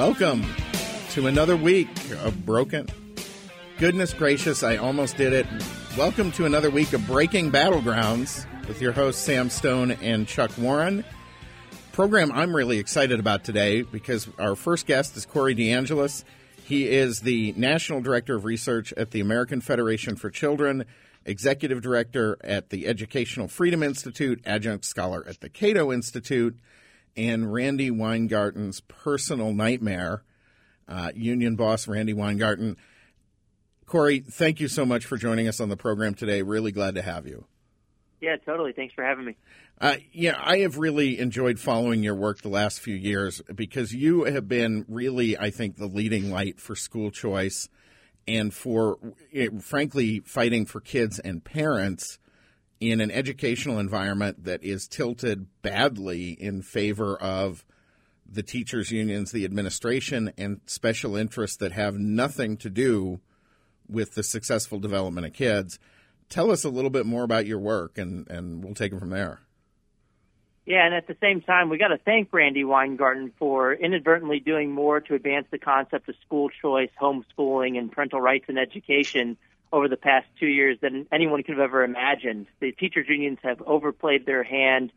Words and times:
Welcome 0.00 0.46
to 1.10 1.26
another 1.26 1.56
week 1.56 1.90
of 2.22 2.46
Broken. 2.46 2.88
Goodness 3.76 4.14
gracious, 4.14 4.62
I 4.62 4.78
almost 4.78 5.18
did 5.18 5.34
it. 5.34 5.46
Welcome 5.94 6.32
to 6.32 6.46
another 6.46 6.70
week 6.70 6.94
of 6.94 7.06
Breaking 7.06 7.52
Battlegrounds 7.52 8.46
with 8.66 8.80
your 8.80 8.92
hosts 8.92 9.22
Sam 9.22 9.50
Stone 9.50 9.90
and 9.90 10.26
Chuck 10.26 10.52
Warren. 10.56 11.04
Program 11.92 12.32
I'm 12.32 12.56
really 12.56 12.78
excited 12.78 13.20
about 13.20 13.44
today 13.44 13.82
because 13.82 14.26
our 14.38 14.56
first 14.56 14.86
guest 14.86 15.18
is 15.18 15.26
Corey 15.26 15.54
DeAngelis. 15.54 16.24
He 16.64 16.88
is 16.88 17.20
the 17.20 17.52
National 17.58 18.00
Director 18.00 18.36
of 18.36 18.46
Research 18.46 18.94
at 18.94 19.10
the 19.10 19.20
American 19.20 19.60
Federation 19.60 20.16
for 20.16 20.30
Children, 20.30 20.86
Executive 21.26 21.82
Director 21.82 22.38
at 22.42 22.70
the 22.70 22.86
Educational 22.86 23.48
Freedom 23.48 23.82
Institute, 23.82 24.40
Adjunct 24.46 24.86
Scholar 24.86 25.22
at 25.28 25.42
the 25.42 25.50
Cato 25.50 25.92
Institute, 25.92 26.58
and 27.16 27.52
Randi 27.52 27.90
Weingarten's 27.90 28.80
personal 28.82 29.52
nightmare, 29.52 30.22
uh, 30.88 31.12
union 31.14 31.56
boss 31.56 31.86
Randi 31.88 32.12
Weingarten. 32.12 32.76
Corey, 33.86 34.20
thank 34.20 34.60
you 34.60 34.68
so 34.68 34.86
much 34.86 35.04
for 35.04 35.16
joining 35.16 35.48
us 35.48 35.60
on 35.60 35.68
the 35.68 35.76
program 35.76 36.14
today. 36.14 36.42
Really 36.42 36.72
glad 36.72 36.94
to 36.94 37.02
have 37.02 37.26
you. 37.26 37.46
Yeah, 38.20 38.36
totally. 38.36 38.72
Thanks 38.72 38.94
for 38.94 39.02
having 39.02 39.24
me. 39.24 39.36
Uh, 39.80 39.96
yeah, 40.12 40.38
I 40.38 40.58
have 40.58 40.76
really 40.76 41.18
enjoyed 41.18 41.58
following 41.58 42.02
your 42.02 42.14
work 42.14 42.42
the 42.42 42.50
last 42.50 42.80
few 42.80 42.94
years 42.94 43.40
because 43.54 43.94
you 43.94 44.24
have 44.24 44.46
been 44.46 44.84
really, 44.88 45.38
I 45.38 45.50
think, 45.50 45.76
the 45.76 45.86
leading 45.86 46.30
light 46.30 46.60
for 46.60 46.76
school 46.76 47.10
choice 47.10 47.68
and 48.28 48.52
for, 48.52 48.98
eh, 49.32 49.48
frankly, 49.60 50.20
fighting 50.20 50.66
for 50.66 50.80
kids 50.80 51.18
and 51.18 51.42
parents 51.42 52.18
in 52.80 53.00
an 53.02 53.10
educational 53.10 53.78
environment 53.78 54.44
that 54.44 54.64
is 54.64 54.88
tilted 54.88 55.46
badly 55.60 56.30
in 56.30 56.62
favor 56.62 57.16
of 57.20 57.64
the 58.26 58.42
teachers' 58.42 58.90
unions, 58.90 59.32
the 59.32 59.44
administration, 59.44 60.32
and 60.38 60.60
special 60.64 61.14
interests 61.14 61.58
that 61.58 61.72
have 61.72 61.96
nothing 61.96 62.56
to 62.56 62.70
do 62.70 63.20
with 63.88 64.14
the 64.14 64.22
successful 64.22 64.78
development 64.78 65.26
of 65.26 65.32
kids. 65.32 65.78
Tell 66.28 66.50
us 66.50 66.64
a 66.64 66.70
little 66.70 66.90
bit 66.90 67.06
more 67.06 67.24
about 67.24 67.46
your 67.46 67.58
work, 67.58 67.98
and, 67.98 68.28
and 68.30 68.64
we'll 68.64 68.74
take 68.74 68.92
it 68.92 68.98
from 68.98 69.10
there. 69.10 69.40
Yeah, 70.64 70.86
and 70.86 70.94
at 70.94 71.08
the 71.08 71.16
same 71.20 71.40
time, 71.40 71.68
we 71.68 71.78
got 71.78 71.88
to 71.88 71.98
thank 71.98 72.32
Randi 72.32 72.64
Weingarten 72.64 73.32
for 73.38 73.72
inadvertently 73.72 74.38
doing 74.38 74.70
more 74.70 75.00
to 75.00 75.14
advance 75.14 75.46
the 75.50 75.58
concept 75.58 76.08
of 76.08 76.14
school 76.24 76.48
choice, 76.48 76.90
homeschooling, 77.00 77.76
and 77.76 77.90
parental 77.90 78.20
rights 78.20 78.44
in 78.48 78.56
education 78.56 79.36
over 79.72 79.88
the 79.88 79.96
past 79.96 80.26
two 80.38 80.46
years 80.46 80.78
than 80.80 81.06
anyone 81.12 81.42
could 81.42 81.56
have 81.56 81.64
ever 81.64 81.84
imagined. 81.84 82.46
The 82.60 82.72
teachers' 82.72 83.06
unions 83.08 83.38
have 83.42 83.62
overplayed 83.62 84.26
their 84.26 84.42
hand, 84.42 84.92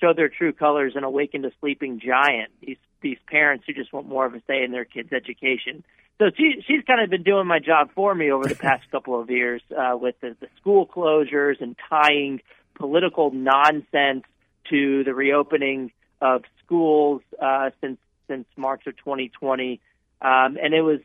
showed 0.00 0.16
their 0.16 0.28
true 0.28 0.52
colors, 0.52 0.92
and 0.96 1.04
awakened 1.04 1.44
a 1.44 1.50
sleeping 1.60 2.00
giant. 2.00 2.50
These 2.60 2.78
these 3.02 3.18
parents 3.28 3.64
who 3.66 3.72
just 3.72 3.92
want 3.92 4.08
more 4.08 4.26
of 4.26 4.34
a 4.34 4.42
say 4.46 4.64
in 4.64 4.72
their 4.72 4.84
kids' 4.84 5.12
education. 5.12 5.84
So 6.18 6.26
she 6.36 6.62
she's 6.66 6.82
kind 6.86 7.00
of 7.00 7.10
been 7.10 7.22
doing 7.22 7.46
my 7.46 7.58
job 7.58 7.90
for 7.94 8.14
me 8.14 8.30
over 8.30 8.48
the 8.48 8.54
past 8.54 8.88
couple 8.90 9.20
of 9.20 9.30
years 9.30 9.62
uh, 9.76 9.96
with 9.96 10.16
the, 10.20 10.36
the 10.40 10.48
school 10.60 10.86
closures 10.86 11.60
and 11.60 11.76
tying 11.88 12.40
political 12.74 13.30
nonsense 13.30 14.24
to 14.70 15.04
the 15.04 15.14
reopening 15.14 15.92
of 16.20 16.42
schools 16.64 17.22
uh, 17.40 17.70
since 17.80 17.98
since 18.28 18.46
March 18.56 18.86
of 18.86 18.96
2020. 18.96 19.80
Um, 20.20 20.56
and 20.60 20.74
it 20.74 20.82
was 20.82 21.00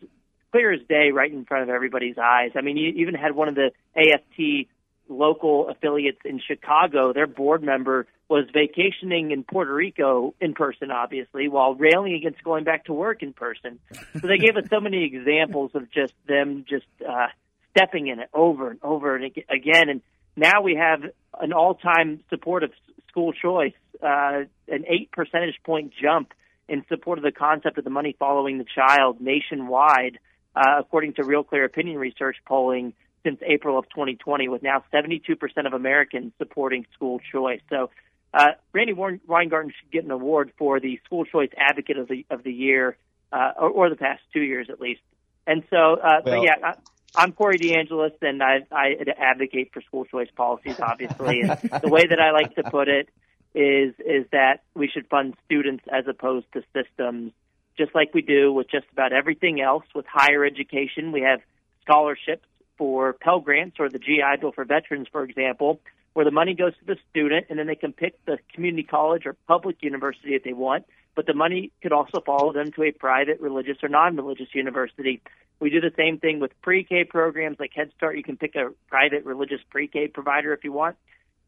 clear 0.51 0.71
as 0.73 0.81
day 0.87 1.11
right 1.11 1.31
in 1.31 1.45
front 1.45 1.63
of 1.63 1.69
everybody's 1.69 2.17
eyes. 2.17 2.51
I 2.55 2.61
mean, 2.61 2.77
you 2.77 2.89
even 2.97 3.15
had 3.15 3.35
one 3.35 3.47
of 3.47 3.55
the 3.55 3.71
AFT 3.95 4.67
local 5.07 5.69
affiliates 5.69 6.19
in 6.25 6.39
Chicago, 6.39 7.13
their 7.13 7.27
board 7.27 7.61
member 7.61 8.07
was 8.29 8.45
vacationing 8.53 9.31
in 9.31 9.43
Puerto 9.43 9.73
Rico 9.73 10.33
in 10.39 10.53
person, 10.53 10.89
obviously, 10.89 11.49
while 11.49 11.75
railing 11.75 12.13
against 12.13 12.41
going 12.43 12.63
back 12.63 12.85
to 12.85 12.93
work 12.93 13.21
in 13.21 13.33
person. 13.33 13.79
So 13.91 14.27
they 14.27 14.37
gave 14.37 14.55
us 14.55 14.63
so 14.69 14.79
many 14.79 15.03
examples 15.03 15.71
of 15.73 15.91
just 15.91 16.13
them 16.27 16.63
just 16.67 16.85
uh, 17.07 17.27
stepping 17.75 18.07
in 18.07 18.19
it 18.19 18.29
over 18.33 18.71
and 18.71 18.79
over 18.81 19.17
and 19.17 19.25
again. 19.25 19.89
And 19.89 20.01
now 20.37 20.61
we 20.61 20.75
have 20.75 21.01
an 21.41 21.51
all-time 21.51 22.21
support 22.29 22.63
of 22.63 22.71
school 23.09 23.33
choice, 23.33 23.73
uh, 24.01 24.43
an 24.69 24.85
eight 24.87 25.11
percentage 25.11 25.55
point 25.65 25.91
jump 26.01 26.33
in 26.69 26.85
support 26.87 27.17
of 27.17 27.25
the 27.25 27.33
concept 27.33 27.77
of 27.77 27.83
the 27.83 27.89
money 27.89 28.15
following 28.17 28.57
the 28.57 28.65
child 28.75 29.19
nationwide 29.19 30.19
uh, 30.55 30.79
according 30.79 31.13
to 31.13 31.23
Real 31.23 31.43
Clear 31.43 31.65
Opinion 31.65 31.97
Research 31.97 32.37
polling 32.45 32.93
since 33.23 33.39
April 33.45 33.77
of 33.77 33.85
2020, 33.89 34.49
with 34.49 34.63
now 34.63 34.83
72% 34.93 35.37
of 35.65 35.73
Americans 35.73 36.33
supporting 36.37 36.85
school 36.93 37.19
choice. 37.31 37.61
So, 37.69 37.89
uh, 38.33 38.53
Randi 38.73 38.93
Weingarten 38.93 39.71
should 39.79 39.91
get 39.91 40.05
an 40.05 40.11
award 40.11 40.53
for 40.57 40.79
the 40.79 40.99
school 41.05 41.25
choice 41.25 41.49
advocate 41.57 41.97
of 41.97 42.07
the 42.07 42.25
of 42.29 42.43
the 42.43 42.51
year, 42.51 42.97
uh, 43.31 43.51
or, 43.59 43.69
or 43.69 43.89
the 43.89 43.95
past 43.95 44.21
two 44.33 44.41
years 44.41 44.67
at 44.69 44.79
least. 44.79 45.01
And 45.45 45.63
so, 45.69 45.95
uh, 45.95 46.21
well, 46.25 46.35
so 46.39 46.43
yeah. 46.43 46.55
I, 46.63 46.73
I'm 47.15 47.33
Corey 47.33 47.57
DeAngelis, 47.57 48.13
and 48.21 48.41
I, 48.41 48.59
I 48.71 48.95
advocate 49.17 49.71
for 49.73 49.81
school 49.81 50.05
choice 50.05 50.29
policies, 50.35 50.79
obviously. 50.79 51.41
and 51.41 51.51
the 51.81 51.89
way 51.89 52.07
that 52.07 52.19
I 52.19 52.31
like 52.31 52.55
to 52.55 52.63
put 52.63 52.87
it 52.87 53.09
is 53.53 53.93
is 53.99 54.25
that 54.31 54.61
we 54.75 54.87
should 54.87 55.07
fund 55.07 55.35
students 55.45 55.83
as 55.91 56.05
opposed 56.07 56.45
to 56.53 56.63
systems 56.73 57.33
just 57.81 57.95
like 57.95 58.13
we 58.13 58.21
do 58.21 58.53
with 58.53 58.69
just 58.69 58.85
about 58.91 59.11
everything 59.11 59.59
else 59.59 59.85
with 59.95 60.05
higher 60.05 60.45
education. 60.45 61.11
We 61.11 61.21
have 61.21 61.41
scholarships 61.83 62.45
for 62.77 63.13
Pell 63.13 63.39
Grants 63.39 63.77
or 63.79 63.89
the 63.89 63.97
GI 63.97 64.37
Bill 64.39 64.51
for 64.51 64.65
veterans, 64.65 65.07
for 65.11 65.23
example, 65.23 65.79
where 66.13 66.25
the 66.25 66.31
money 66.31 66.53
goes 66.53 66.73
to 66.77 66.85
the 66.85 66.97
student 67.09 67.47
and 67.49 67.57
then 67.57 67.65
they 67.65 67.75
can 67.75 67.91
pick 67.91 68.23
the 68.25 68.37
community 68.53 68.83
college 68.83 69.25
or 69.25 69.35
public 69.47 69.77
university 69.81 70.35
if 70.35 70.43
they 70.43 70.53
want, 70.53 70.85
but 71.15 71.25
the 71.25 71.33
money 71.33 71.71
could 71.81 71.91
also 71.91 72.21
follow 72.23 72.53
them 72.53 72.71
to 72.73 72.83
a 72.83 72.91
private, 72.91 73.39
religious, 73.39 73.77
or 73.81 73.89
non 73.89 74.15
religious 74.15 74.49
university. 74.53 75.19
We 75.59 75.71
do 75.71 75.81
the 75.81 75.93
same 75.97 76.19
thing 76.19 76.39
with 76.39 76.51
pre 76.61 76.83
K 76.83 77.03
programs 77.03 77.59
like 77.59 77.71
Head 77.73 77.91
Start. 77.97 78.15
You 78.15 78.23
can 78.23 78.37
pick 78.37 78.55
a 78.55 78.69
private, 78.89 79.25
religious 79.25 79.61
pre 79.71 79.87
K 79.87 80.07
provider 80.07 80.53
if 80.53 80.63
you 80.63 80.71
want. 80.71 80.97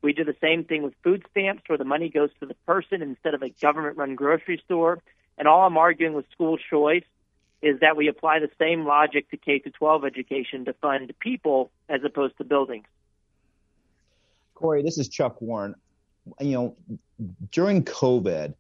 We 0.02 0.14
do 0.14 0.24
the 0.24 0.36
same 0.42 0.64
thing 0.64 0.82
with 0.82 0.94
food 1.04 1.26
stamps, 1.32 1.64
where 1.68 1.78
the 1.78 1.86
money 1.86 2.10
goes 2.10 2.30
to 2.40 2.48
the 2.48 2.56
person 2.66 3.04
instead 3.04 3.36
of 3.36 3.44
a 3.44 3.50
government 3.50 3.98
run 3.98 4.16
grocery 4.16 4.62
store. 4.66 5.00
And 5.38 5.48
all 5.48 5.66
I'm 5.66 5.78
arguing 5.78 6.14
with 6.14 6.26
school 6.32 6.58
choice 6.58 7.04
is 7.62 7.80
that 7.80 7.96
we 7.96 8.08
apply 8.08 8.40
the 8.40 8.50
same 8.60 8.86
logic 8.86 9.30
to 9.32 9.38
K 9.38 9.60
to 9.60 9.72
12 9.72 10.06
education 10.06 10.66
to 10.66 10.74
fund 10.74 11.14
people 11.20 11.72
as 11.88 12.02
opposed 12.04 12.38
to 12.38 12.44
buildings. 12.44 12.86
Corey, 14.54 14.84
this 14.84 14.98
is 14.98 15.08
Chuck 15.08 15.42
Warren. 15.42 15.76
You 16.40 16.52
know, 16.52 16.76
during 17.52 17.84
COVID, 17.84 18.54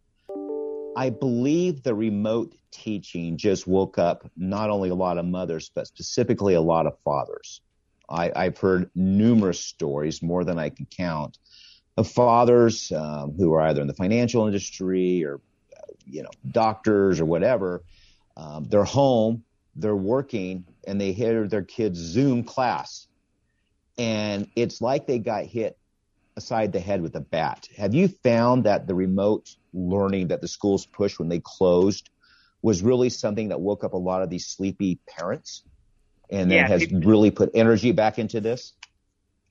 I 0.95 1.09
believe 1.09 1.83
the 1.83 1.93
remote 1.93 2.55
teaching 2.71 3.37
just 3.37 3.67
woke 3.67 3.97
up 3.97 4.29
not 4.35 4.69
only 4.69 4.89
a 4.89 4.95
lot 4.95 5.17
of 5.17 5.25
mothers, 5.25 5.69
but 5.73 5.87
specifically 5.87 6.53
a 6.53 6.61
lot 6.61 6.87
of 6.87 6.97
fathers. 6.99 7.61
I, 8.09 8.31
have 8.35 8.57
heard 8.57 8.89
numerous 8.95 9.59
stories, 9.59 10.21
more 10.21 10.43
than 10.43 10.59
I 10.59 10.69
can 10.69 10.85
count, 10.85 11.39
of 11.97 12.07
fathers 12.07 12.91
um, 12.91 13.33
who 13.37 13.53
are 13.53 13.61
either 13.61 13.81
in 13.81 13.87
the 13.87 13.93
financial 13.93 14.45
industry 14.45 15.23
or 15.23 15.39
you 16.05 16.23
know, 16.23 16.29
doctors 16.49 17.19
or 17.19 17.25
whatever, 17.25 17.83
um, 18.35 18.65
they're 18.69 18.83
home, 18.83 19.43
they're 19.75 19.95
working, 19.95 20.65
and 20.87 20.99
they 20.99 21.11
hear 21.11 21.47
their 21.47 21.63
kids 21.63 21.99
Zoom 21.99 22.43
class. 22.43 23.07
And 23.97 24.47
it's 24.55 24.81
like 24.81 25.07
they 25.07 25.19
got 25.19 25.45
hit 25.45 25.77
aside 26.35 26.73
the 26.73 26.79
head 26.79 27.01
with 27.01 27.15
a 27.15 27.21
bat. 27.21 27.67
Have 27.77 27.93
you 27.93 28.07
found 28.07 28.63
that 28.63 28.87
the 28.87 28.95
remote 28.95 29.55
learning 29.73 30.29
that 30.29 30.41
the 30.41 30.47
schools 30.47 30.85
pushed 30.85 31.19
when 31.19 31.29
they 31.29 31.39
closed 31.39 32.09
was 32.61 32.81
really 32.81 33.09
something 33.09 33.49
that 33.49 33.59
woke 33.59 33.83
up 33.83 33.93
a 33.93 33.97
lot 33.97 34.23
of 34.23 34.29
these 34.29 34.47
sleepy 34.47 34.99
parents 35.07 35.63
and 36.29 36.51
yeah, 36.51 36.67
has 36.67 36.91
really 36.91 37.29
put 37.29 37.51
energy 37.53 37.91
back 37.91 38.17
into 38.17 38.41
this? 38.41 38.73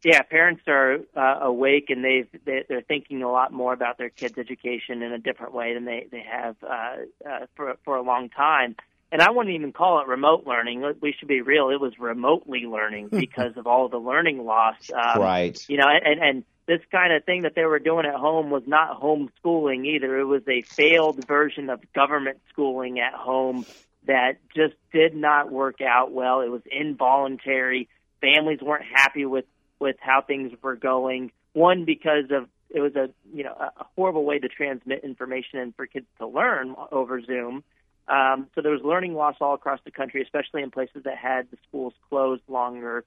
Yeah, 0.05 0.23
parents 0.23 0.63
are 0.67 0.99
uh, 1.17 1.39
awake 1.43 1.91
and 1.91 2.05
they've 2.05 2.29
they're 2.45 2.83
thinking 2.83 3.23
a 3.23 3.31
lot 3.31 3.53
more 3.53 3.73
about 3.73 3.99
their 3.99 4.11
kids' 4.11 4.37
education 4.37 5.03
in 5.03 5.13
a 5.13 5.19
different 5.19 5.55
way 5.55 5.75
than 5.75 5.85
they 5.85 6.07
they 6.11 6.25
have 6.29 6.57
uh, 6.63 6.97
uh, 7.29 7.47
for 7.55 7.77
for 7.85 7.97
a 7.97 8.03
long 8.03 8.29
time. 8.29 8.77
And 9.13 9.21
I 9.21 9.31
wouldn't 9.31 9.55
even 9.55 9.73
call 9.73 10.01
it 10.01 10.09
remote 10.09 10.47
learning. 10.47 10.83
We 11.01 11.15
should 11.19 11.29
be 11.29 11.43
real; 11.43 11.69
it 11.69 11.81
was 11.81 11.99
remotely 11.99 12.61
learning 12.61 13.09
because 13.11 13.57
of 13.57 13.67
all 13.67 13.89
the 13.89 13.99
learning 13.99 14.45
loss. 14.45 14.91
Um, 14.91 15.21
right. 15.21 15.69
You 15.69 15.77
know, 15.77 15.87
and 15.87 16.21
and 16.21 16.45
this 16.67 16.81
kind 16.91 17.13
of 17.13 17.25
thing 17.25 17.43
that 17.43 17.55
they 17.55 17.65
were 17.65 17.79
doing 17.79 18.07
at 18.07 18.15
home 18.15 18.51
was 18.51 18.63
not 18.67 19.01
homeschooling 19.01 19.87
either. 19.87 20.19
It 20.19 20.25
was 20.25 20.43
a 20.49 20.63
failed 20.63 21.25
version 21.27 21.71
of 21.71 21.81
government 21.93 22.39
schooling 22.51 23.01
at 23.01 23.15
home 23.15 23.67
that 24.07 24.39
just 24.55 24.75
did 24.93 25.15
not 25.15 25.53
work 25.53 25.81
out 25.81 26.13
well. 26.13 26.41
It 26.41 26.49
was 26.49 26.63
involuntary. 26.71 27.89
Families 28.21 28.61
weren't 28.61 28.85
happy 28.85 29.27
with 29.27 29.45
with 29.83 29.97
how 30.01 30.23
things 30.23 30.53
were 30.63 30.77
going. 30.77 31.33
One 31.53 31.85
because 31.85 32.31
of 32.31 32.49
it 32.71 32.81
was 32.81 32.97
a 32.97 33.11
you 33.35 33.45
know 33.45 33.53
a 33.53 33.85
horrible 33.97 34.25
way 34.25 34.39
to 34.39 34.49
transmit 34.49 35.05
information 35.05 35.59
and 35.59 35.75
for 35.77 35.87
kids 35.87 36.07
to 36.19 36.27
learn 36.27 36.75
over 36.91 37.21
Zoom. 37.21 37.65
Um, 38.09 38.49
so 38.55 38.63
there 38.63 38.73
was 38.73 38.83
learning 38.83 39.15
loss 39.15 39.37
all 39.41 39.55
across 39.55 39.81
the 39.85 39.91
country, 39.91 40.23
especially 40.23 40.63
in 40.63 40.71
places 40.71 41.03
that 41.05 41.19
had 41.19 41.51
the 41.51 41.59
schools 41.69 41.93
closed 42.09 42.43
longer. 42.49 43.05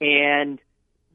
And 0.00 0.58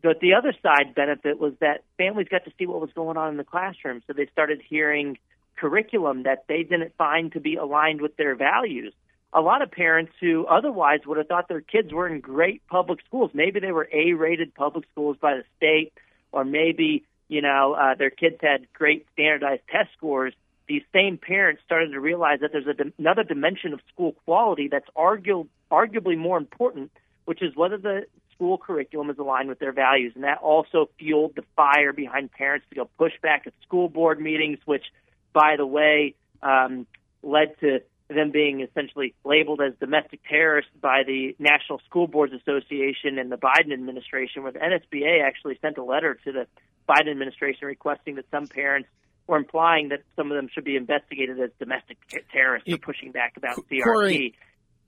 but 0.01 0.21
the 0.21 0.33
other 0.35 0.53
side 0.63 0.95
benefit 0.95 1.39
was 1.39 1.53
that 1.59 1.83
families 1.97 2.27
got 2.29 2.45
to 2.45 2.51
see 2.57 2.65
what 2.65 2.79
was 2.79 2.91
going 2.95 3.17
on 3.17 3.31
in 3.31 3.37
the 3.37 3.43
classroom, 3.43 4.01
so 4.07 4.13
they 4.13 4.27
started 4.27 4.61
hearing 4.67 5.17
curriculum 5.57 6.23
that 6.23 6.45
they 6.47 6.63
didn't 6.63 6.95
find 6.97 7.33
to 7.33 7.41
be 7.41 7.55
aligned 7.55 8.01
with 8.01 8.15
their 8.15 8.35
values. 8.35 8.93
A 9.31 9.41
lot 9.41 9.61
of 9.61 9.71
parents 9.71 10.11
who 10.19 10.45
otherwise 10.47 11.01
would 11.05 11.17
have 11.17 11.27
thought 11.27 11.47
their 11.47 11.61
kids 11.61 11.93
were 11.93 12.07
in 12.07 12.19
great 12.19 12.65
public 12.67 12.99
schools, 13.05 13.31
maybe 13.33 13.59
they 13.59 13.71
were 13.71 13.87
A-rated 13.93 14.55
public 14.55 14.85
schools 14.91 15.17
by 15.21 15.35
the 15.35 15.43
state, 15.57 15.93
or 16.31 16.43
maybe 16.43 17.03
you 17.27 17.41
know 17.41 17.73
uh, 17.73 17.95
their 17.95 18.09
kids 18.09 18.37
had 18.41 18.71
great 18.73 19.05
standardized 19.13 19.61
test 19.71 19.89
scores. 19.95 20.33
These 20.67 20.83
same 20.93 21.17
parents 21.17 21.61
started 21.65 21.91
to 21.91 21.99
realize 21.99 22.39
that 22.41 22.51
there's 22.51 22.67
a, 22.67 22.75
another 22.97 23.23
dimension 23.23 23.73
of 23.73 23.81
school 23.93 24.13
quality 24.25 24.67
that's 24.67 24.89
argu- 24.95 25.47
arguably 25.71 26.17
more 26.17 26.37
important, 26.37 26.91
which 27.25 27.41
is 27.41 27.55
whether 27.55 27.77
the 27.77 28.05
school 28.33 28.57
curriculum 28.57 29.09
is 29.09 29.17
aligned 29.17 29.49
with 29.49 29.59
their 29.59 29.71
values. 29.71 30.13
And 30.15 30.23
that 30.23 30.37
also 30.39 30.89
fueled 30.97 31.35
the 31.35 31.43
fire 31.55 31.91
behind 31.91 32.31
parents 32.31 32.65
to 32.69 32.75
go 32.75 32.89
push 32.97 33.13
back 33.21 33.43
at 33.45 33.53
school 33.63 33.89
board 33.89 34.19
meetings, 34.19 34.59
which, 34.65 34.85
by 35.33 35.55
the 35.57 35.65
way, 35.65 36.15
um, 36.41 36.87
led 37.21 37.59
to 37.59 37.81
them 38.09 38.31
being 38.31 38.61
essentially 38.61 39.13
labeled 39.23 39.61
as 39.61 39.73
domestic 39.79 40.19
terrorists 40.27 40.71
by 40.81 41.03
the 41.05 41.35
National 41.37 41.79
School 41.85 42.07
Boards 42.07 42.33
Association 42.33 43.19
and 43.19 43.31
the 43.31 43.37
Biden 43.37 43.71
administration, 43.71 44.43
where 44.43 44.51
the 44.51 44.59
NSBA 44.59 45.23
actually 45.23 45.57
sent 45.61 45.77
a 45.77 45.83
letter 45.83 46.17
to 46.25 46.31
the 46.31 46.47
Biden 46.89 47.11
administration 47.11 47.67
requesting 47.67 48.15
that 48.15 48.25
some 48.31 48.47
parents 48.47 48.89
were 49.27 49.37
implying 49.37 49.89
that 49.89 50.01
some 50.15 50.31
of 50.31 50.35
them 50.35 50.49
should 50.51 50.63
be 50.63 50.75
investigated 50.75 51.39
as 51.39 51.51
domestic 51.59 51.97
terrorists 52.31 52.69
for 52.69 52.77
pushing 52.79 53.11
back 53.11 53.37
about 53.37 53.57
CRT. 53.57 53.83
Corey, 53.83 54.35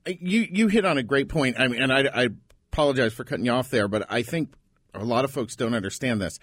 you 0.06 0.46
you 0.50 0.66
hit 0.66 0.84
on 0.84 0.98
a 0.98 1.02
great 1.04 1.28
point. 1.28 1.56
I 1.60 1.68
mean, 1.68 1.80
and 1.80 1.92
I, 1.92 2.24
I 2.24 2.28
apologize 2.72 3.12
for 3.12 3.22
cutting 3.22 3.44
you 3.44 3.52
off 3.52 3.70
there, 3.70 3.86
but 3.86 4.04
I 4.10 4.22
think 4.22 4.52
a 4.94 5.04
lot 5.04 5.24
of 5.24 5.30
folks 5.30 5.54
don't 5.54 5.74
understand 5.74 6.20
this. 6.20 6.40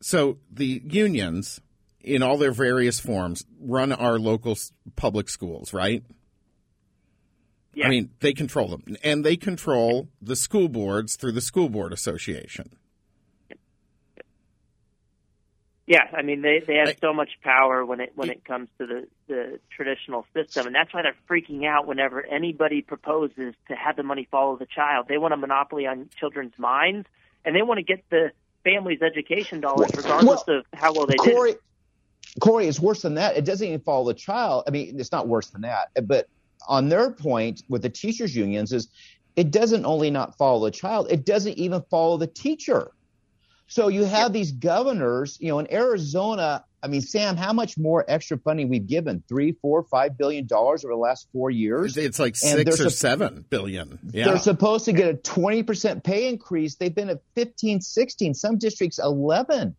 So 0.00 0.38
the 0.50 0.80
unions, 0.84 1.60
in 2.06 2.22
all 2.22 2.38
their 2.38 2.52
various 2.52 3.00
forms, 3.00 3.44
run 3.60 3.92
our 3.92 4.18
local 4.18 4.56
public 4.94 5.28
schools, 5.28 5.74
right? 5.74 6.04
Yeah. 7.74 7.86
I 7.86 7.90
mean, 7.90 8.10
they 8.20 8.32
control 8.32 8.68
them, 8.68 8.96
and 9.02 9.22
they 9.22 9.36
control 9.36 10.08
the 10.22 10.36
school 10.36 10.68
boards 10.68 11.16
through 11.16 11.32
the 11.32 11.42
school 11.42 11.68
board 11.68 11.92
association. 11.92 12.70
Yeah, 15.88 16.00
I 16.16 16.22
mean 16.22 16.42
they 16.42 16.60
they 16.66 16.74
have 16.84 16.96
so 17.00 17.12
much 17.12 17.28
power 17.44 17.86
when 17.86 18.00
it 18.00 18.10
when 18.16 18.28
it 18.28 18.44
comes 18.44 18.68
to 18.78 18.86
the 18.86 19.06
the 19.28 19.60
traditional 19.70 20.26
system, 20.34 20.66
and 20.66 20.74
that's 20.74 20.92
why 20.92 21.02
they're 21.02 21.14
freaking 21.30 21.64
out 21.64 21.86
whenever 21.86 22.26
anybody 22.26 22.82
proposes 22.82 23.54
to 23.68 23.76
have 23.76 23.94
the 23.94 24.02
money 24.02 24.26
follow 24.28 24.56
the 24.56 24.66
child. 24.66 25.06
They 25.08 25.16
want 25.16 25.34
a 25.34 25.36
monopoly 25.36 25.86
on 25.86 26.08
children's 26.18 26.58
minds, 26.58 27.06
and 27.44 27.54
they 27.54 27.62
want 27.62 27.78
to 27.78 27.84
get 27.84 28.02
the 28.10 28.32
family's 28.64 29.00
education 29.00 29.60
dollars, 29.60 29.92
regardless 29.96 30.42
well, 30.48 30.58
of 30.58 30.66
how 30.74 30.92
well 30.92 31.06
they 31.06 31.14
Corey, 31.14 31.52
did. 31.52 31.60
Corey, 32.40 32.66
it's 32.66 32.80
worse 32.80 33.02
than 33.02 33.14
that. 33.14 33.36
It 33.36 33.44
doesn't 33.44 33.66
even 33.66 33.80
follow 33.80 34.06
the 34.06 34.14
child. 34.14 34.64
I 34.66 34.70
mean, 34.70 34.98
it's 34.98 35.12
not 35.12 35.28
worse 35.28 35.48
than 35.48 35.62
that. 35.62 35.90
But 36.06 36.28
on 36.68 36.88
their 36.88 37.10
point 37.10 37.62
with 37.68 37.82
the 37.82 37.88
teachers 37.88 38.36
unions 38.36 38.72
is, 38.72 38.88
it 39.36 39.50
doesn't 39.50 39.84
only 39.84 40.10
not 40.10 40.36
follow 40.38 40.64
the 40.64 40.70
child; 40.70 41.08
it 41.10 41.26
doesn't 41.26 41.58
even 41.58 41.82
follow 41.90 42.16
the 42.16 42.26
teacher. 42.26 42.90
So 43.68 43.88
you 43.88 44.04
have 44.04 44.32
these 44.32 44.52
governors, 44.52 45.38
you 45.40 45.48
know, 45.48 45.58
in 45.58 45.72
Arizona. 45.72 46.64
I 46.82 46.88
mean, 46.88 47.00
Sam, 47.00 47.36
how 47.36 47.52
much 47.52 47.76
more 47.76 48.04
extra 48.06 48.38
funding 48.38 48.68
we've 48.68 48.86
given? 48.86 49.24
Three, 49.28 49.52
four, 49.60 49.82
five 49.82 50.16
billion 50.16 50.46
dollars 50.46 50.84
over 50.84 50.94
the 50.94 50.98
last 50.98 51.26
four 51.32 51.50
years. 51.50 51.96
It's 51.96 52.18
like 52.20 52.36
six 52.36 52.80
or 52.80 52.90
seven 52.90 53.44
billion. 53.50 53.98
Yeah. 54.12 54.26
They're 54.26 54.38
supposed 54.38 54.84
to 54.84 54.92
get 54.92 55.08
a 55.08 55.14
20% 55.14 56.04
pay 56.04 56.28
increase. 56.28 56.76
They've 56.76 56.94
been 56.94 57.10
at 57.10 57.20
15, 57.34 57.80
16, 57.80 58.34
some 58.34 58.58
districts 58.58 59.00
11. 59.02 59.74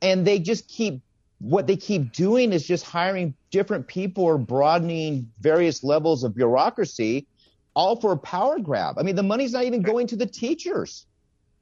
And 0.00 0.26
they 0.26 0.38
just 0.38 0.68
keep, 0.68 1.02
what 1.40 1.66
they 1.66 1.76
keep 1.76 2.12
doing 2.12 2.52
is 2.52 2.66
just 2.66 2.84
hiring 2.84 3.34
different 3.50 3.86
people 3.86 4.24
or 4.24 4.38
broadening 4.38 5.30
various 5.40 5.84
levels 5.84 6.24
of 6.24 6.34
bureaucracy, 6.34 7.26
all 7.74 8.00
for 8.00 8.12
a 8.12 8.16
power 8.16 8.58
grab. 8.58 8.98
I 8.98 9.02
mean, 9.02 9.16
the 9.16 9.22
money's 9.22 9.52
not 9.52 9.64
even 9.64 9.82
going 9.82 10.08
to 10.08 10.16
the 10.16 10.26
teachers. 10.26 11.06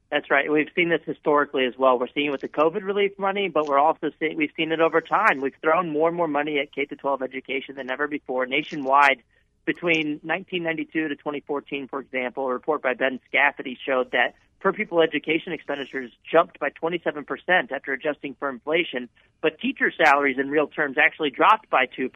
That's 0.09 0.31
right. 0.31 0.51
We've 0.51 0.69
seen 0.73 0.89
this 0.89 1.01
historically 1.05 1.65
as 1.65 1.73
well. 1.77 1.99
We're 1.99 2.07
seeing 2.13 2.27
it 2.27 2.31
with 2.31 2.41
the 2.41 2.47
COVID 2.47 2.83
relief 2.83 3.11
money, 3.19 3.49
but 3.49 3.67
we're 3.67 3.79
also 3.79 4.09
seeing 4.19 4.37
we've 4.37 4.51
seen 4.55 4.71
it 4.71 4.79
over 4.79 5.01
time. 5.01 5.41
We've 5.41 5.53
thrown 5.61 5.91
more 5.91 6.07
and 6.07 6.15
more 6.15 6.29
money 6.29 6.59
at 6.59 6.73
K 6.73 6.85
to 6.85 6.95
12 6.95 7.21
education 7.21 7.75
than 7.75 7.91
ever 7.91 8.07
before 8.07 8.45
nationwide. 8.45 9.21
Between 9.65 10.21
1992 10.23 11.09
to 11.09 11.15
2014, 11.17 11.89
for 11.89 11.99
example, 11.99 12.47
a 12.47 12.53
report 12.53 12.81
by 12.81 12.93
Ben 12.93 13.19
Scafidi 13.29 13.77
showed 13.85 14.11
that 14.11 14.35
per 14.59 14.73
pupil 14.73 15.01
education 15.01 15.53
expenditures 15.53 16.11
jumped 16.29 16.59
by 16.59 16.69
27% 16.69 17.71
after 17.71 17.93
adjusting 17.93 18.35
for 18.39 18.49
inflation, 18.49 19.09
but 19.41 19.59
teacher 19.59 19.91
salaries 19.91 20.37
in 20.39 20.49
real 20.49 20.67
terms 20.67 20.97
actually 20.97 21.29
dropped 21.29 21.69
by 21.69 21.85
2%. 21.85 22.09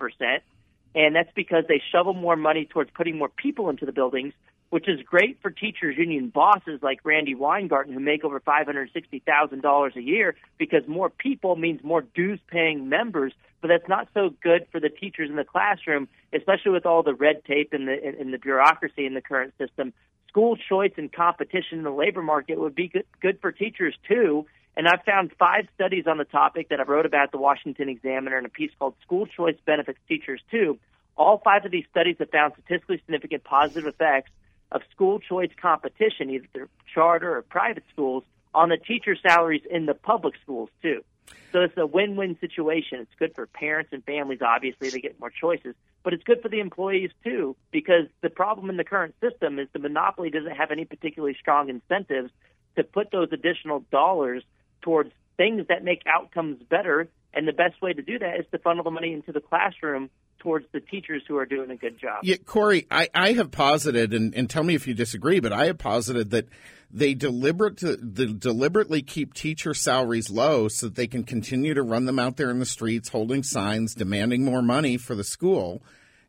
And 0.94 1.16
that's 1.16 1.32
because 1.36 1.64
they 1.68 1.82
shovel 1.92 2.14
more 2.14 2.36
money 2.36 2.66
towards 2.66 2.92
putting 2.92 3.18
more 3.18 3.30
people 3.30 3.70
into 3.70 3.86
the 3.86 3.94
buildings, 3.94 4.34
which 4.72 4.90
is 4.90 5.02
great 5.06 5.38
for 5.42 5.50
teachers 5.50 5.98
union 5.98 6.30
bosses 6.30 6.80
like 6.82 7.00
Randi 7.04 7.36
Weingarten 7.36 7.94
who 7.94 8.00
make 8.00 8.24
over 8.24 8.40
$560,000 8.40 9.96
a 9.96 10.02
year 10.02 10.36
because 10.58 10.88
more 10.88 11.10
people 11.10 11.56
means 11.56 11.84
more 11.84 12.02
dues 12.02 12.40
paying 12.48 12.90
members, 12.90 13.34
but 13.62 13.68
that's 13.68 13.88
not 13.88 14.08
so 14.14 14.32
good 14.42 14.66
for 14.72 14.80
the 14.80 14.90
teachers 14.90 15.30
in 15.30 15.36
the 15.36 15.44
classroom, 15.44 16.08
especially 16.34 16.72
with 16.72 16.86
all 16.86 17.04
the 17.04 17.14
red 17.14 17.44
tape 17.46 17.74
and 17.74 17.88
the 17.88 18.20
in 18.20 18.32
the 18.32 18.38
bureaucracy 18.38 19.06
in 19.06 19.14
the 19.14 19.22
current 19.22 19.54
system. 19.58 19.94
School 20.32 20.56
choice 20.56 20.94
and 20.96 21.12
competition 21.12 21.80
in 21.80 21.84
the 21.84 21.92
labor 21.92 22.22
market 22.22 22.58
would 22.58 22.74
be 22.74 22.88
good, 22.88 23.06
good 23.22 23.42
for 23.42 23.52
teachers 23.52 23.94
too. 24.08 24.46
And 24.78 24.88
I've 24.88 25.04
found 25.04 25.32
five 25.38 25.68
studies 25.76 26.06
on 26.08 26.18
the 26.18 26.24
topic 26.24 26.70
that 26.70 26.80
I 26.80 26.84
wrote 26.84 27.06
about 27.06 27.34
the 27.34 27.38
Washington 27.38 27.90
Examiner 27.90 28.38
in 28.38 28.46
a 28.46 28.50
piece 28.50 28.72
called 28.80 28.96
School 29.04 29.26
Choice 29.26 29.58
Benefits 29.66 30.00
Teachers 30.08 30.42
Too. 30.50 30.80
All 31.18 31.42
five 31.44 31.66
of 31.66 31.72
these 31.72 31.84
studies 31.92 32.16
have 32.20 32.30
found 32.30 32.54
statistically 32.54 32.98
significant 33.00 33.44
positive 33.44 33.88
effects 33.88 34.32
of 34.72 34.82
school 34.90 35.20
choice 35.20 35.52
competition, 35.62 36.30
either 36.30 36.70
charter 36.94 37.36
or 37.36 37.42
private 37.42 37.84
schools, 37.92 38.24
on 38.54 38.70
the 38.70 38.78
teacher 38.78 39.18
salaries 39.22 39.64
in 39.70 39.86
the 39.86 39.94
public 39.94 40.36
schools 40.42 40.70
too. 40.82 41.04
So 41.52 41.62
it's 41.62 41.78
a 41.78 41.86
win-win 41.86 42.38
situation. 42.40 43.00
It's 43.00 43.12
good 43.20 43.36
for 43.36 43.46
parents 43.46 43.92
and 43.92 44.04
families. 44.06 44.40
Obviously, 44.42 44.90
they 44.90 45.02
get 45.02 45.20
more 45.20 45.30
choices, 45.30 45.76
but 46.04 46.14
it's 46.14 46.24
good 46.24 46.42
for 46.42 46.50
the 46.50 46.60
employees 46.60 47.12
too, 47.24 47.56
because 47.72 48.06
the 48.22 48.30
problem 48.30 48.70
in 48.70 48.78
the 48.78 48.86
current 48.86 49.16
system 49.20 49.60
is 49.60 49.68
the 49.74 49.80
monopoly 49.80 50.30
doesn't 50.30 50.56
have 50.56 50.72
any 50.72 50.86
particularly 50.86 51.36
strong 51.40 51.70
incentives 51.70 52.32
to 52.78 52.84
put 52.84 53.12
those 53.12 53.30
additional 53.34 53.84
dollars 53.92 54.44
towards 54.82 55.12
things 55.36 55.68
that 55.68 55.84
make 55.84 56.04
outcomes 56.06 56.62
better. 56.70 57.10
And 57.34 57.48
the 57.48 57.54
best 57.54 57.82
way 57.82 57.94
to 57.94 58.02
do 58.02 58.20
that 58.20 58.40
is 58.40 58.46
to 58.52 58.58
funnel 58.58 58.84
the 58.84 58.92
money 58.92 59.14
into 59.14 59.32
the 59.32 59.42
classroom 59.42 60.10
towards 60.42 60.66
the 60.72 60.80
teachers 60.80 61.22
who 61.28 61.38
are 61.38 61.46
doing 61.46 61.70
a 61.70 61.76
good 61.76 62.00
job. 62.00 62.22
Yeah, 62.24 62.38
Corey, 62.38 62.88
I, 62.90 63.10
I 63.14 63.34
have 63.34 63.52
posited, 63.52 64.14
and, 64.14 64.34
and 64.34 64.50
tell 64.50 64.64
me 64.64 64.76
if 64.76 64.88
you 64.88 64.94
disagree, 64.94 65.40
but 65.40 65.54
I 65.54 65.66
have 65.68 65.78
posited 65.78 66.32
that 66.32 66.48
they 66.90 67.14
deliberate 67.14 67.78
to, 67.78 67.96
they 67.96 68.26
deliberately 68.26 69.02
keep 69.02 69.34
teacher 69.34 69.74
salaries 69.74 70.30
low 70.30 70.68
so 70.68 70.88
that 70.88 70.96
they 70.96 71.08
can 71.08 71.24
continue 71.24 71.74
to 71.74 71.84
run 71.84 72.06
them 72.06 72.20
out 72.20 72.38
there 72.38 72.50
in 72.50 72.60
the 72.60 72.66
streets 72.66 73.10
holding 73.10 73.44
signs 73.44 73.96
demanding 73.96 74.44
more 74.44 74.62
money 74.62 74.98
for 74.98 75.16
the 75.16 75.24
school 75.24 75.82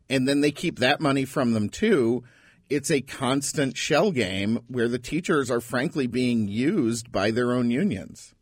and 0.09 0.27
then 0.27 0.41
they 0.41 0.51
keep 0.51 0.79
that 0.79 1.01
money 1.01 1.25
from 1.25 1.51
them 1.51 1.67
too 1.67 2.23
it's 2.69 2.89
a 2.89 3.01
constant 3.01 3.75
shell 3.75 4.09
game 4.11 4.57
where 4.69 4.87
the 4.87 4.97
teachers 4.97 5.51
are 5.51 5.59
frankly 5.59 6.07
being 6.07 6.47
used 6.47 7.11
by 7.11 7.29
their 7.29 7.51
own 7.51 7.69
unions 7.69 8.33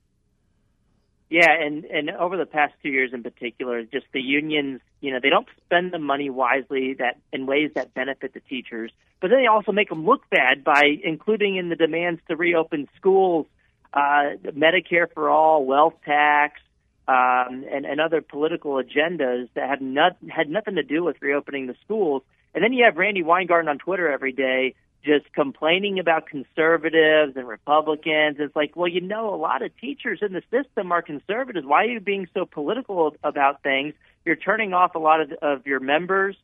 yeah, 1.31 1.47
and 1.49 1.85
and 1.85 2.09
over 2.09 2.35
the 2.35 2.45
past 2.45 2.73
two 2.83 2.89
years 2.89 3.11
in 3.13 3.23
particular, 3.23 3.83
just 3.83 4.05
the 4.11 4.19
unions, 4.19 4.81
you 5.01 5.11
know, 5.11 5.19
they 5.21 5.29
don't 5.29 5.47
spend 5.65 5.91
the 5.91 5.99
money 5.99 6.29
wisely 6.29 6.93
that 6.93 7.17
in 7.33 7.45
ways 7.45 7.71
that 7.75 7.93
benefit 7.93 8.33
the 8.33 8.39
teachers, 8.39 8.91
but 9.19 9.29
then 9.29 9.39
they 9.39 9.47
also 9.47 9.71
make 9.71 9.89
them 9.89 10.05
look 10.05 10.29
bad 10.29 10.63
by 10.63 10.83
including 11.03 11.57
in 11.57 11.69
the 11.69 11.75
demands 11.75 12.21
to 12.27 12.35
reopen 12.35 12.87
schools, 12.95 13.47
uh, 13.93 14.37
Medicare 14.45 15.11
for 15.13 15.29
all, 15.29 15.65
wealth 15.65 15.95
tax, 16.05 16.61
um, 17.07 17.65
and 17.69 17.85
and 17.85 17.99
other 17.99 18.21
political 18.21 18.73
agendas 18.73 19.49
that 19.55 19.67
have 19.67 19.81
not 19.81 20.15
had 20.29 20.49
nothing 20.49 20.75
to 20.75 20.83
do 20.83 21.03
with 21.03 21.17
reopening 21.19 21.67
the 21.67 21.75
schools. 21.83 22.21
And 22.53 22.63
then 22.63 22.73
you 22.73 22.85
have 22.85 22.95
Randi 22.95 23.23
Weingarten 23.23 23.69
on 23.69 23.79
Twitter 23.79 24.09
every 24.11 24.31
day 24.31 24.75
just 25.03 25.31
complaining 25.33 25.99
about 25.99 26.27
conservatives 26.27 27.35
and 27.35 27.47
Republicans. 27.47 28.37
It's 28.39 28.55
like, 28.55 28.75
well, 28.75 28.87
you 28.87 29.01
know, 29.01 29.33
a 29.33 29.35
lot 29.35 29.63
of 29.63 29.75
teachers 29.77 30.19
in 30.21 30.33
the 30.33 30.43
system 30.51 30.91
are 30.91 31.01
conservatives. 31.01 31.65
Why 31.65 31.85
are 31.85 31.89
you 31.89 31.99
being 31.99 32.27
so 32.33 32.45
political 32.45 33.15
about 33.23 33.63
things? 33.63 33.95
You're 34.25 34.35
turning 34.35 34.73
off 34.73 34.95
a 34.95 34.99
lot 34.99 35.21
of, 35.21 35.31
of 35.41 35.65
your 35.65 35.79
members, 35.79 36.35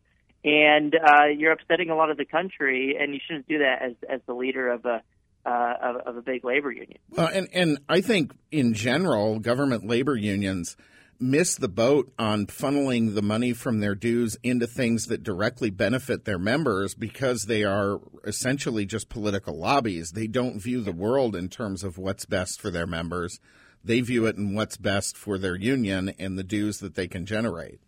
and 0.43 0.95
uh, 0.95 1.25
you're 1.25 1.51
upsetting 1.51 1.89
a 1.89 1.95
lot 1.95 2.09
of 2.09 2.17
the 2.17 2.25
country, 2.25 2.97
and 2.99 3.13
you 3.13 3.19
shouldn't 3.25 3.47
do 3.47 3.59
that 3.59 3.81
as 3.81 3.93
as 4.09 4.21
the 4.25 4.33
leader 4.33 4.69
of 4.69 4.85
a 4.85 5.01
uh, 5.45 5.73
of, 5.81 5.95
of, 6.07 6.17
a 6.17 6.21
big 6.21 6.43
labor 6.43 6.71
union. 6.71 6.97
Well, 7.09 7.27
and 7.27 7.47
and 7.53 7.79
I 7.87 8.01
think 8.01 8.33
in 8.51 8.73
general, 8.73 9.39
government 9.39 9.87
labor 9.87 10.15
unions 10.15 10.75
miss 11.19 11.55
the 11.55 11.69
boat 11.69 12.11
on 12.19 12.45
funneling 12.45 13.15
the 13.15 13.21
money 13.21 13.53
from 13.53 13.79
their 13.79 13.95
dues 13.95 14.37
into 14.43 14.67
things 14.67 15.05
that 15.05 15.23
directly 15.23 15.69
benefit 15.69 16.25
their 16.25 16.37
members 16.37 16.93
because 16.93 17.43
they 17.43 17.63
are 17.63 17.99
essentially 18.25 18.85
just 18.85 19.09
political 19.09 19.57
lobbies. 19.57 20.11
They 20.11 20.27
don't 20.27 20.61
view 20.61 20.81
the 20.81 20.91
world 20.91 21.35
in 21.35 21.49
terms 21.49 21.83
of 21.83 21.97
what's 21.97 22.25
best 22.25 22.61
for 22.61 22.69
their 22.69 22.87
members. 22.87 23.39
They 23.87 24.01
view 24.01 24.25
it 24.25 24.35
in 24.35 24.53
what's 24.53 24.75
best 24.75 25.15
for 25.15 25.37
their 25.37 25.55
union 25.55 26.09
and 26.19 26.37
the 26.37 26.43
dues 26.43 26.79
that 26.79 26.95
they 26.95 27.07
can 27.07 27.25
generate. 27.25 27.79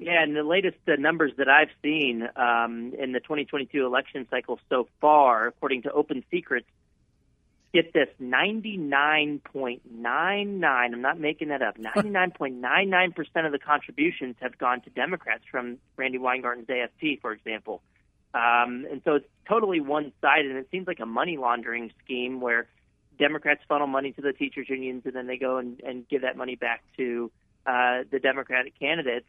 Yeah, 0.00 0.24
and 0.24 0.34
the 0.34 0.42
latest 0.42 0.78
uh, 0.88 0.96
numbers 0.98 1.30
that 1.36 1.48
I've 1.48 1.70
seen 1.82 2.28
um, 2.34 2.92
in 2.98 3.12
the 3.12 3.20
2022 3.20 3.86
election 3.86 4.26
cycle 4.28 4.58
so 4.68 4.88
far, 5.00 5.46
according 5.46 5.82
to 5.82 5.92
Open 5.92 6.24
Secrets, 6.32 6.66
get 7.72 7.92
this 7.92 8.08
99.99, 8.20 10.64
I'm 10.64 11.00
not 11.00 11.20
making 11.20 11.48
that 11.48 11.62
up, 11.62 11.78
99.99% 11.78 13.46
of 13.46 13.52
the 13.52 13.58
contributions 13.58 14.34
have 14.40 14.58
gone 14.58 14.80
to 14.80 14.90
Democrats 14.90 15.44
from 15.48 15.78
Randi 15.96 16.18
Weingarten's 16.18 16.68
AFT, 16.68 17.20
for 17.20 17.30
example. 17.30 17.82
Um, 18.34 18.84
and 18.90 19.00
so 19.04 19.14
it's 19.16 19.28
totally 19.48 19.80
one 19.80 20.12
sided, 20.20 20.50
and 20.50 20.58
it 20.58 20.66
seems 20.72 20.88
like 20.88 20.98
a 20.98 21.06
money 21.06 21.36
laundering 21.36 21.92
scheme 22.04 22.40
where 22.40 22.66
Democrats 23.20 23.60
funnel 23.68 23.86
money 23.86 24.12
to 24.12 24.20
the 24.20 24.32
teachers' 24.32 24.68
unions 24.68 25.02
and 25.04 25.14
then 25.14 25.28
they 25.28 25.36
go 25.36 25.58
and, 25.58 25.80
and 25.86 26.08
give 26.08 26.22
that 26.22 26.36
money 26.36 26.56
back 26.56 26.82
to 26.96 27.30
uh, 27.66 28.02
the 28.10 28.18
Democratic 28.18 28.76
candidates 28.78 29.26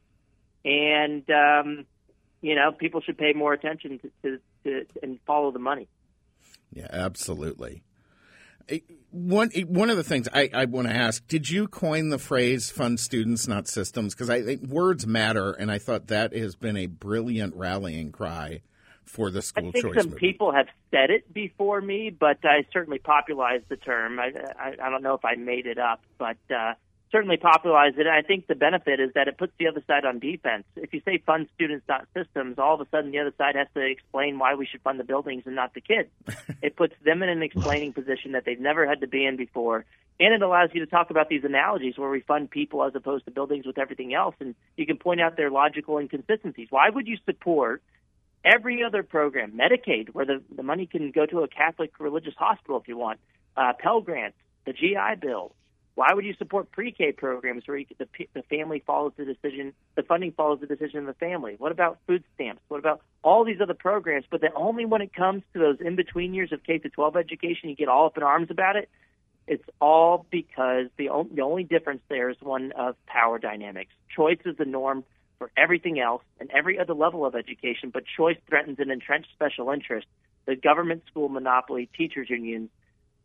and 0.65 1.29
um, 1.29 1.85
you 2.41 2.55
know 2.55 2.71
people 2.71 3.01
should 3.01 3.17
pay 3.17 3.33
more 3.33 3.53
attention 3.53 3.99
to, 3.99 4.11
to, 4.23 4.39
to 4.63 4.85
and 5.03 5.19
follow 5.25 5.51
the 5.51 5.59
money. 5.59 5.87
Yeah, 6.71 6.87
absolutely. 6.89 7.83
One 9.09 9.49
one 9.67 9.89
of 9.89 9.97
the 9.97 10.03
things 10.03 10.29
I, 10.33 10.49
I 10.53 10.65
want 10.65 10.87
to 10.87 10.93
ask: 10.93 11.27
Did 11.27 11.49
you 11.49 11.67
coin 11.67 12.09
the 12.09 12.19
phrase 12.19 12.69
"fund 12.69 12.99
students, 12.99 13.47
not 13.47 13.67
systems"? 13.67 14.13
Because 14.13 14.29
I 14.29 14.41
think 14.41 14.67
words 14.67 15.05
matter, 15.05 15.51
and 15.51 15.71
I 15.71 15.79
thought 15.79 16.07
that 16.07 16.33
has 16.33 16.55
been 16.55 16.77
a 16.77 16.85
brilliant 16.85 17.55
rallying 17.55 18.11
cry 18.11 18.61
for 19.05 19.29
the 19.29 19.41
school 19.41 19.69
I 19.69 19.71
think 19.71 19.85
choice. 19.85 19.95
some 19.95 20.11
movement. 20.11 20.19
people 20.19 20.51
have 20.53 20.67
said 20.89 21.09
it 21.09 21.33
before 21.33 21.81
me, 21.81 22.09
but 22.09 22.39
I 22.43 22.65
certainly 22.71 22.99
popularized 22.99 23.65
the 23.69 23.77
term. 23.77 24.19
I, 24.19 24.31
I, 24.57 24.75
I 24.81 24.89
don't 24.89 25.03
know 25.03 25.13
if 25.13 25.25
I 25.25 25.35
made 25.35 25.65
it 25.65 25.77
up, 25.77 26.01
but 26.17 26.37
uh, 26.49 26.73
certainly 27.11 27.37
popularized 27.37 27.97
it. 27.99 28.07
I 28.07 28.21
think 28.21 28.47
the 28.47 28.55
benefit 28.55 28.99
is 28.99 29.11
that 29.15 29.27
it 29.27 29.37
puts 29.37 29.53
the 29.59 29.67
other 29.67 29.83
side 29.85 30.05
on 30.05 30.19
defense. 30.19 30.63
If 30.75 30.93
you 30.93 31.01
say 31.03 31.21
fund 31.25 31.47
students, 31.53 31.85
not 31.87 32.07
systems, 32.15 32.57
all 32.57 32.75
of 32.75 32.81
a 32.81 32.89
sudden 32.89 33.11
the 33.11 33.19
other 33.19 33.33
side 33.37 33.55
has 33.55 33.67
to 33.73 33.81
explain 33.81 34.39
why 34.39 34.55
we 34.55 34.65
should 34.65 34.81
fund 34.81 34.99
the 34.99 35.03
buildings 35.03 35.43
and 35.45 35.55
not 35.55 35.73
the 35.73 35.81
kids. 35.81 36.09
it 36.61 36.75
puts 36.75 36.95
them 37.03 37.21
in 37.21 37.29
an 37.29 37.43
explaining 37.43 37.93
position 37.93 38.31
that 38.31 38.45
they've 38.45 38.59
never 38.59 38.87
had 38.87 39.01
to 39.01 39.07
be 39.07 39.25
in 39.25 39.35
before. 39.35 39.85
And 40.19 40.33
it 40.33 40.41
allows 40.41 40.69
you 40.73 40.79
to 40.81 40.85
talk 40.85 41.09
about 41.09 41.29
these 41.29 41.43
analogies 41.43 41.97
where 41.97 42.09
we 42.09 42.21
fund 42.21 42.49
people 42.49 42.83
as 42.83 42.93
opposed 42.95 43.25
to 43.25 43.31
buildings 43.31 43.65
with 43.65 43.77
everything 43.77 44.13
else. 44.13 44.35
And 44.39 44.55
you 44.77 44.85
can 44.85 44.97
point 44.97 45.19
out 45.19 45.35
their 45.35 45.49
logical 45.49 45.97
inconsistencies. 45.97 46.67
Why 46.69 46.89
would 46.89 47.07
you 47.07 47.17
support 47.25 47.81
every 48.43 48.83
other 48.83 49.03
program, 49.03 49.51
Medicaid, 49.51 50.09
where 50.09 50.25
the, 50.25 50.41
the 50.55 50.63
money 50.63 50.85
can 50.85 51.11
go 51.11 51.25
to 51.25 51.39
a 51.39 51.47
Catholic 51.47 51.99
religious 51.99 52.33
hospital 52.37 52.79
if 52.79 52.87
you 52.87 52.97
want, 52.97 53.19
uh, 53.55 53.73
Pell 53.77 54.01
Grants, 54.01 54.37
the 54.65 54.73
GI 54.73 55.19
Bill, 55.19 55.53
why 55.95 56.13
would 56.13 56.25
you 56.25 56.33
support 56.35 56.71
pre-K 56.71 57.11
programs 57.11 57.63
where 57.67 57.77
you, 57.77 57.85
the, 57.97 58.07
the 58.33 58.43
family 58.43 58.81
follows 58.85 59.11
the 59.17 59.25
decision, 59.25 59.73
the 59.95 60.03
funding 60.03 60.31
follows 60.31 60.59
the 60.61 60.67
decision 60.67 60.99
of 60.99 61.05
the 61.05 61.13
family? 61.13 61.55
What 61.57 61.71
about 61.71 61.99
food 62.07 62.23
stamps? 62.35 62.61
What 62.69 62.79
about 62.79 63.01
all 63.23 63.43
these 63.43 63.59
other 63.61 63.73
programs? 63.73 64.25
But 64.29 64.41
then 64.41 64.51
only 64.55 64.85
when 64.85 65.01
it 65.01 65.13
comes 65.13 65.43
to 65.53 65.59
those 65.59 65.77
in-between 65.81 66.33
years 66.33 66.51
of 66.53 66.63
K 66.63 66.77
to 66.77 66.89
12 66.89 67.17
education, 67.17 67.69
you 67.69 67.75
get 67.75 67.89
all 67.89 68.05
up 68.05 68.17
in 68.17 68.23
arms 68.23 68.47
about 68.49 68.77
it. 68.77 68.89
It's 69.47 69.63
all 69.81 70.25
because 70.31 70.87
the, 70.97 71.09
the 71.33 71.41
only 71.41 71.63
difference 71.63 72.01
there 72.07 72.29
is 72.29 72.37
one 72.39 72.71
of 72.71 72.95
power 73.05 73.37
dynamics. 73.37 73.91
Choice 74.15 74.39
is 74.45 74.55
the 74.55 74.65
norm 74.65 75.03
for 75.41 75.49
everything 75.57 75.99
else 75.99 76.21
and 76.39 76.51
every 76.55 76.77
other 76.77 76.93
level 76.93 77.25
of 77.25 77.33
education, 77.33 77.89
but 77.91 78.03
choice 78.15 78.37
threatens 78.47 78.77
an 78.77 78.91
entrenched 78.91 79.29
special 79.33 79.71
interest. 79.71 80.05
The 80.45 80.55
government 80.55 81.01
school 81.09 81.29
monopoly, 81.29 81.89
teachers 81.97 82.29
unions, 82.29 82.69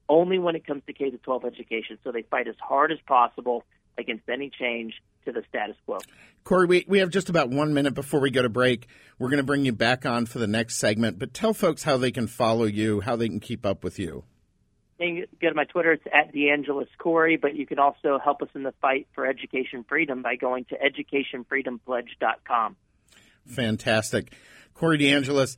only 0.08 0.38
when 0.38 0.56
it 0.56 0.66
comes 0.66 0.82
to 0.86 0.94
K 0.94 1.10
12 1.10 1.44
education. 1.44 1.98
So 2.02 2.12
they 2.12 2.22
fight 2.22 2.48
as 2.48 2.54
hard 2.58 2.90
as 2.90 2.96
possible 3.06 3.64
against 3.98 4.26
any 4.30 4.48
change 4.48 4.94
to 5.26 5.32
the 5.32 5.42
status 5.50 5.76
quo. 5.84 5.98
Corey, 6.42 6.66
we, 6.66 6.86
we 6.88 7.00
have 7.00 7.10
just 7.10 7.28
about 7.28 7.50
one 7.50 7.74
minute 7.74 7.92
before 7.92 8.20
we 8.20 8.30
go 8.30 8.40
to 8.40 8.48
break. 8.48 8.88
We're 9.18 9.28
going 9.28 9.36
to 9.36 9.44
bring 9.44 9.66
you 9.66 9.74
back 9.74 10.06
on 10.06 10.24
for 10.24 10.38
the 10.38 10.46
next 10.46 10.76
segment, 10.76 11.18
but 11.18 11.34
tell 11.34 11.52
folks 11.52 11.82
how 11.82 11.98
they 11.98 12.12
can 12.12 12.28
follow 12.28 12.64
you, 12.64 13.02
how 13.02 13.16
they 13.16 13.28
can 13.28 13.40
keep 13.40 13.66
up 13.66 13.84
with 13.84 13.98
you. 13.98 14.24
You 14.98 15.26
go 15.40 15.48
to 15.48 15.54
my 15.54 15.64
Twitter. 15.64 15.92
It's 15.92 16.06
at 16.12 16.34
DeAngelis 16.34 16.88
Corey, 16.98 17.36
but 17.36 17.54
you 17.54 17.66
can 17.66 17.78
also 17.78 18.18
help 18.22 18.42
us 18.42 18.48
in 18.54 18.62
the 18.62 18.72
fight 18.80 19.06
for 19.14 19.26
education 19.26 19.84
freedom 19.86 20.22
by 20.22 20.36
going 20.36 20.64
to 20.66 20.76
educationfreedompledge.com. 20.76 22.76
Fantastic. 23.46 24.32
Corey 24.74 24.98
DeAngelis, 24.98 25.56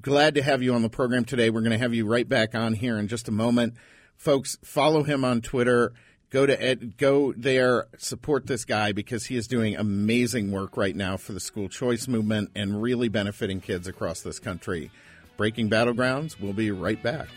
glad 0.00 0.34
to 0.34 0.42
have 0.42 0.62
you 0.62 0.74
on 0.74 0.82
the 0.82 0.88
program 0.88 1.24
today. 1.24 1.50
We're 1.50 1.60
going 1.60 1.72
to 1.72 1.78
have 1.78 1.94
you 1.94 2.06
right 2.06 2.28
back 2.28 2.54
on 2.54 2.74
here 2.74 2.98
in 2.98 3.08
just 3.08 3.28
a 3.28 3.32
moment. 3.32 3.74
Folks, 4.16 4.56
follow 4.62 5.02
him 5.02 5.24
on 5.24 5.40
Twitter. 5.40 5.92
Go 6.30 6.46
to 6.46 6.60
ed, 6.60 6.96
go 6.96 7.32
there, 7.32 7.86
support 7.98 8.46
this 8.46 8.64
guy 8.64 8.90
because 8.90 9.26
he 9.26 9.36
is 9.36 9.46
doing 9.46 9.76
amazing 9.76 10.50
work 10.50 10.76
right 10.76 10.96
now 10.96 11.16
for 11.16 11.32
the 11.32 11.38
school 11.38 11.68
choice 11.68 12.08
movement 12.08 12.50
and 12.56 12.82
really 12.82 13.08
benefiting 13.08 13.60
kids 13.60 13.86
across 13.86 14.20
this 14.20 14.40
country. 14.40 14.90
Breaking 15.36 15.70
Battlegrounds, 15.70 16.40
we'll 16.40 16.52
be 16.52 16.72
right 16.72 17.00
back. 17.00 17.28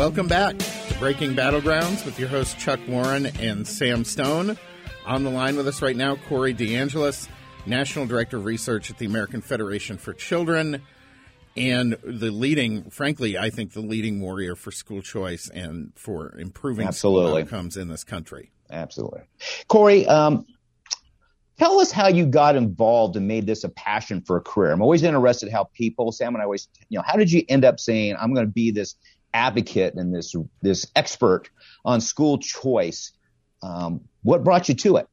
Welcome 0.00 0.28
back 0.28 0.79
Breaking 1.00 1.34
Battlegrounds 1.34 2.04
with 2.04 2.20
your 2.20 2.28
hosts 2.28 2.62
Chuck 2.62 2.78
Warren 2.86 3.24
and 3.40 3.66
Sam 3.66 4.04
Stone. 4.04 4.58
On 5.06 5.24
the 5.24 5.30
line 5.30 5.56
with 5.56 5.66
us 5.66 5.80
right 5.80 5.96
now, 5.96 6.16
Corey 6.28 6.52
DeAngelis, 6.52 7.26
National 7.64 8.04
Director 8.04 8.36
of 8.36 8.44
Research 8.44 8.90
at 8.90 8.98
the 8.98 9.06
American 9.06 9.40
Federation 9.40 9.96
for 9.96 10.12
Children, 10.12 10.82
and 11.56 11.96
the 12.04 12.30
leading, 12.30 12.90
frankly, 12.90 13.38
I 13.38 13.48
think 13.48 13.72
the 13.72 13.80
leading 13.80 14.20
warrior 14.20 14.54
for 14.54 14.70
school 14.70 15.00
choice 15.00 15.48
and 15.48 15.90
for 15.96 16.38
improving 16.38 16.86
Absolutely. 16.86 17.44
outcomes 17.44 17.78
in 17.78 17.88
this 17.88 18.04
country. 18.04 18.50
Absolutely. 18.70 19.22
Corey, 19.68 20.06
um, 20.06 20.44
tell 21.58 21.80
us 21.80 21.90
how 21.90 22.08
you 22.08 22.26
got 22.26 22.56
involved 22.56 23.16
and 23.16 23.26
made 23.26 23.46
this 23.46 23.64
a 23.64 23.70
passion 23.70 24.20
for 24.20 24.36
a 24.36 24.42
career. 24.42 24.70
I'm 24.70 24.82
always 24.82 25.02
interested 25.02 25.50
how 25.50 25.64
people, 25.72 26.12
Sam 26.12 26.34
and 26.34 26.42
I 26.42 26.44
always, 26.44 26.68
you 26.90 26.98
know, 26.98 27.04
how 27.06 27.16
did 27.16 27.32
you 27.32 27.42
end 27.48 27.64
up 27.64 27.80
saying, 27.80 28.16
I'm 28.20 28.34
going 28.34 28.46
to 28.46 28.52
be 28.52 28.70
this 28.70 28.96
advocate 29.32 29.94
and 29.94 30.14
this 30.14 30.34
this 30.62 30.86
expert 30.94 31.48
on 31.84 32.00
school 32.00 32.38
choice. 32.38 33.12
Um, 33.62 34.02
what 34.22 34.44
brought 34.44 34.68
you 34.68 34.74
to 34.76 34.96
it? 34.96 35.08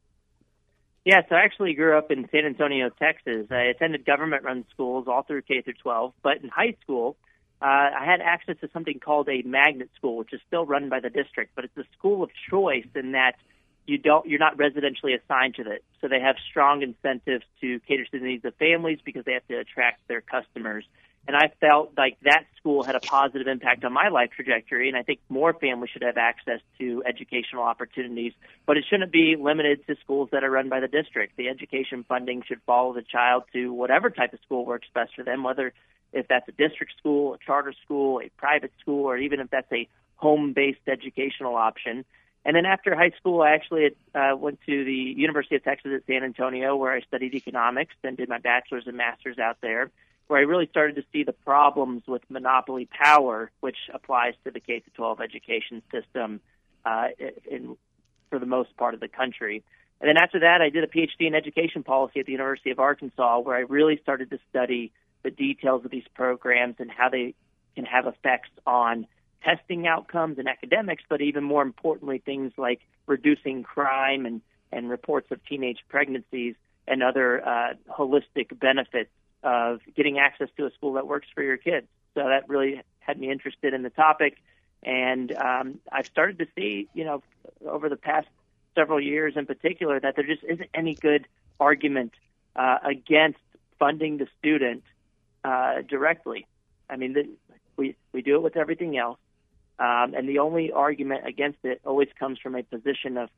Yeah, 1.05 1.21
so 1.29 1.35
I 1.35 1.39
actually 1.39 1.73
grew 1.73 1.97
up 1.97 2.11
in 2.11 2.27
San 2.31 2.45
Antonio, 2.45 2.89
Texas. 2.89 3.47
I 3.49 3.63
attended 3.63 4.05
government-run 4.05 4.65
schools 4.71 5.07
all 5.07 5.23
through 5.23 5.43
K 5.43 5.61
through 5.61 5.75
12, 5.81 6.13
but 6.21 6.43
in 6.43 6.49
high 6.49 6.75
school, 6.81 7.15
uh, 7.61 7.65
I 7.65 8.03
had 8.05 8.19
access 8.19 8.57
to 8.59 8.69
something 8.73 8.99
called 8.99 9.29
a 9.29 9.41
magnet 9.43 9.89
school, 9.95 10.17
which 10.17 10.33
is 10.33 10.41
still 10.47 10.65
run 10.65 10.89
by 10.89 10.99
the 10.99 11.09
district, 11.09 11.53
but 11.55 11.63
it's 11.63 11.77
a 11.77 11.85
school 11.97 12.23
of 12.23 12.29
choice 12.49 12.85
in 12.93 13.13
that 13.13 13.35
you 13.87 13.97
don't 13.97 14.27
you're 14.27 14.39
not 14.39 14.57
residentially 14.57 15.17
assigned 15.19 15.55
to 15.55 15.71
it. 15.71 15.83
So 16.01 16.07
they 16.07 16.19
have 16.19 16.35
strong 16.49 16.83
incentives 16.83 17.45
to 17.61 17.79
cater 17.87 18.03
to 18.03 18.19
the 18.19 18.25
needs 18.25 18.45
of 18.45 18.53
families 18.55 18.99
because 19.03 19.23
they 19.25 19.33
have 19.33 19.47
to 19.47 19.57
attract 19.57 20.07
their 20.07 20.21
customers. 20.21 20.83
And 21.27 21.35
I 21.35 21.51
felt 21.59 21.91
like 21.97 22.17
that 22.21 22.45
school 22.57 22.83
had 22.83 22.95
a 22.95 23.01
positive 23.01 23.47
impact 23.47 23.83
on 23.83 23.91
my 23.91 24.07
life 24.07 24.29
trajectory. 24.33 24.87
And 24.87 24.97
I 24.97 25.03
think 25.03 25.19
more 25.27 25.53
families 25.53 25.89
should 25.91 26.03
have 26.03 26.15
access 26.15 26.61
to 26.79 27.03
educational 27.05 27.63
opportunities, 27.63 28.31
but 28.65 28.77
it 28.77 28.85
shouldn't 28.89 29.11
be 29.11 29.35
limited 29.37 29.85
to 29.87 29.97
schools 30.01 30.29
that 30.31 30.45
are 30.45 30.49
run 30.49 30.69
by 30.69 30.79
the 30.79 30.87
district. 30.87 31.35
The 31.35 31.49
education 31.49 32.05
funding 32.07 32.43
should 32.47 32.61
follow 32.65 32.93
the 32.93 33.01
child 33.01 33.43
to 33.51 33.73
whatever 33.73 34.09
type 34.09 34.31
of 34.31 34.39
school 34.45 34.65
works 34.65 34.87
best 34.93 35.15
for 35.15 35.23
them, 35.23 35.43
whether 35.43 35.73
if 36.13 36.29
that's 36.29 36.47
a 36.47 36.53
district 36.53 36.93
school, 36.97 37.33
a 37.33 37.37
charter 37.45 37.73
school, 37.83 38.21
a 38.21 38.29
private 38.37 38.71
school, 38.79 39.03
or 39.03 39.17
even 39.17 39.41
if 39.41 39.49
that's 39.49 39.71
a 39.73 39.89
home-based 40.15 40.87
educational 40.87 41.55
option. 41.55 42.05
And 42.45 42.55
then 42.55 42.65
after 42.65 42.95
high 42.95 43.11
school, 43.19 43.41
I 43.41 43.51
actually 43.51 43.89
uh, 44.15 44.37
went 44.37 44.61
to 44.65 44.85
the 44.85 44.93
University 45.17 45.57
of 45.57 45.65
Texas 45.65 45.91
at 45.93 46.05
San 46.07 46.23
Antonio, 46.23 46.77
where 46.77 46.93
I 46.93 47.01
studied 47.01 47.35
economics 47.35 47.93
and 48.05 48.15
did 48.15 48.29
my 48.29 48.37
bachelor's 48.37 48.87
and 48.87 48.95
master's 48.95 49.37
out 49.37 49.57
there 49.61 49.91
where 50.27 50.39
I 50.39 50.43
really 50.43 50.67
started 50.67 50.95
to 50.97 51.03
see 51.11 51.23
the 51.23 51.33
problems 51.33 52.03
with 52.07 52.21
monopoly 52.29 52.87
power, 52.91 53.51
which 53.61 53.77
applies 53.93 54.33
to 54.43 54.51
the 54.51 54.59
K 54.59 54.83
12 54.93 55.21
education 55.21 55.81
system 55.91 56.41
uh, 56.85 57.07
in, 57.49 57.77
for 58.29 58.39
the 58.39 58.45
most 58.45 58.75
part 58.77 58.93
of 58.93 58.99
the 58.99 59.07
country. 59.07 59.63
And 59.99 60.07
then 60.07 60.17
after 60.17 60.39
that, 60.39 60.61
I 60.61 60.69
did 60.69 60.83
a 60.83 60.87
PhD 60.87 61.27
in 61.27 61.33
education 61.33 61.83
policy 61.83 62.19
at 62.19 62.25
the 62.25 62.31
University 62.31 62.71
of 62.71 62.79
Arkansas, 62.79 63.39
where 63.39 63.55
I 63.55 63.61
really 63.61 63.99
started 64.01 64.29
to 64.29 64.39
study 64.49 64.91
the 65.23 65.31
details 65.31 65.83
of 65.85 65.91
these 65.91 66.05
programs 66.13 66.75
and 66.79 66.91
how 66.91 67.09
they 67.09 67.33
can 67.75 67.85
have 67.85 68.05
effects 68.05 68.49
on 68.65 69.07
testing 69.43 69.87
outcomes 69.87 70.37
and 70.39 70.47
academics, 70.47 71.03
but 71.09 71.21
even 71.21 71.43
more 71.43 71.61
importantly, 71.61 72.21
things 72.23 72.51
like 72.57 72.81
reducing 73.07 73.63
crime 73.63 74.25
and, 74.25 74.41
and 74.71 74.89
reports 74.89 75.27
of 75.31 75.43
teenage 75.45 75.79
pregnancies 75.87 76.55
and 76.87 77.01
other 77.01 77.45
uh, 77.47 77.73
holistic 77.89 78.57
benefits 78.59 79.09
of 79.47 79.79
getting 79.95 80.19
access 80.19 80.49
to 80.57 80.65
a 80.65 80.71
school 80.71 80.93
that 80.93 81.07
works 81.07 81.27
for 81.33 81.41
your 81.41 81.55
kids. 81.55 81.87
So 82.15 82.27
that 82.27 82.49
really 82.49 82.81
had 82.99 83.17
me 83.17 83.31
interested 83.31 83.73
in 83.73 83.81
the 83.81 83.89
topic. 83.89 84.33
And 84.83 85.31
um, 85.31 85.79
I've 85.89 86.05
started 86.05 86.37
to 86.39 86.47
see, 86.53 86.89
you 86.93 87.05
know, 87.05 87.23
over 87.65 87.87
the 87.87 87.95
past 87.95 88.27
several 88.75 88.99
years 88.99 89.33
in 89.37 89.45
particular, 89.45 90.01
that 90.01 90.17
there 90.17 90.25
just 90.25 90.43
isn't 90.43 90.69
any 90.73 90.95
good 90.95 91.27
argument 91.61 92.13
uh, 92.57 92.79
against 92.83 93.39
funding 93.79 94.17
the 94.17 94.27
student 94.37 94.83
uh, 95.45 95.75
directly. 95.87 96.45
I 96.89 96.97
mean, 96.97 97.13
the, 97.13 97.29
we 97.77 97.95
we 98.11 98.21
do 98.21 98.35
it 98.35 98.41
with 98.41 98.57
everything 98.57 98.97
else, 98.97 99.19
um, 99.79 100.13
and 100.13 100.27
the 100.27 100.39
only 100.39 100.73
argument 100.73 101.25
against 101.25 101.59
it 101.63 101.79
always 101.85 102.09
comes 102.19 102.37
from 102.39 102.55
a 102.55 102.63
position 102.63 103.17
of 103.17 103.29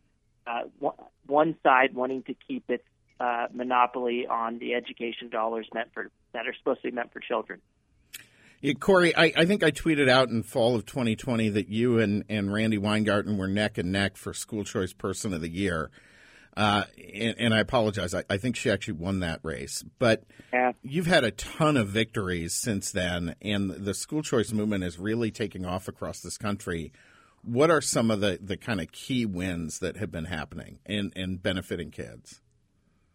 uh, 0.47 0.91
one 1.27 1.55
side 1.61 1.93
wanting 1.93 2.23
to 2.23 2.35
keep 2.47 2.63
its 2.69 2.83
uh, 3.19 3.47
monopoly 3.53 4.25
on 4.27 4.59
the 4.59 4.73
education 4.73 5.29
dollars 5.29 5.67
meant 5.73 5.89
for 5.93 6.09
that 6.33 6.47
are 6.47 6.53
supposed 6.57 6.81
to 6.81 6.89
be 6.89 6.95
meant 6.95 7.11
for 7.11 7.19
children. 7.19 7.59
Yeah, 8.61 8.73
Corey, 8.73 9.15
I, 9.15 9.31
I, 9.37 9.45
think 9.45 9.63
I 9.63 9.71
tweeted 9.71 10.09
out 10.09 10.29
in 10.29 10.43
fall 10.43 10.75
of 10.75 10.85
2020 10.85 11.49
that 11.49 11.69
you 11.69 11.99
and, 11.99 12.25
and 12.27 12.51
Randi 12.51 12.77
Weingarten 12.77 13.37
were 13.37 13.47
neck 13.47 13.77
and 13.77 13.91
neck 13.91 14.17
for 14.17 14.33
School 14.33 14.65
Choice 14.65 14.91
Person 14.91 15.33
of 15.33 15.39
the 15.39 15.49
Year. 15.49 15.89
Uh, 16.57 16.83
and, 17.13 17.35
and, 17.37 17.53
I 17.53 17.59
apologize. 17.59 18.13
I, 18.13 18.25
I, 18.29 18.35
think 18.35 18.57
she 18.57 18.69
actually 18.69 18.95
won 18.95 19.21
that 19.21 19.39
race. 19.43 19.85
But 19.97 20.23
yeah. 20.51 20.73
you've 20.81 21.05
had 21.05 21.23
a 21.23 21.31
ton 21.31 21.77
of 21.77 21.87
victories 21.87 22.53
since 22.53 22.91
then, 22.91 23.35
and 23.41 23.69
the 23.69 23.93
school 23.93 24.23
choice 24.23 24.51
movement 24.51 24.83
is 24.83 24.99
really 24.99 25.31
taking 25.31 25.65
off 25.65 25.87
across 25.87 26.19
this 26.19 26.37
country. 26.37 26.91
What 27.43 27.71
are 27.71 27.79
some 27.79 28.11
of 28.11 28.19
the, 28.19 28.39
the 28.41 28.57
kind 28.57 28.81
of 28.81 28.91
key 28.91 29.25
wins 29.25 29.79
that 29.79 29.95
have 29.97 30.11
been 30.11 30.25
happening 30.25 30.79
and, 30.85 31.13
and 31.15 31.41
benefiting 31.41 31.91
kids? 31.91 32.41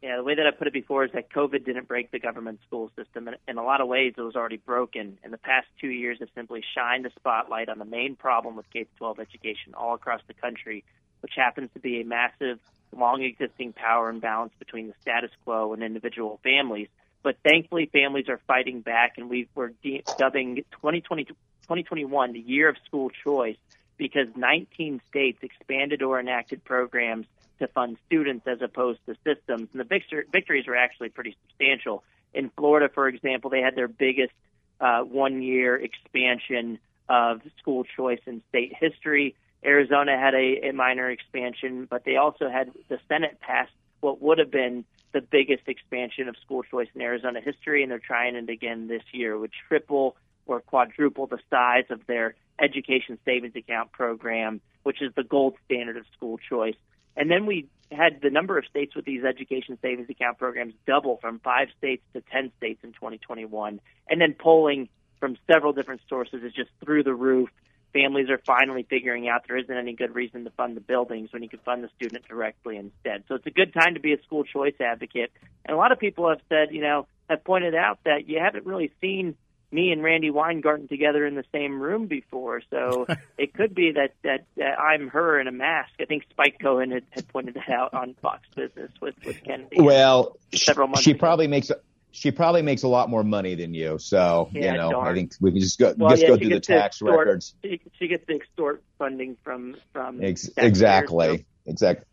Yeah, 0.04 0.18
the 0.18 0.22
way 0.22 0.34
that 0.34 0.46
I 0.46 0.50
put 0.50 0.66
it 0.66 0.74
before 0.74 1.06
is 1.06 1.12
that 1.12 1.30
COVID 1.30 1.64
didn't 1.64 1.88
break 1.88 2.10
the 2.10 2.18
government 2.18 2.60
school 2.66 2.90
system. 2.94 3.26
In, 3.26 3.36
in 3.48 3.56
a 3.56 3.64
lot 3.64 3.80
of 3.80 3.88
ways, 3.88 4.12
it 4.18 4.20
was 4.20 4.36
already 4.36 4.58
broken. 4.58 5.16
And 5.24 5.32
the 5.32 5.38
past 5.38 5.66
two 5.80 5.88
years 5.88 6.18
have 6.20 6.28
simply 6.34 6.62
shined 6.74 7.06
the 7.06 7.10
spotlight 7.18 7.70
on 7.70 7.78
the 7.78 7.86
main 7.86 8.14
problem 8.14 8.54
with 8.54 8.68
K 8.70 8.86
12 8.98 9.18
education 9.18 9.72
all 9.72 9.94
across 9.94 10.20
the 10.26 10.34
country, 10.34 10.84
which 11.20 11.32
happens 11.34 11.70
to 11.72 11.80
be 11.80 12.02
a 12.02 12.04
massive, 12.04 12.58
long 12.94 13.22
existing 13.22 13.72
power 13.72 14.10
imbalance 14.10 14.52
between 14.58 14.88
the 14.88 14.94
status 15.00 15.30
quo 15.42 15.72
and 15.72 15.82
individual 15.82 16.38
families. 16.42 16.88
But 17.22 17.38
thankfully, 17.42 17.86
families 17.90 18.28
are 18.28 18.40
fighting 18.46 18.82
back, 18.82 19.14
and 19.16 19.30
we 19.30 19.48
were 19.54 19.72
de- 19.82 20.04
dubbing 20.18 20.56
2020, 20.72 21.24
2021 21.24 22.32
the 22.34 22.40
year 22.40 22.68
of 22.68 22.76
school 22.84 23.08
choice 23.08 23.56
because 23.96 24.26
19 24.36 25.00
states 25.08 25.38
expanded 25.40 26.02
or 26.02 26.20
enacted 26.20 26.62
programs 26.62 27.24
to 27.58 27.68
fund 27.68 27.96
students 28.06 28.46
as 28.46 28.60
opposed 28.62 29.00
to 29.06 29.14
systems. 29.24 29.68
And 29.72 29.80
the 29.80 30.24
victories 30.32 30.66
were 30.66 30.76
actually 30.76 31.10
pretty 31.10 31.36
substantial. 31.46 32.04
In 32.32 32.50
Florida, 32.56 32.88
for 32.92 33.08
example, 33.08 33.50
they 33.50 33.60
had 33.60 33.76
their 33.76 33.88
biggest 33.88 34.32
uh, 34.80 35.00
one 35.02 35.42
year 35.42 35.76
expansion 35.76 36.78
of 37.08 37.40
school 37.58 37.84
choice 37.84 38.20
in 38.26 38.42
state 38.48 38.72
history. 38.78 39.34
Arizona 39.64 40.18
had 40.18 40.34
a, 40.34 40.68
a 40.68 40.72
minor 40.72 41.10
expansion, 41.10 41.86
but 41.88 42.04
they 42.04 42.16
also 42.16 42.48
had 42.48 42.70
the 42.88 42.98
Senate 43.08 43.38
pass 43.40 43.68
what 44.00 44.20
would 44.20 44.38
have 44.38 44.50
been 44.50 44.84
the 45.12 45.20
biggest 45.20 45.62
expansion 45.68 46.28
of 46.28 46.36
school 46.44 46.62
choice 46.62 46.88
in 46.94 47.00
Arizona 47.00 47.40
history, 47.40 47.82
and 47.82 47.90
they're 47.90 47.98
trying 47.98 48.34
it 48.34 48.50
again 48.50 48.88
this 48.88 49.02
year 49.12 49.38
which 49.38 49.54
triple 49.68 50.16
or 50.46 50.60
quadruple 50.60 51.26
the 51.26 51.38
size 51.48 51.84
of 51.88 52.04
their 52.06 52.34
education 52.58 53.18
savings 53.24 53.56
account 53.56 53.92
program, 53.92 54.60
which 54.82 55.00
is 55.00 55.12
the 55.14 55.24
gold 55.24 55.54
standard 55.64 55.96
of 55.96 56.04
school 56.16 56.38
choice. 56.38 56.74
And 57.16 57.30
then 57.30 57.46
we 57.46 57.68
had 57.92 58.20
the 58.22 58.30
number 58.30 58.58
of 58.58 58.64
states 58.66 58.94
with 58.94 59.04
these 59.04 59.24
education 59.24 59.78
savings 59.80 60.10
account 60.10 60.38
programs 60.38 60.74
double 60.86 61.18
from 61.18 61.38
five 61.40 61.68
states 61.78 62.02
to 62.12 62.20
10 62.20 62.52
states 62.56 62.80
in 62.82 62.92
2021. 62.92 63.80
And 64.08 64.20
then 64.20 64.34
polling 64.38 64.88
from 65.20 65.36
several 65.50 65.72
different 65.72 66.02
sources 66.08 66.42
is 66.42 66.52
just 66.52 66.70
through 66.84 67.04
the 67.04 67.14
roof. 67.14 67.48
Families 67.92 68.28
are 68.28 68.38
finally 68.38 68.84
figuring 68.88 69.28
out 69.28 69.42
there 69.46 69.56
isn't 69.56 69.76
any 69.76 69.92
good 69.92 70.14
reason 70.14 70.42
to 70.44 70.50
fund 70.50 70.76
the 70.76 70.80
buildings 70.80 71.32
when 71.32 71.44
you 71.44 71.48
can 71.48 71.60
fund 71.60 71.84
the 71.84 71.88
student 71.96 72.26
directly 72.26 72.76
instead. 72.76 73.22
So 73.28 73.36
it's 73.36 73.46
a 73.46 73.50
good 73.50 73.72
time 73.72 73.94
to 73.94 74.00
be 74.00 74.12
a 74.12 74.20
school 74.22 74.42
choice 74.42 74.74
advocate. 74.80 75.30
And 75.64 75.76
a 75.76 75.78
lot 75.78 75.92
of 75.92 76.00
people 76.00 76.28
have 76.28 76.40
said, 76.48 76.74
you 76.74 76.80
know, 76.80 77.06
have 77.30 77.44
pointed 77.44 77.74
out 77.74 78.00
that 78.04 78.28
you 78.28 78.40
haven't 78.40 78.66
really 78.66 78.92
seen 79.00 79.36
me 79.74 79.90
and 79.90 80.02
Randi 80.02 80.30
Weingarten 80.30 80.86
together 80.86 81.26
in 81.26 81.34
the 81.34 81.44
same 81.52 81.80
room 81.80 82.06
before. 82.06 82.62
So 82.70 83.06
it 83.38 83.52
could 83.52 83.74
be 83.74 83.92
that, 83.92 84.14
that 84.22 84.46
that 84.56 84.78
I'm 84.78 85.08
her 85.08 85.40
in 85.40 85.48
a 85.48 85.52
mask. 85.52 85.92
I 86.00 86.04
think 86.04 86.24
Spike 86.30 86.58
Cohen 86.62 86.92
had, 86.92 87.02
had 87.10 87.28
pointed 87.28 87.54
that 87.54 87.68
out 87.68 87.92
on 87.92 88.14
Fox 88.22 88.46
Business 88.54 88.92
with 89.02 89.16
with 89.26 89.42
Kennedy. 89.42 89.80
Well, 89.80 90.38
several 90.54 90.88
months. 90.88 91.02
She 91.02 91.10
ago. 91.10 91.18
probably 91.18 91.48
makes. 91.48 91.70
She 92.12 92.30
probably 92.30 92.62
makes 92.62 92.84
a 92.84 92.88
lot 92.88 93.10
more 93.10 93.24
money 93.24 93.56
than 93.56 93.74
you, 93.74 93.98
so 93.98 94.48
yeah, 94.52 94.70
you 94.70 94.78
know. 94.78 94.92
Darn. 94.92 95.08
I 95.08 95.14
think 95.14 95.32
we 95.40 95.50
can 95.50 95.60
just 95.60 95.80
go 95.80 95.92
well, 95.98 96.10
just 96.10 96.22
yeah, 96.22 96.28
go 96.28 96.36
through 96.36 96.50
the 96.50 96.60
tax 96.60 97.02
extort, 97.02 97.18
records. 97.18 97.54
She, 97.64 97.80
she, 97.98 98.06
gets 98.06 98.24
to 98.28 98.36
extort 98.36 98.84
funding 98.98 99.36
from 99.42 99.74
from 99.92 100.22
Ex- 100.22 100.48
exactly, 100.56 101.38
so. 101.38 101.44
exactly. 101.66 102.06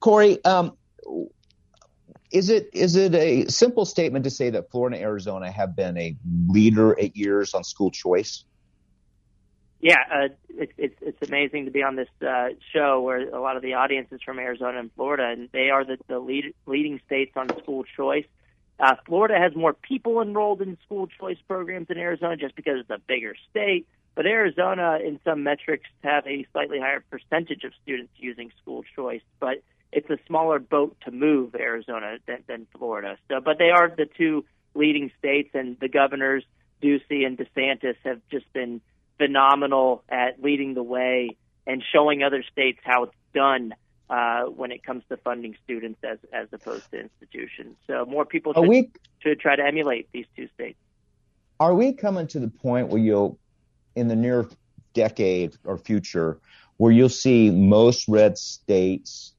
Corey, 0.00 0.42
um, 0.42 0.72
is 2.32 2.48
it 2.48 2.70
is 2.72 2.96
it 2.96 3.14
a 3.14 3.46
simple 3.48 3.84
statement 3.84 4.24
to 4.24 4.30
say 4.30 4.50
that 4.50 4.70
Florida 4.70 4.96
and 4.96 5.04
Arizona 5.04 5.50
have 5.50 5.76
been 5.76 5.96
a 5.98 6.16
leader 6.48 6.98
at 6.98 7.16
years 7.16 7.54
on 7.54 7.62
school 7.62 7.90
choice? 7.90 8.44
Yeah, 9.80 9.96
uh, 10.10 10.28
it's 10.48 10.72
it's 10.78 10.96
it's 11.00 11.28
amazing 11.28 11.66
to 11.66 11.70
be 11.70 11.82
on 11.82 11.96
this 11.96 12.08
uh, 12.26 12.50
show 12.72 13.00
where 13.00 13.28
a 13.28 13.40
lot 13.40 13.56
of 13.56 13.62
the 13.62 13.74
audience 13.74 14.08
is 14.12 14.22
from 14.22 14.38
Arizona 14.38 14.78
and 14.78 14.90
Florida, 14.94 15.24
and 15.24 15.48
they 15.52 15.70
are 15.70 15.84
the, 15.84 15.98
the 16.08 16.18
lead, 16.18 16.54
leading 16.66 17.00
states 17.06 17.32
on 17.36 17.48
school 17.58 17.84
choice. 17.96 18.26
Uh, 18.80 18.94
Florida 19.06 19.38
has 19.38 19.54
more 19.54 19.74
people 19.74 20.22
enrolled 20.22 20.62
in 20.62 20.78
school 20.84 21.06
choice 21.06 21.38
programs 21.46 21.88
than 21.88 21.98
Arizona 21.98 22.36
just 22.36 22.56
because 22.56 22.78
it's 22.80 22.90
a 22.90 22.98
bigger 23.06 23.34
state. 23.50 23.86
But 24.14 24.26
Arizona, 24.26 24.98
in 25.04 25.20
some 25.24 25.42
metrics, 25.42 25.88
have 26.02 26.26
a 26.26 26.46
slightly 26.52 26.78
higher 26.78 27.02
percentage 27.10 27.64
of 27.64 27.72
students 27.82 28.12
using 28.16 28.52
school 28.60 28.84
choice. 28.94 29.22
But 29.40 29.62
it's 29.92 30.08
a 30.10 30.18
smaller 30.26 30.58
boat 30.58 30.96
to 31.04 31.10
move 31.10 31.54
Arizona 31.54 32.16
than, 32.26 32.38
than 32.48 32.66
Florida. 32.76 33.18
So, 33.28 33.40
but 33.40 33.58
they 33.58 33.70
are 33.70 33.92
the 33.94 34.06
two 34.06 34.44
leading 34.74 35.10
states, 35.18 35.50
and 35.54 35.76
the 35.80 35.88
governors 35.88 36.44
Ducey 36.82 37.24
and 37.26 37.38
DeSantis 37.38 37.96
have 38.04 38.20
just 38.30 38.50
been 38.52 38.80
phenomenal 39.18 40.02
at 40.08 40.42
leading 40.42 40.74
the 40.74 40.82
way 40.82 41.36
and 41.66 41.82
showing 41.92 42.22
other 42.22 42.42
states 42.50 42.80
how 42.82 43.04
it's 43.04 43.14
done 43.34 43.74
uh, 44.10 44.42
when 44.44 44.72
it 44.72 44.82
comes 44.82 45.04
to 45.08 45.16
funding 45.18 45.56
students 45.64 46.00
as 46.02 46.18
as 46.32 46.48
opposed 46.52 46.90
to 46.90 47.00
institutions. 47.00 47.76
So 47.86 48.04
more 48.04 48.24
people 48.24 48.52
should, 48.52 48.68
we, 48.68 48.90
should 49.20 49.40
try 49.40 49.56
to 49.56 49.64
emulate 49.64 50.08
these 50.12 50.26
two 50.36 50.48
states. 50.54 50.78
Are 51.60 51.74
we 51.74 51.92
coming 51.92 52.26
to 52.28 52.40
the 52.40 52.48
point 52.48 52.88
where 52.88 53.00
you'll, 53.00 53.38
in 53.94 54.08
the 54.08 54.16
near 54.16 54.48
decade 54.94 55.56
or 55.64 55.78
future, 55.78 56.40
where 56.78 56.90
you'll 56.90 57.08
see 57.08 57.50
most 57.50 58.08
red 58.08 58.36
states 58.36 59.34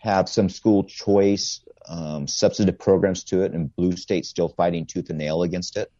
have 0.00 0.28
some 0.28 0.48
school 0.48 0.84
choice 0.84 1.60
um, 1.88 2.26
substantive 2.26 2.78
programs 2.78 3.24
to 3.24 3.42
it, 3.42 3.52
and 3.52 3.74
blue 3.76 3.96
states 3.96 4.28
still 4.28 4.48
fighting 4.48 4.86
tooth 4.86 5.08
and 5.10 5.18
nail 5.18 5.42
against 5.42 5.76
it? 5.76 5.90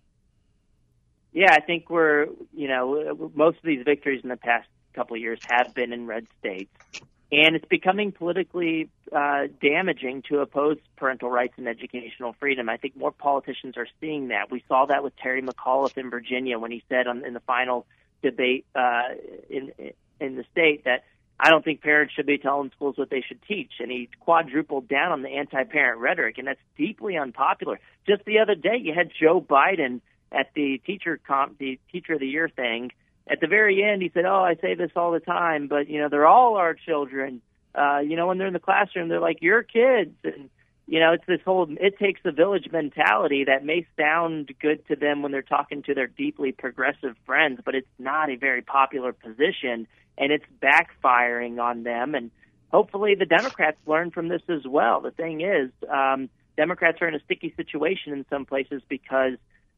Yeah, 1.32 1.52
I 1.52 1.60
think 1.60 1.88
we're 1.88 2.26
you 2.52 2.68
know 2.68 3.30
most 3.34 3.58
of 3.58 3.64
these 3.64 3.84
victories 3.84 4.22
in 4.22 4.28
the 4.28 4.36
past 4.36 4.68
couple 4.94 5.16
of 5.16 5.22
years 5.22 5.38
have 5.48 5.74
been 5.74 5.92
in 5.92 6.06
red 6.06 6.26
states, 6.38 6.70
and 7.30 7.54
it's 7.54 7.68
becoming 7.68 8.10
politically 8.12 8.88
uh, 9.12 9.46
damaging 9.62 10.22
to 10.28 10.40
oppose 10.40 10.78
parental 10.96 11.30
rights 11.30 11.54
and 11.56 11.68
educational 11.68 12.34
freedom. 12.40 12.68
I 12.68 12.78
think 12.78 12.96
more 12.96 13.12
politicians 13.12 13.76
are 13.76 13.86
seeing 14.00 14.28
that. 14.28 14.50
We 14.50 14.64
saw 14.66 14.86
that 14.86 15.04
with 15.04 15.16
Terry 15.16 15.42
McAuliffe 15.42 15.96
in 15.96 16.10
Virginia 16.10 16.58
when 16.58 16.70
he 16.70 16.82
said 16.88 17.06
on, 17.06 17.24
in 17.24 17.34
the 17.34 17.40
final 17.40 17.86
debate 18.22 18.66
uh, 18.74 19.02
in 19.48 19.72
in 20.20 20.36
the 20.36 20.44
state 20.52 20.84
that 20.84 21.04
I 21.42 21.50
don't 21.50 21.64
think 21.64 21.80
parents 21.80 22.12
should 22.14 22.26
be 22.26 22.38
telling 22.38 22.70
schools 22.76 22.98
what 22.98 23.10
they 23.10 23.22
should 23.26 23.40
teach. 23.48 23.72
And 23.80 23.90
he 23.90 24.08
quadrupled 24.20 24.88
down 24.88 25.12
on 25.12 25.22
the 25.22 25.30
anti-parent 25.30 26.00
rhetoric, 26.00 26.38
and 26.38 26.46
that's 26.46 26.60
deeply 26.76 27.16
unpopular. 27.16 27.80
Just 28.06 28.24
the 28.24 28.40
other 28.40 28.54
day, 28.54 28.76
you 28.78 28.92
had 28.94 29.10
Joe 29.18 29.40
Biden 29.40 30.00
at 30.30 30.52
the 30.54 30.80
teacher 30.84 31.18
comp, 31.26 31.58
the 31.58 31.78
teacher 31.90 32.14
of 32.14 32.20
the 32.20 32.26
year 32.26 32.48
thing. 32.48 32.92
At 33.28 33.40
the 33.40 33.46
very 33.46 33.82
end, 33.82 34.02
he 34.02 34.10
said, 34.12 34.24
"Oh, 34.26 34.42
I 34.42 34.56
say 34.56 34.74
this 34.74 34.90
all 34.96 35.12
the 35.12 35.20
time, 35.20 35.66
but 35.68 35.88
you 35.88 36.00
know, 36.00 36.08
they're 36.08 36.26
all 36.26 36.56
our 36.56 36.74
children. 36.74 37.40
Uh, 37.74 37.98
you 37.98 38.16
know, 38.16 38.26
when 38.26 38.38
they're 38.38 38.48
in 38.48 38.52
the 38.52 38.58
classroom, 38.58 39.08
they're 39.08 39.20
like 39.20 39.40
your 39.40 39.62
kids." 39.62 40.14
And 40.24 40.50
you 40.90 40.98
know, 40.98 41.12
it's 41.12 41.24
this 41.24 41.40
whole 41.44 41.68
it 41.80 42.00
takes 42.00 42.20
a 42.24 42.32
village 42.32 42.68
mentality 42.72 43.44
that 43.44 43.64
may 43.64 43.86
sound 43.96 44.52
good 44.60 44.84
to 44.88 44.96
them 44.96 45.22
when 45.22 45.30
they're 45.30 45.40
talking 45.40 45.84
to 45.84 45.94
their 45.94 46.08
deeply 46.08 46.50
progressive 46.50 47.14
friends, 47.24 47.60
but 47.64 47.76
it's 47.76 47.86
not 48.00 48.28
a 48.28 48.34
very 48.34 48.60
popular 48.60 49.12
position 49.12 49.86
and 50.18 50.32
it's 50.32 50.44
backfiring 50.60 51.62
on 51.62 51.84
them. 51.84 52.16
And 52.16 52.32
hopefully 52.72 53.14
the 53.14 53.24
Democrats 53.24 53.78
learn 53.86 54.10
from 54.10 54.26
this 54.26 54.42
as 54.48 54.66
well. 54.66 55.00
The 55.00 55.12
thing 55.12 55.42
is, 55.42 55.70
um, 55.88 56.28
Democrats 56.56 57.00
are 57.02 57.06
in 57.06 57.14
a 57.14 57.20
sticky 57.20 57.54
situation 57.56 58.12
in 58.12 58.26
some 58.28 58.44
places 58.44 58.82
because 58.88 59.34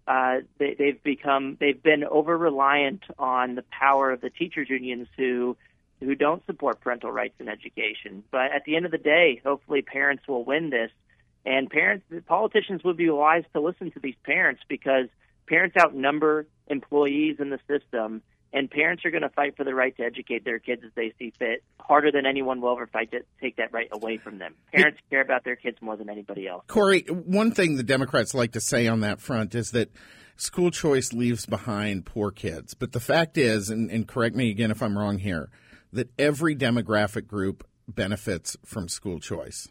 uh, 0.09 0.37
they, 0.57 0.75
they've 0.79 1.03
become 1.03 1.59
they've 1.61 1.83
been 1.83 2.05
over 2.05 2.39
reliant 2.39 3.03
on 3.19 3.55
the 3.55 3.65
power 3.71 4.11
of 4.13 4.23
the 4.23 4.31
teachers 4.31 4.71
unions 4.71 5.09
who 5.19 5.59
who 6.03 6.15
don't 6.15 6.45
support 6.47 6.81
parental 6.81 7.11
rights 7.11 7.35
in 7.39 7.49
education. 7.49 8.25
But 8.31 8.53
at 8.55 8.65
the 8.65 8.77
end 8.77 8.87
of 8.87 8.93
the 8.93 8.99
day, 8.99 9.41
hopefully 9.45 9.83
parents 9.83 10.27
will 10.29 10.45
win 10.45 10.71
this. 10.71 10.91
And 11.45 11.69
parents, 11.69 12.05
politicians 12.27 12.85
would 12.85 12.97
be 12.97 13.11
wise 13.11 13.45
to 13.53 13.61
listen 13.61 13.91
to 13.93 14.01
these 14.01 14.15
parents 14.25 14.63
because 14.69 15.07
parents 15.47 15.77
outnumber 15.81 16.47
employees 16.69 17.37
in 17.41 17.51
the 17.51 17.59
system, 17.69 18.23
and 18.53 18.71
parents 18.71 19.05
are 19.05 19.11
going 19.11 19.23
to 19.23 19.29
fight 19.31 19.57
for 19.57 19.65
the 19.65 19.75
right 19.75 19.97
to 19.97 20.05
educate 20.05 20.45
their 20.45 20.59
kids 20.59 20.83
as 20.85 20.93
they 20.95 21.13
see 21.19 21.33
fit 21.39 21.65
harder 21.81 22.13
than 22.13 22.27
anyone 22.27 22.61
will 22.61 22.73
ever 22.73 22.87
fight 22.87 23.11
to 23.11 23.21
take 23.41 23.57
that 23.57 23.73
right 23.73 23.89
away 23.91 24.19
from 24.19 24.39
them. 24.39 24.55
Parents 24.73 25.01
care 25.11 25.21
about 25.21 25.43
their 25.45 25.57
kids 25.57 25.79
more 25.81 25.97
than 25.97 26.09
anybody 26.09 26.47
else. 26.47 26.63
Corey, 26.69 27.01
one 27.09 27.51
thing 27.51 27.77
the 27.77 27.83
Democrats 27.83 28.35
like 28.35 28.53
to 28.53 28.61
say 28.61 28.87
on 28.87 29.01
that 29.01 29.21
front 29.21 29.55
is 29.55 29.73
that 29.73 29.91
school 30.37 30.71
choice 30.71 31.13
leaves 31.13 31.47
behind 31.47 32.07
poor 32.07 32.31
kids. 32.31 32.75
But 32.75 32.93
the 32.93 33.01
fact 33.01 33.37
is, 33.37 33.71
and, 33.71 33.91
and 33.91 34.07
correct 34.07 34.37
me 34.37 34.51
again 34.51 34.71
if 34.71 34.83
I'm 34.83 34.97
wrong 34.97 35.19
here, 35.19 35.51
that 35.93 36.11
every 36.19 36.57
demographic 36.57 37.27
group 37.27 37.67
benefits 37.87 38.57
from 38.65 38.89
school 38.89 39.21
choice. 39.21 39.69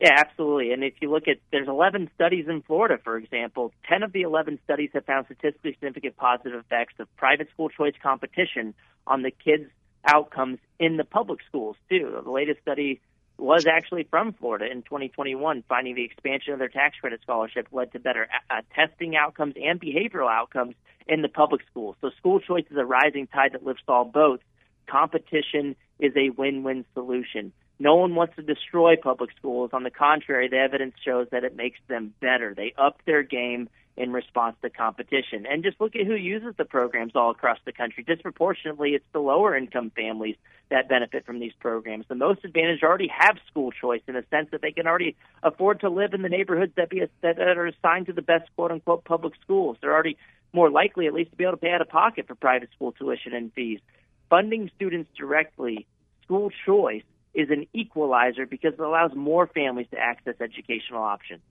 Yeah, 0.00 0.12
absolutely. 0.14 0.72
And 0.72 0.84
if 0.84 0.94
you 1.00 1.10
look 1.10 1.26
at, 1.26 1.38
there's 1.50 1.68
11 1.68 2.10
studies 2.14 2.46
in 2.48 2.62
Florida, 2.62 2.98
for 3.02 3.16
example. 3.16 3.72
10 3.88 4.02
of 4.02 4.12
the 4.12 4.22
11 4.22 4.58
studies 4.64 4.90
have 4.92 5.06
found 5.06 5.26
statistically 5.26 5.72
significant 5.72 6.16
positive 6.16 6.60
effects 6.60 6.94
of 6.98 7.14
private 7.16 7.48
school 7.50 7.70
choice 7.70 7.94
competition 8.02 8.74
on 9.06 9.22
the 9.22 9.30
kids' 9.30 9.70
outcomes 10.04 10.58
in 10.78 10.98
the 10.98 11.04
public 11.04 11.40
schools, 11.48 11.76
too. 11.88 12.20
The 12.24 12.30
latest 12.30 12.60
study 12.60 13.00
was 13.38 13.66
actually 13.66 14.06
from 14.10 14.34
Florida 14.34 14.70
in 14.70 14.82
2021, 14.82 15.64
finding 15.68 15.94
the 15.94 16.04
expansion 16.04 16.52
of 16.52 16.58
their 16.58 16.68
tax 16.68 16.96
credit 17.00 17.20
scholarship 17.22 17.68
led 17.72 17.92
to 17.92 17.98
better 17.98 18.28
uh, 18.50 18.60
testing 18.74 19.16
outcomes 19.16 19.54
and 19.62 19.80
behavioral 19.80 20.30
outcomes 20.30 20.74
in 21.06 21.22
the 21.22 21.28
public 21.28 21.62
schools. 21.70 21.96
So 22.00 22.10
school 22.18 22.40
choice 22.40 22.64
is 22.70 22.76
a 22.76 22.84
rising 22.84 23.26
tide 23.28 23.52
that 23.52 23.64
lifts 23.64 23.84
all 23.88 24.04
boats 24.04 24.42
competition 24.86 25.76
is 25.98 26.12
a 26.16 26.30
win-win 26.30 26.84
solution. 26.94 27.52
No 27.78 27.96
one 27.96 28.14
wants 28.14 28.36
to 28.36 28.42
destroy 28.42 28.96
public 28.96 29.30
schools. 29.38 29.70
On 29.72 29.82
the 29.82 29.90
contrary, 29.90 30.48
the 30.48 30.56
evidence 30.56 30.94
shows 31.04 31.28
that 31.30 31.44
it 31.44 31.56
makes 31.56 31.78
them 31.88 32.14
better. 32.20 32.54
They 32.54 32.72
up 32.78 33.00
their 33.04 33.22
game 33.22 33.68
in 33.96 34.12
response 34.12 34.56
to 34.62 34.70
competition. 34.70 35.46
And 35.46 35.62
just 35.62 35.80
look 35.80 35.96
at 35.96 36.06
who 36.06 36.14
uses 36.14 36.54
the 36.56 36.64
programs 36.64 37.12
all 37.14 37.30
across 37.30 37.58
the 37.64 37.72
country. 37.72 38.04
Disproportionately, 38.04 38.90
it's 38.90 39.04
the 39.12 39.20
lower 39.20 39.56
income 39.56 39.90
families 39.96 40.36
that 40.70 40.88
benefit 40.88 41.24
from 41.24 41.38
these 41.38 41.52
programs. 41.60 42.04
The 42.08 42.14
most 42.14 42.44
advantaged 42.44 42.82
already 42.82 43.08
have 43.08 43.38
school 43.46 43.70
choice 43.70 44.02
in 44.06 44.16
a 44.16 44.26
sense 44.28 44.48
that 44.50 44.60
they 44.60 44.72
can 44.72 44.86
already 44.86 45.16
afford 45.42 45.80
to 45.80 45.88
live 45.88 46.12
in 46.12 46.22
the 46.22 46.28
neighborhoods 46.28 46.72
that 46.76 46.90
be 46.90 47.02
that 47.22 47.38
are 47.38 47.66
assigned 47.66 48.06
to 48.06 48.12
the 48.12 48.22
best 48.22 48.50
quote 48.54 48.70
unquote 48.70 49.04
public 49.04 49.34
schools. 49.42 49.78
They're 49.80 49.94
already 49.94 50.18
more 50.52 50.70
likely 50.70 51.06
at 51.06 51.14
least 51.14 51.30
to 51.30 51.36
be 51.36 51.44
able 51.44 51.52
to 51.52 51.58
pay 51.58 51.70
out 51.70 51.80
of 51.80 51.88
pocket 51.88 52.26
for 52.26 52.34
private 52.34 52.70
school 52.74 52.92
tuition 52.92 53.34
and 53.34 53.52
fees 53.52 53.80
funding 54.28 54.70
students 54.74 55.10
directly, 55.16 55.86
school 56.22 56.50
choice, 56.64 57.02
is 57.34 57.50
an 57.50 57.66
equalizer 57.74 58.46
because 58.46 58.74
it 58.74 58.80
allows 58.80 59.14
more 59.14 59.46
families 59.46 59.86
to 59.90 59.98
access 59.98 60.34
educational 60.40 61.02
options. 61.02 61.42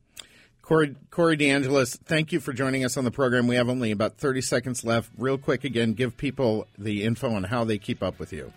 Corey, 0.64 0.96
Corey 1.12 1.38
DeAngelis, 1.38 2.00
thank 2.06 2.32
you 2.32 2.40
for 2.40 2.52
joining 2.52 2.84
us 2.84 2.98
on 2.98 3.04
the 3.04 3.12
program. 3.12 3.46
We 3.46 3.56
have 3.56 3.70
only 3.70 3.92
about 3.92 4.18
30 4.18 4.42
seconds 4.42 4.84
left. 4.84 5.12
Real 5.16 5.38
quick, 5.38 5.64
again, 5.64 5.94
give 5.94 6.18
people 6.18 6.68
the 6.76 7.04
info 7.04 7.32
on 7.32 7.44
how 7.44 7.66
they 7.66 7.78
keep 7.78 8.02
up 8.02 8.18
with 8.18 8.34
you. 8.34 8.52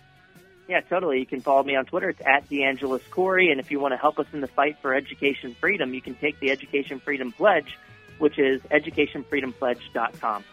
Yeah, 0.67 0.81
totally. 0.81 1.19
You 1.19 1.27
can 1.27 1.41
follow 1.41 1.63
me 1.63 1.75
on 1.75 1.85
Twitter. 1.85 2.09
It's 2.09 2.21
at 2.25 2.49
DeAngelis 2.49 3.07
Corey. 3.11 3.51
And 3.51 3.59
if 3.59 3.69
you 3.69 3.79
want 3.79 3.93
to 3.93 3.97
help 3.97 4.17
us 4.17 4.25
in 4.33 4.41
the 4.41 4.47
fight 4.47 4.77
for 4.81 4.95
education 4.95 5.55
freedom, 5.59 5.93
you 5.93 6.01
can 6.01 6.15
take 6.15 6.39
the 6.39 6.49
Education 6.49 6.99
Freedom 6.99 7.31
Pledge, 7.31 7.77
which 8.17 8.39
is 8.39 8.59
educationfreedompledge.com. 8.63 10.43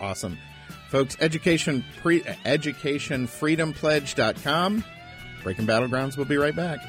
Awesome. 0.00 0.38
Folks, 0.92 1.16
education, 1.20 1.84
pre, 2.02 2.20
educationfreedompledge.com. 2.20 4.84
Breaking 5.42 5.66
Battlegrounds 5.66 6.18
will 6.18 6.26
be 6.26 6.36
right 6.36 6.54
back. 6.54 6.80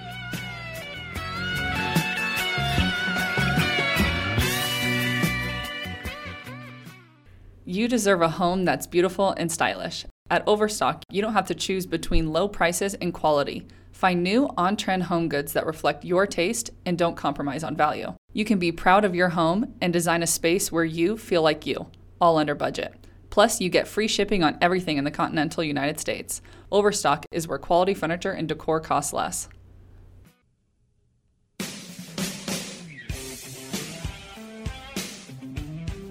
You 7.63 7.87
deserve 7.87 8.21
a 8.21 8.27
home 8.27 8.65
that's 8.65 8.85
beautiful 8.85 9.29
and 9.37 9.49
stylish. 9.49 10.03
At 10.29 10.45
Overstock, 10.45 11.03
you 11.09 11.21
don't 11.21 11.31
have 11.31 11.47
to 11.47 11.55
choose 11.55 11.85
between 11.85 12.33
low 12.33 12.49
prices 12.49 12.95
and 12.95 13.13
quality. 13.13 13.65
Find 13.93 14.21
new 14.21 14.49
on 14.57 14.75
trend 14.75 15.03
home 15.03 15.29
goods 15.29 15.53
that 15.53 15.65
reflect 15.65 16.03
your 16.03 16.27
taste 16.27 16.71
and 16.85 16.97
don't 16.97 17.15
compromise 17.15 17.63
on 17.63 17.77
value. 17.77 18.13
You 18.33 18.43
can 18.43 18.59
be 18.59 18.73
proud 18.73 19.05
of 19.05 19.15
your 19.15 19.29
home 19.29 19.75
and 19.79 19.93
design 19.93 20.23
a 20.23 20.27
space 20.27 20.73
where 20.73 20.83
you 20.83 21.17
feel 21.17 21.41
like 21.41 21.65
you, 21.65 21.87
all 22.19 22.37
under 22.37 22.53
budget. 22.53 23.02
Plus, 23.33 23.59
you 23.59 23.67
get 23.67 23.87
free 23.87 24.07
shipping 24.07 24.43
on 24.43 24.55
everything 24.61 24.97
in 24.97 25.05
the 25.05 25.09
continental 25.09 25.63
United 25.63 25.99
States. 25.99 26.39
Overstock 26.71 27.25
is 27.31 27.47
where 27.47 27.57
quality 27.57 27.95
furniture 27.95 28.29
and 28.29 28.47
decor 28.47 28.79
cost 28.79 29.11
less. 29.11 29.49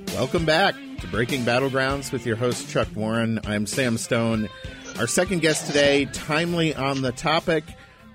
Welcome 0.08 0.44
back 0.44 0.74
to 0.98 1.06
Breaking 1.12 1.44
Battlegrounds 1.44 2.10
with 2.10 2.26
your 2.26 2.34
host, 2.34 2.68
Chuck 2.68 2.88
Warren. 2.92 3.38
I'm 3.46 3.66
Sam 3.66 3.98
Stone. 3.98 4.48
Our 4.98 5.06
second 5.06 5.42
guest 5.42 5.68
today, 5.68 6.06
timely 6.06 6.74
on 6.74 7.02
the 7.02 7.12
topic, 7.12 7.62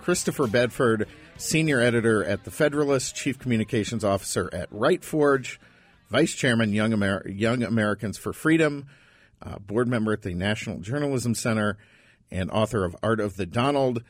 Christopher 0.01 0.47
Bedford, 0.47 1.07
senior 1.37 1.79
editor 1.79 2.25
at 2.25 2.43
The 2.43 2.51
Federalist, 2.51 3.15
chief 3.15 3.39
communications 3.39 4.03
officer 4.03 4.49
at 4.51 4.67
Right 4.69 5.01
Forge 5.01 5.61
Vice 6.09 6.33
Chairman, 6.33 6.73
Young, 6.73 6.93
Amer- 6.93 7.27
Young 7.27 7.63
Americans 7.63 8.17
for 8.17 8.33
Freedom, 8.33 8.87
uh, 9.41 9.59
board 9.59 9.87
member 9.87 10.13
at 10.13 10.21
the 10.21 10.33
National 10.33 10.79
Journalism 10.79 11.35
Center, 11.35 11.77
and 12.31 12.49
author 12.51 12.85
of 12.85 12.95
Art 13.03 13.19
of 13.19 13.35
the 13.35 13.45
Donald. 13.45 14.03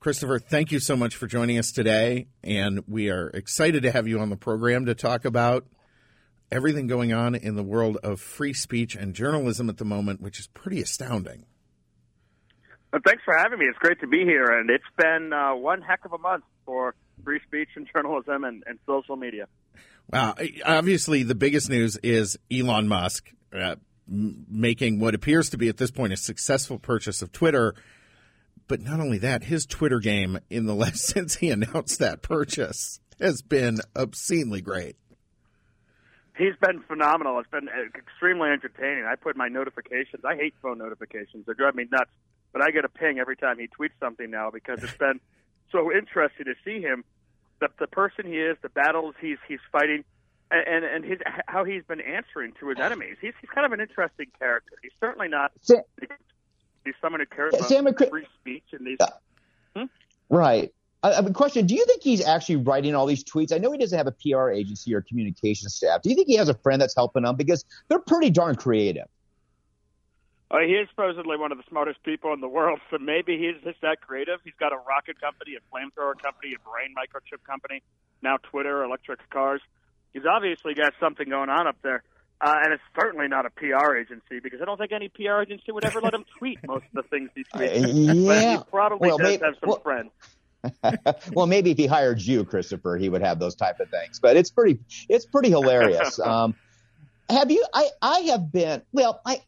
Christopher, 0.00 0.38
thank 0.38 0.70
you 0.70 0.78
so 0.78 0.96
much 0.96 1.16
for 1.16 1.26
joining 1.26 1.58
us 1.58 1.72
today. 1.72 2.28
And 2.44 2.84
we 2.86 3.10
are 3.10 3.28
excited 3.28 3.82
to 3.82 3.90
have 3.90 4.06
you 4.06 4.20
on 4.20 4.30
the 4.30 4.36
program 4.36 4.86
to 4.86 4.94
talk 4.94 5.24
about 5.24 5.66
everything 6.50 6.86
going 6.86 7.12
on 7.12 7.34
in 7.34 7.56
the 7.56 7.62
world 7.62 7.96
of 8.02 8.20
free 8.20 8.52
speech 8.52 8.94
and 8.94 9.14
journalism 9.14 9.68
at 9.68 9.78
the 9.78 9.84
moment, 9.84 10.20
which 10.20 10.38
is 10.38 10.46
pretty 10.48 10.80
astounding. 10.80 11.44
Well, 12.92 13.02
thanks 13.04 13.22
for 13.24 13.36
having 13.36 13.58
me. 13.58 13.66
It's 13.66 13.78
great 13.78 14.00
to 14.00 14.06
be 14.06 14.24
here. 14.24 14.46
And 14.46 14.70
it's 14.70 14.84
been 14.96 15.32
uh, 15.32 15.54
one 15.54 15.82
heck 15.82 16.04
of 16.04 16.12
a 16.12 16.18
month 16.18 16.44
for 16.64 16.94
free 17.24 17.40
speech 17.46 17.70
and 17.74 17.88
journalism 17.92 18.44
and, 18.44 18.62
and 18.66 18.78
social 18.86 19.16
media. 19.16 19.48
Wow. 20.10 20.34
Obviously, 20.64 21.22
the 21.22 21.34
biggest 21.34 21.68
news 21.68 21.96
is 22.02 22.38
Elon 22.50 22.88
Musk 22.88 23.30
uh, 23.54 23.76
making 24.06 25.00
what 25.00 25.14
appears 25.14 25.50
to 25.50 25.58
be 25.58 25.68
at 25.68 25.78
this 25.78 25.90
point 25.90 26.12
a 26.12 26.16
successful 26.16 26.78
purchase 26.78 27.22
of 27.22 27.32
Twitter. 27.32 27.74
But 28.68 28.80
not 28.80 29.00
only 29.00 29.18
that, 29.18 29.44
his 29.44 29.66
Twitter 29.66 30.00
game 30.00 30.38
in 30.50 30.66
the 30.66 30.74
last 30.76 31.06
since 31.06 31.36
he 31.36 31.50
announced 31.50 31.98
that 31.98 32.22
purchase 32.22 33.00
has 33.20 33.42
been 33.42 33.78
obscenely 33.94 34.60
great. 34.60 34.96
He's 36.36 36.54
been 36.60 36.82
phenomenal. 36.82 37.38
It's 37.40 37.48
been 37.48 37.68
extremely 37.96 38.50
entertaining. 38.50 39.06
I 39.06 39.14
put 39.16 39.36
my 39.36 39.48
notifications. 39.48 40.22
I 40.22 40.36
hate 40.36 40.54
phone 40.60 40.76
notifications. 40.76 41.46
They 41.46 41.54
drive 41.54 41.74
me 41.74 41.86
nuts. 41.90 42.10
But 42.52 42.62
I 42.62 42.70
get 42.70 42.84
a 42.84 42.88
ping 42.88 43.18
every 43.18 43.36
time 43.36 43.58
he 43.58 43.68
tweets 43.68 43.98
something 44.00 44.30
now 44.30 44.50
because 44.50 44.82
it's 44.82 44.96
been 44.96 45.20
so 45.72 45.90
interesting 45.92 46.46
to 46.46 46.54
see 46.64 46.80
him 46.80 47.04
the 47.60 47.68
the 47.78 47.86
person 47.86 48.26
he 48.26 48.38
is, 48.38 48.56
the 48.62 48.68
battles 48.68 49.14
he's 49.20 49.38
he's 49.48 49.60
fighting, 49.72 50.04
and 50.50 50.84
and 50.84 51.04
his 51.04 51.18
how 51.46 51.64
he's 51.64 51.84
been 51.84 52.00
answering 52.00 52.52
to 52.60 52.68
his 52.68 52.78
enemies. 52.78 53.16
He's 53.20 53.34
he's 53.40 53.50
kind 53.50 53.66
of 53.66 53.72
an 53.72 53.80
interesting 53.80 54.26
character. 54.38 54.74
He's 54.82 54.92
certainly 55.00 55.28
not. 55.28 55.52
Sam, 55.62 55.82
he's 56.84 56.94
someone 57.00 57.20
who 57.20 57.26
cares 57.26 57.54
about 57.54 57.68
Sam, 57.68 57.86
free 58.10 58.26
speech 58.40 58.64
and 58.72 58.86
these. 58.86 58.98
Hmm? 59.74 59.84
Right. 60.30 60.72
I 61.02 61.14
have 61.14 61.26
a 61.26 61.32
question. 61.32 61.66
Do 61.66 61.74
you 61.74 61.84
think 61.86 62.02
he's 62.02 62.24
actually 62.24 62.56
writing 62.56 62.94
all 62.94 63.06
these 63.06 63.22
tweets? 63.22 63.52
I 63.52 63.58
know 63.58 63.70
he 63.70 63.78
doesn't 63.78 63.96
have 63.96 64.08
a 64.08 64.12
PR 64.12 64.50
agency 64.50 64.94
or 64.94 65.02
communication 65.02 65.68
staff. 65.68 66.02
Do 66.02 66.10
you 66.10 66.16
think 66.16 66.26
he 66.26 66.36
has 66.36 66.48
a 66.48 66.54
friend 66.54 66.80
that's 66.80 66.96
helping 66.96 67.24
him? 67.24 67.36
Because 67.36 67.64
they're 67.88 68.00
pretty 68.00 68.30
darn 68.30 68.56
creative. 68.56 69.06
Uh, 70.48 70.58
he 70.60 70.74
is 70.74 70.88
supposedly 70.90 71.36
one 71.36 71.50
of 71.50 71.58
the 71.58 71.64
smartest 71.68 72.02
people 72.04 72.32
in 72.32 72.40
the 72.40 72.48
world, 72.48 72.78
so 72.90 72.98
maybe 72.98 73.36
he's 73.36 73.60
just 73.64 73.80
that 73.80 74.00
creative. 74.00 74.38
He's 74.44 74.54
got 74.60 74.72
a 74.72 74.76
rocket 74.76 75.20
company, 75.20 75.56
a 75.56 75.62
flamethrower 75.74 76.14
company, 76.22 76.54
a 76.54 76.62
brain 76.62 76.94
microchip 76.94 77.42
company, 77.44 77.82
now 78.22 78.36
Twitter, 78.36 78.84
electric 78.84 79.28
cars. 79.30 79.60
He's 80.12 80.22
obviously 80.24 80.74
got 80.74 80.92
something 81.00 81.28
going 81.28 81.50
on 81.50 81.66
up 81.66 81.76
there. 81.82 82.04
Uh, 82.40 82.54
and 82.62 82.74
it's 82.74 82.82
certainly 83.00 83.28
not 83.28 83.46
a 83.46 83.50
PR 83.50 83.96
agency 83.96 84.40
because 84.42 84.60
I 84.60 84.66
don't 84.66 84.78
think 84.78 84.92
any 84.92 85.08
PR 85.08 85.40
agency 85.40 85.72
would 85.72 85.84
ever 85.84 86.00
let 86.00 86.14
him 86.14 86.24
tweet 86.38 86.58
most 86.66 86.84
of 86.94 87.02
the 87.04 87.08
things 87.08 87.30
he 87.34 87.44
tweets. 87.44 87.84
Uh, 87.84 87.88
yeah. 88.32 88.58
he 88.58 88.64
probably 88.70 89.08
well, 89.08 89.18
does 89.18 89.26
maybe, 89.26 89.44
have 89.44 89.54
some 89.60 89.68
well, 89.68 89.80
friends. 89.80 90.10
well, 91.32 91.46
maybe 91.46 91.70
if 91.70 91.78
he 91.78 91.86
hired 91.86 92.20
you, 92.20 92.44
Christopher, 92.44 92.96
he 92.98 93.08
would 93.08 93.22
have 93.22 93.38
those 93.38 93.54
type 93.54 93.80
of 93.80 93.88
things. 93.88 94.20
But 94.20 94.36
it's 94.36 94.50
pretty, 94.50 94.78
it's 95.08 95.24
pretty 95.24 95.48
hilarious. 95.48 96.20
Um, 96.20 96.54
have 97.30 97.50
you? 97.50 97.64
I 97.72 97.88
I 98.00 98.20
have 98.20 98.52
been. 98.52 98.82
Well, 98.92 99.20
I 99.24 99.40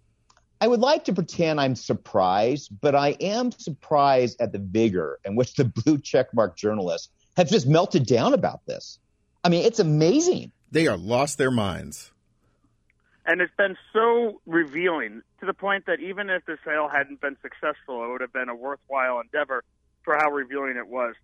I 0.60 0.66
would 0.66 0.80
like 0.80 1.04
to 1.04 1.12
pretend 1.12 1.60
I'm 1.60 1.76
surprised, 1.76 2.70
but 2.80 2.94
I 2.94 3.10
am 3.20 3.52
surprised 3.52 4.40
at 4.40 4.52
the 4.52 4.58
vigor 4.58 5.20
in 5.24 5.36
which 5.36 5.54
the 5.54 5.64
blue 5.84 5.98
checkmark 5.98 6.56
journalists 6.56 7.10
have 7.36 7.48
just 7.48 7.66
melted 7.66 8.06
down 8.06 8.34
about 8.34 8.66
this. 8.66 8.98
I 9.44 9.48
mean, 9.48 9.64
it's 9.64 9.78
amazing. 9.78 10.52
They 10.70 10.88
are 10.88 10.96
lost 10.96 11.38
their 11.38 11.50
minds. 11.50 12.10
And 13.24 13.40
it's 13.40 13.54
been 13.56 13.76
so 13.92 14.40
revealing 14.46 15.22
to 15.40 15.46
the 15.46 15.52
point 15.52 15.86
that 15.86 16.00
even 16.00 16.30
if 16.30 16.44
the 16.46 16.58
sale 16.64 16.88
hadn't 16.88 17.20
been 17.20 17.36
successful, 17.42 18.04
it 18.04 18.10
would 18.10 18.20
have 18.22 18.32
been 18.32 18.48
a 18.48 18.54
worthwhile 18.54 19.20
endeavor 19.20 19.62
for 20.02 20.16
how 20.16 20.30
revealing 20.30 20.76
it 20.76 20.88
was. 20.88 21.14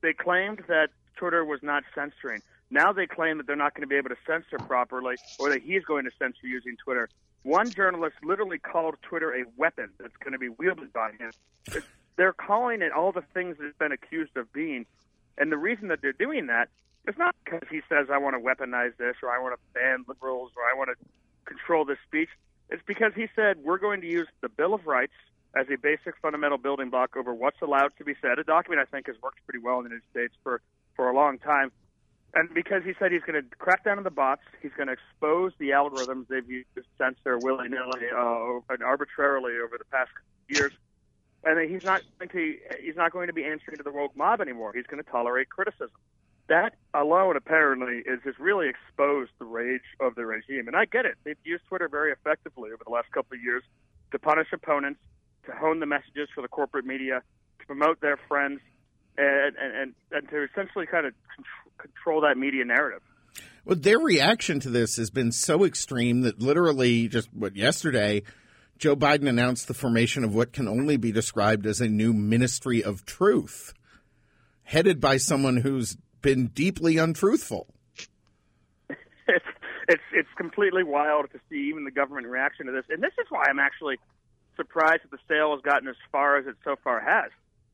They 0.00 0.14
claimed 0.14 0.62
that 0.68 0.88
Twitter 1.16 1.44
was 1.44 1.60
not 1.62 1.84
censoring. 1.94 2.40
Now 2.70 2.92
they 2.92 3.06
claim 3.06 3.36
that 3.36 3.46
they're 3.46 3.56
not 3.56 3.74
going 3.74 3.82
to 3.82 3.88
be 3.88 3.96
able 3.96 4.08
to 4.08 4.16
censor 4.26 4.58
properly 4.58 5.16
or 5.38 5.50
that 5.50 5.62
he's 5.62 5.84
going 5.84 6.04
to 6.06 6.10
censor 6.18 6.46
using 6.46 6.76
Twitter. 6.82 7.08
One 7.42 7.70
journalist 7.70 8.16
literally 8.22 8.58
called 8.58 8.96
Twitter 9.02 9.34
a 9.34 9.44
weapon 9.56 9.90
that's 9.98 10.16
going 10.18 10.32
to 10.32 10.38
be 10.38 10.48
wielded 10.48 10.92
by 10.92 11.12
him. 11.12 11.32
They're 12.16 12.34
calling 12.34 12.82
it 12.82 12.92
all 12.92 13.12
the 13.12 13.24
things 13.32 13.56
that 13.58 13.66
it's 13.66 13.78
been 13.78 13.92
accused 13.92 14.36
of 14.36 14.52
being. 14.52 14.84
And 15.38 15.50
the 15.50 15.56
reason 15.56 15.88
that 15.88 16.02
they're 16.02 16.12
doing 16.12 16.48
that 16.48 16.68
is 17.08 17.16
not 17.16 17.34
because 17.44 17.66
he 17.70 17.80
says, 17.88 18.08
I 18.12 18.18
want 18.18 18.36
to 18.36 18.40
weaponize 18.40 18.96
this 18.98 19.16
or 19.22 19.30
I 19.30 19.38
want 19.40 19.54
to 19.54 19.60
ban 19.72 20.04
liberals 20.06 20.52
or 20.56 20.62
I 20.64 20.76
want 20.76 20.90
to 20.90 21.06
control 21.46 21.86
this 21.86 21.98
speech. 22.06 22.28
It's 22.68 22.82
because 22.86 23.12
he 23.14 23.26
said, 23.34 23.58
we're 23.64 23.78
going 23.78 24.02
to 24.02 24.06
use 24.06 24.28
the 24.42 24.48
Bill 24.50 24.74
of 24.74 24.86
Rights 24.86 25.14
as 25.56 25.66
a 25.72 25.76
basic 25.76 26.14
fundamental 26.20 26.58
building 26.58 26.90
block 26.90 27.16
over 27.16 27.34
what's 27.34 27.60
allowed 27.62 27.92
to 27.98 28.04
be 28.04 28.14
said. 28.20 28.38
A 28.38 28.44
document 28.44 28.86
I 28.86 28.90
think 28.90 29.06
has 29.06 29.16
worked 29.22 29.38
pretty 29.46 29.58
well 29.58 29.78
in 29.78 29.84
the 29.84 29.90
United 29.90 30.10
States 30.10 30.34
for, 30.42 30.60
for 30.94 31.08
a 31.08 31.14
long 31.14 31.38
time. 31.38 31.72
And 32.34 32.52
because 32.54 32.84
he 32.84 32.92
said 32.98 33.10
he's 33.10 33.22
going 33.22 33.42
to 33.42 33.56
crack 33.56 33.84
down 33.84 33.98
on 33.98 34.04
the 34.04 34.10
bots, 34.10 34.42
he's 34.62 34.70
going 34.76 34.86
to 34.86 34.92
expose 34.92 35.52
the 35.58 35.70
algorithms 35.70 36.28
they've 36.28 36.48
used 36.48 36.68
to 36.76 36.82
censor 36.96 37.38
willy 37.38 37.68
nilly 37.68 38.06
uh, 38.16 38.60
and 38.68 38.82
arbitrarily 38.84 39.54
over 39.64 39.76
the 39.78 39.84
past 39.90 40.10
years. 40.48 40.72
And 41.42 41.70
he's 41.70 41.84
not 41.84 42.02
going 42.18 42.28
to 42.28 42.56
he's 42.82 42.96
not 42.96 43.12
going 43.12 43.26
to 43.28 43.32
be 43.32 43.44
answering 43.44 43.78
to 43.78 43.82
the 43.82 43.90
woke 43.90 44.16
mob 44.16 44.40
anymore. 44.40 44.72
He's 44.74 44.86
going 44.86 45.02
to 45.02 45.10
tolerate 45.10 45.48
criticism. 45.48 45.96
That 46.48 46.74
alone, 46.94 47.36
apparently, 47.36 48.02
is 48.04 48.20
just 48.24 48.38
really 48.38 48.68
exposed 48.68 49.30
the 49.38 49.44
rage 49.46 49.86
of 50.00 50.16
the 50.16 50.26
regime. 50.26 50.66
And 50.66 50.76
I 50.76 50.84
get 50.84 51.06
it; 51.06 51.14
they've 51.24 51.38
used 51.44 51.64
Twitter 51.66 51.88
very 51.88 52.12
effectively 52.12 52.70
over 52.72 52.82
the 52.84 52.92
last 52.92 53.10
couple 53.12 53.36
of 53.36 53.42
years 53.42 53.62
to 54.12 54.18
punish 54.18 54.48
opponents, 54.52 55.00
to 55.46 55.52
hone 55.52 55.80
the 55.80 55.86
messages 55.86 56.28
for 56.34 56.42
the 56.42 56.48
corporate 56.48 56.84
media, 56.84 57.22
to 57.60 57.66
promote 57.66 58.00
their 58.00 58.18
friends, 58.28 58.60
and 59.20 59.56
and, 59.56 59.94
and 60.12 60.28
to 60.28 60.44
essentially 60.44 60.86
kind 60.86 61.06
of 61.06 61.14
control 61.78 62.20
that 62.22 62.36
media 62.36 62.64
narrative. 62.64 63.02
Well, 63.64 63.76
their 63.76 63.98
reaction 63.98 64.60
to 64.60 64.70
this 64.70 64.96
has 64.96 65.10
been 65.10 65.32
so 65.32 65.64
extreme 65.64 66.22
that 66.22 66.40
literally 66.40 67.08
just 67.08 67.32
what 67.32 67.56
yesterday, 67.56 68.22
Joe 68.78 68.96
Biden 68.96 69.28
announced 69.28 69.68
the 69.68 69.74
formation 69.74 70.24
of 70.24 70.34
what 70.34 70.52
can 70.52 70.66
only 70.66 70.96
be 70.96 71.12
described 71.12 71.66
as 71.66 71.80
a 71.80 71.88
new 71.88 72.12
ministry 72.12 72.82
of 72.82 73.04
truth, 73.04 73.74
headed 74.62 75.00
by 75.00 75.18
someone 75.18 75.58
who's 75.58 75.96
been 76.22 76.48
deeply 76.48 76.96
untruthful. 76.96 77.66
It's 79.28 79.46
it's 79.86 80.02
it's 80.12 80.28
completely 80.36 80.82
wild 80.82 81.30
to 81.32 81.38
see 81.48 81.68
even 81.68 81.84
the 81.84 81.92
government 81.92 82.26
reaction 82.26 82.66
to 82.66 82.72
this, 82.72 82.84
and 82.90 83.00
this 83.00 83.12
is 83.20 83.26
why 83.28 83.44
I'm 83.48 83.60
actually 83.60 83.96
surprised 84.56 85.04
that 85.04 85.12
the 85.12 85.22
sale 85.28 85.52
has 85.52 85.62
gotten 85.62 85.88
as 85.88 85.94
far 86.10 86.36
as 86.36 86.46
it 86.46 86.56
so 86.64 86.74
far 86.82 87.00
has, 87.00 87.30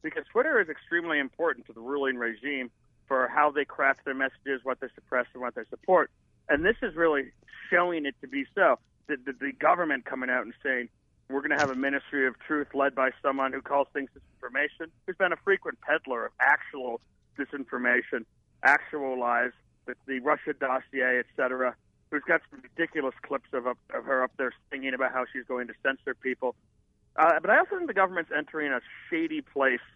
because 0.06 0.24
Twitter 0.30 0.60
is 0.60 0.68
extremely 0.68 1.18
important 1.18 1.66
to 1.66 1.72
the 1.72 1.80
ruling 1.80 2.16
regime 2.16 2.70
for 3.08 3.26
how 3.26 3.50
they 3.50 3.64
craft 3.64 4.04
their 4.04 4.14
messages, 4.14 4.60
what 4.62 4.78
they 4.80 4.86
suppress, 4.94 5.26
and 5.34 5.42
what 5.42 5.56
they 5.56 5.64
support. 5.68 6.12
And 6.48 6.64
this 6.64 6.76
is 6.80 6.94
really 6.94 7.32
showing 7.70 8.06
it 8.06 8.14
to 8.20 8.28
be 8.28 8.44
so. 8.54 8.78
The, 9.08 9.16
the, 9.26 9.32
the 9.32 9.52
government 9.52 10.04
coming 10.04 10.30
out 10.30 10.44
and 10.44 10.54
saying, 10.62 10.88
we're 11.28 11.40
going 11.40 11.56
to 11.58 11.58
have 11.58 11.70
a 11.70 11.80
ministry 11.88 12.28
of 12.28 12.38
truth 12.38 12.68
led 12.72 12.94
by 12.94 13.10
someone 13.20 13.52
who 13.52 13.60
calls 13.60 13.88
things 13.92 14.10
disinformation, 14.16 14.86
who's 15.06 15.16
been 15.16 15.32
a 15.32 15.42
frequent 15.42 15.80
peddler 15.80 16.26
of 16.26 16.32
actual 16.38 17.00
disinformation, 17.36 18.24
actual 18.62 19.18
lies, 19.18 19.50
the, 19.86 19.94
the 20.06 20.20
Russia 20.20 20.52
dossier, 20.52 21.18
et 21.18 21.26
cetera, 21.36 21.74
who's 22.12 22.22
got 22.28 22.40
some 22.50 22.60
ridiculous 22.62 23.14
clips 23.22 23.48
of, 23.52 23.66
of 23.66 23.76
her 24.04 24.22
up 24.22 24.30
there 24.38 24.52
singing 24.70 24.94
about 24.94 25.12
how 25.12 25.24
she's 25.32 25.44
going 25.46 25.66
to 25.66 25.74
censor 25.82 26.14
people. 26.14 26.54
Uh, 27.16 27.40
but 27.40 27.50
I 27.50 27.58
also 27.58 27.76
think 27.76 27.88
the 27.88 27.94
government's 27.94 28.30
entering 28.36 28.70
a 28.72 28.80
shady 29.08 29.40
place, 29.40 29.86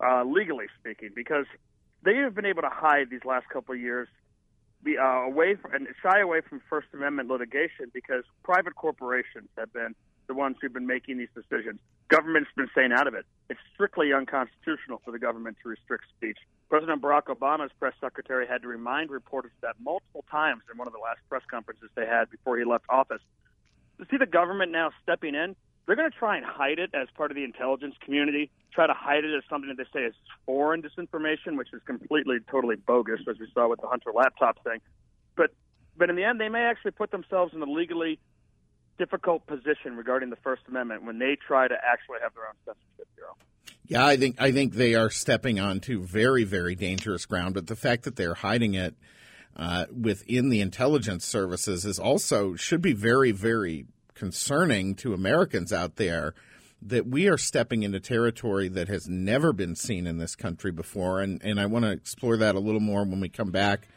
uh, 0.00 0.24
legally 0.24 0.66
speaking, 0.80 1.10
because 1.14 1.46
they 2.04 2.16
have 2.16 2.34
been 2.34 2.46
able 2.46 2.62
to 2.62 2.70
hide 2.70 3.10
these 3.10 3.24
last 3.24 3.48
couple 3.48 3.74
of 3.74 3.80
years, 3.80 4.08
be 4.82 4.98
uh, 4.98 5.04
away 5.04 5.56
from, 5.56 5.72
and 5.74 5.88
shy 6.02 6.20
away 6.20 6.40
from 6.42 6.60
First 6.68 6.88
Amendment 6.92 7.30
litigation 7.30 7.90
because 7.92 8.24
private 8.42 8.76
corporations 8.76 9.48
have 9.56 9.72
been 9.72 9.94
the 10.26 10.34
ones 10.34 10.56
who've 10.60 10.72
been 10.72 10.86
making 10.86 11.18
these 11.18 11.28
decisions. 11.34 11.80
Government's 12.08 12.50
been 12.56 12.68
staying 12.72 12.92
out 12.92 13.06
of 13.06 13.14
it. 13.14 13.24
It's 13.48 13.60
strictly 13.72 14.12
unconstitutional 14.12 15.00
for 15.04 15.10
the 15.10 15.18
government 15.18 15.56
to 15.62 15.68
restrict 15.68 16.04
speech. 16.16 16.38
President 16.68 17.02
Barack 17.02 17.24
Obama's 17.24 17.72
press 17.78 17.94
secretary 18.00 18.46
had 18.46 18.62
to 18.62 18.68
remind 18.68 19.10
reporters 19.10 19.52
that 19.60 19.76
multiple 19.80 20.24
times 20.30 20.62
in 20.70 20.78
one 20.78 20.86
of 20.86 20.92
the 20.92 20.98
last 20.98 21.20
press 21.28 21.42
conferences 21.50 21.88
they 21.94 22.06
had 22.06 22.30
before 22.30 22.58
he 22.58 22.64
left 22.64 22.84
office. 22.88 23.20
To 23.98 24.06
see 24.10 24.16
the 24.16 24.26
government 24.26 24.72
now 24.72 24.90
stepping 25.02 25.34
in 25.34 25.56
they're 25.86 25.96
going 25.96 26.10
to 26.10 26.16
try 26.16 26.36
and 26.36 26.46
hide 26.46 26.78
it 26.78 26.90
as 26.94 27.08
part 27.16 27.30
of 27.30 27.34
the 27.34 27.44
intelligence 27.44 27.94
community, 28.04 28.50
try 28.72 28.86
to 28.86 28.94
hide 28.94 29.24
it 29.24 29.36
as 29.36 29.42
something 29.50 29.68
that 29.68 29.76
they 29.76 29.98
say 29.98 30.04
is 30.04 30.14
foreign 30.46 30.82
disinformation, 30.82 31.56
which 31.56 31.68
is 31.72 31.82
completely, 31.86 32.38
totally 32.50 32.76
bogus, 32.76 33.20
as 33.28 33.38
we 33.38 33.46
saw 33.52 33.68
with 33.68 33.80
the 33.80 33.86
Hunter 33.86 34.10
laptop 34.14 34.62
thing. 34.64 34.80
But, 35.36 35.50
but 35.96 36.10
in 36.10 36.16
the 36.16 36.24
end, 36.24 36.40
they 36.40 36.48
may 36.48 36.62
actually 36.62 36.92
put 36.92 37.10
themselves 37.10 37.52
in 37.54 37.62
a 37.62 37.66
legally 37.66 38.18
difficult 38.98 39.46
position 39.46 39.96
regarding 39.96 40.30
the 40.30 40.36
First 40.36 40.62
Amendment 40.68 41.04
when 41.04 41.18
they 41.18 41.36
try 41.46 41.68
to 41.68 41.74
actually 41.74 42.18
have 42.22 42.34
their 42.34 42.46
own 42.46 42.54
censorship 42.64 43.08
bureau. 43.16 43.34
Yeah, 43.86 44.06
I 44.06 44.16
think 44.16 44.40
I 44.40 44.52
think 44.52 44.74
they 44.74 44.94
are 44.94 45.10
stepping 45.10 45.60
onto 45.60 46.02
very, 46.02 46.44
very 46.44 46.74
dangerous 46.74 47.26
ground. 47.26 47.54
But 47.54 47.66
the 47.66 47.76
fact 47.76 48.04
that 48.04 48.16
they're 48.16 48.34
hiding 48.34 48.74
it 48.74 48.94
uh, 49.56 49.86
within 49.92 50.48
the 50.48 50.60
intelligence 50.60 51.24
services 51.24 51.84
is 51.84 51.98
also 51.98 52.54
should 52.54 52.80
be 52.80 52.92
very, 52.92 53.30
very 53.30 53.86
concerning 54.14 54.94
to 54.96 55.14
Americans 55.14 55.72
out 55.72 55.96
there 55.96 56.34
that 56.82 57.06
we 57.06 57.28
are 57.28 57.38
stepping 57.38 57.82
into 57.82 57.98
territory 57.98 58.68
that 58.68 58.88
has 58.88 59.08
never 59.08 59.52
been 59.52 59.74
seen 59.74 60.06
in 60.06 60.18
this 60.18 60.36
country 60.36 60.70
before. 60.70 61.20
And, 61.20 61.42
and 61.42 61.58
I 61.58 61.66
want 61.66 61.84
to 61.84 61.90
explore 61.90 62.36
that 62.36 62.54
a 62.54 62.60
little 62.60 62.80
more 62.80 63.04
when 63.04 63.20
we 63.20 63.28
come 63.28 63.50
back 63.50 63.88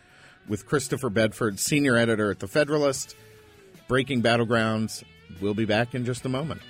with 0.47 0.65
Christopher 0.65 1.09
Bedford, 1.09 1.59
senior 1.59 1.97
editor 1.97 2.31
at 2.31 2.39
The 2.39 2.47
Federalist, 2.47 3.15
Breaking 3.87 4.21
Battlegrounds. 4.21 5.03
We'll 5.41 5.53
be 5.53 5.65
back 5.65 5.93
in 5.93 6.05
just 6.05 6.25
a 6.25 6.29
moment. 6.29 6.61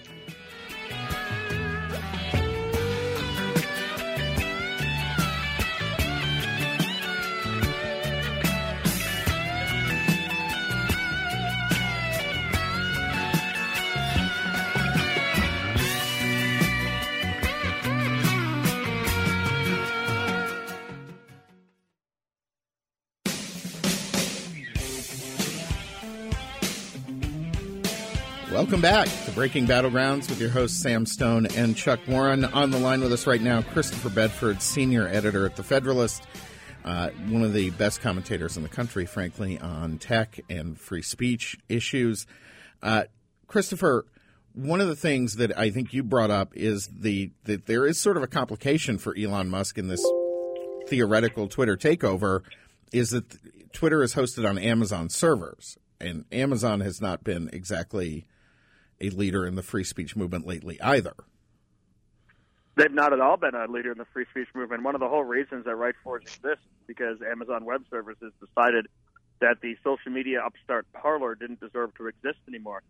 Welcome 28.51 28.79
back 28.79 29.09
to 29.25 29.31
Breaking 29.31 29.67
Battlegrounds 29.67 30.29
with 30.29 30.39
your 30.39 30.49
hosts 30.49 30.81
Sam 30.81 31.05
Stone 31.05 31.47
and 31.47 31.75
Chuck 31.75 31.99
Warren. 32.07 32.45
On 32.45 32.71
the 32.71 32.79
line 32.79 33.01
with 33.01 33.11
us 33.11 33.27
right 33.27 33.41
now, 33.41 33.61
Christopher 33.61 34.09
Bedford, 34.09 34.61
senior 34.61 35.05
editor 35.05 35.45
at 35.45 35.57
The 35.57 35.63
Federalist, 35.63 36.23
uh, 36.85 37.09
one 37.27 37.43
of 37.43 37.51
the 37.51 37.71
best 37.71 37.99
commentators 37.99 38.55
in 38.55 38.63
the 38.63 38.69
country, 38.69 39.05
frankly, 39.05 39.59
on 39.59 39.97
tech 39.97 40.39
and 40.49 40.79
free 40.79 41.01
speech 41.01 41.57
issues. 41.67 42.25
Uh, 42.81 43.03
Christopher, 43.47 44.05
one 44.53 44.79
of 44.79 44.87
the 44.87 44.95
things 44.95 45.35
that 45.35 45.55
I 45.57 45.69
think 45.69 45.93
you 45.93 46.01
brought 46.01 46.31
up 46.31 46.55
is 46.55 46.87
the 46.87 47.31
that 47.43 47.65
there 47.65 47.85
is 47.85 47.99
sort 47.99 48.15
of 48.15 48.23
a 48.23 48.27
complication 48.27 48.97
for 48.97 49.13
Elon 49.15 49.49
Musk 49.49 49.77
in 49.77 49.89
this 49.89 50.03
theoretical 50.87 51.49
Twitter 51.49 51.75
takeover 51.75 52.43
is 52.93 53.09
that 53.09 53.25
Twitter 53.73 54.01
is 54.03 54.15
hosted 54.15 54.49
on 54.49 54.57
Amazon 54.57 55.09
servers, 55.09 55.77
and 55.99 56.23
Amazon 56.31 56.79
has 56.79 57.01
not 57.01 57.25
been 57.25 57.49
exactly 57.51 58.25
a 58.99 59.09
leader 59.09 59.45
in 59.45 59.55
the 59.55 59.63
free 59.63 59.83
speech 59.83 60.15
movement 60.15 60.47
lately 60.47 60.79
either. 60.81 61.13
They've 62.75 62.93
not 62.93 63.11
at 63.11 63.19
all 63.19 63.37
been 63.37 63.55
a 63.55 63.65
leader 63.65 63.91
in 63.91 63.97
the 63.97 64.05
free 64.13 64.25
speech 64.29 64.49
movement. 64.53 64.83
One 64.83 64.93
of 64.93 65.01
the 65.01 65.07
whole 65.07 65.23
reasons 65.23 65.65
that 65.65 65.75
RightForge 65.75 66.21
exists 66.21 66.65
is 66.65 66.85
because 66.85 67.17
Amazon 67.21 67.65
Web 67.65 67.81
Services 67.89 68.31
decided 68.39 68.87
that 69.39 69.61
the 69.61 69.75
social 69.83 70.11
media 70.11 70.41
upstart 70.45 70.85
Parler 70.93 71.33
didn't 71.33 71.59
deserve 71.59 71.95
to 71.95 72.07
exist 72.07 72.37
anymore. 72.47 72.83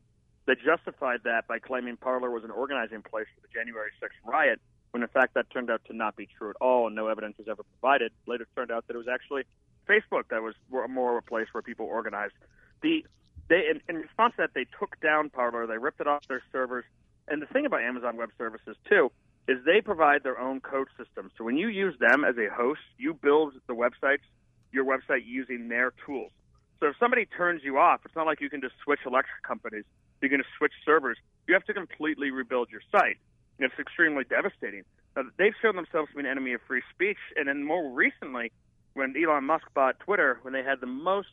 They 0.45 0.55
justified 0.55 1.21
that 1.23 1.47
by 1.47 1.59
claiming 1.59 1.97
Parler 1.97 2.31
was 2.31 2.43
an 2.43 2.51
organizing 2.51 3.01
place 3.01 3.27
for 3.35 3.41
the 3.41 3.47
January 3.53 3.91
6th 4.01 4.29
riot. 4.29 4.59
when 4.91 5.03
in 5.03 5.09
fact 5.09 5.33
that 5.35 5.49
turned 5.51 5.69
out 5.69 5.81
to 5.85 5.95
not 5.95 6.15
be 6.15 6.27
true 6.37 6.49
at 6.49 6.55
all, 6.61 6.87
and 6.87 6.95
no 6.95 7.07
evidence 7.07 7.37
was 7.37 7.47
ever 7.47 7.63
provided. 7.63 8.11
Later 8.25 8.47
turned 8.55 8.71
out 8.71 8.87
that 8.87 8.95
it 8.95 8.97
was 8.97 9.07
actually 9.07 9.43
Facebook 9.87 10.29
that 10.29 10.41
was 10.41 10.55
more 10.89 11.17
of 11.17 11.23
a 11.23 11.27
place 11.27 11.47
where 11.51 11.61
people 11.61 11.85
organized. 11.85 12.33
The 12.81 13.05
they 13.49 13.63
in, 13.69 13.81
in 13.87 14.01
response 14.01 14.33
to 14.35 14.43
that 14.43 14.53
they 14.53 14.65
took 14.79 14.99
down 14.99 15.29
Parler, 15.29 15.67
they 15.67 15.77
ripped 15.77 16.01
it 16.01 16.07
off 16.07 16.27
their 16.27 16.43
servers, 16.51 16.85
and 17.27 17.41
the 17.41 17.47
thing 17.47 17.65
about 17.65 17.81
Amazon 17.81 18.17
Web 18.17 18.29
Services 18.37 18.75
too 18.89 19.11
is 19.47 19.57
they 19.65 19.81
provide 19.81 20.23
their 20.23 20.39
own 20.39 20.59
code 20.59 20.87
system. 20.97 21.31
So 21.37 21.43
when 21.43 21.57
you 21.57 21.69
use 21.69 21.95
them 21.99 22.25
as 22.25 22.35
a 22.37 22.53
host, 22.53 22.81
you 22.97 23.13
build 23.13 23.53
the 23.67 23.73
websites, 23.73 24.25
your 24.71 24.83
website 24.83 25.21
using 25.25 25.69
their 25.69 25.93
tools. 26.05 26.31
So 26.79 26.87
if 26.87 26.95
somebody 26.99 27.25
turns 27.25 27.63
you 27.63 27.77
off, 27.77 28.01
it's 28.05 28.15
not 28.15 28.25
like 28.25 28.41
you 28.41 28.49
can 28.49 28.61
just 28.61 28.75
switch 28.83 28.99
electric 29.05 29.41
companies. 29.43 29.85
You're 30.21 30.29
going 30.29 30.41
to 30.41 30.47
switch 30.57 30.73
servers. 30.85 31.17
You 31.47 31.53
have 31.53 31.63
to 31.65 31.73
completely 31.73 32.29
rebuild 32.29 32.69
your 32.69 32.81
site. 32.91 33.17
And 33.57 33.65
it's 33.65 33.79
extremely 33.79 34.23
devastating. 34.25 34.83
Now, 35.15 35.23
they've 35.37 35.55
shown 35.61 35.75
themselves 35.75 36.09
to 36.09 36.15
be 36.15 36.19
an 36.19 36.25
enemy 36.27 36.53
of 36.53 36.61
free 36.67 36.83
speech. 36.93 37.17
And 37.35 37.47
then 37.47 37.63
more 37.63 37.89
recently, 37.91 38.51
when 38.93 39.15
Elon 39.17 39.45
Musk 39.45 39.65
bought 39.73 39.99
Twitter, 39.99 40.39
when 40.43 40.53
they 40.53 40.63
had 40.63 40.79
the 40.79 40.87
most 40.87 41.29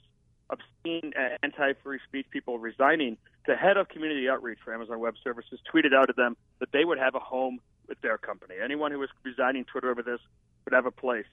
obscene 0.51 1.13
uh, 1.19 1.37
anti-free 1.43 1.99
speech 2.07 2.27
people 2.31 2.59
resigning, 2.59 3.17
the 3.47 3.57
head 3.57 3.77
of 3.77 3.89
community 3.89 4.29
outreach 4.29 4.59
for 4.65 4.75
Amazon 4.75 5.01
Web 5.01 5.15
Services 5.23 5.59
tweeted 5.73 5.95
out 5.95 6.07
to 6.07 6.15
them 6.17 6.37
that 6.61 6.73
they 6.73 6.85
would 6.85 6.99
have 6.99 7.15
a 7.15 7.21
home 7.21 7.61
with 7.89 8.01
their 8.01 8.19
company. 8.19 8.55
Anyone 8.63 8.93
who 8.93 8.99
was 8.99 9.11
resigning 9.23 9.65
Twitter 9.65 9.91
over 9.91 10.03
this 10.03 10.21
would 10.65 10.75
have 10.75 10.87
a 10.87 10.91
place. 10.91 11.27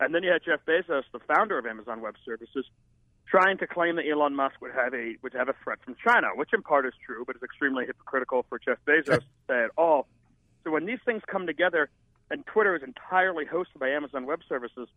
And 0.00 0.14
then 0.14 0.22
you 0.22 0.30
had 0.30 0.42
Jeff 0.44 0.60
Bezos, 0.66 1.02
the 1.12 1.18
founder 1.20 1.58
of 1.58 1.66
Amazon 1.66 2.00
Web 2.00 2.14
Services, 2.24 2.64
trying 3.28 3.58
to 3.58 3.66
claim 3.66 3.96
that 3.96 4.06
Elon 4.08 4.34
Musk 4.34 4.60
would 4.60 4.72
have 4.72 4.94
a 4.94 5.16
would 5.22 5.34
have 5.34 5.48
a 5.48 5.54
threat 5.64 5.78
from 5.84 5.96
China, 6.02 6.28
which 6.34 6.50
in 6.52 6.62
part 6.62 6.86
is 6.86 6.94
true, 7.04 7.24
but 7.26 7.36
is 7.36 7.42
extremely 7.42 7.84
hypocritical 7.84 8.46
for 8.48 8.58
Jeff 8.58 8.78
Bezos 8.86 9.18
to 9.18 9.24
say 9.48 9.64
at 9.64 9.70
all. 9.76 10.06
So 10.64 10.70
when 10.70 10.86
these 10.86 11.00
things 11.04 11.22
come 11.26 11.46
together, 11.46 11.90
and 12.30 12.46
Twitter 12.46 12.76
is 12.76 12.82
entirely 12.82 13.44
hosted 13.44 13.78
by 13.80 13.88
Amazon 13.88 14.26
Web 14.26 14.40
Services, 14.48 14.88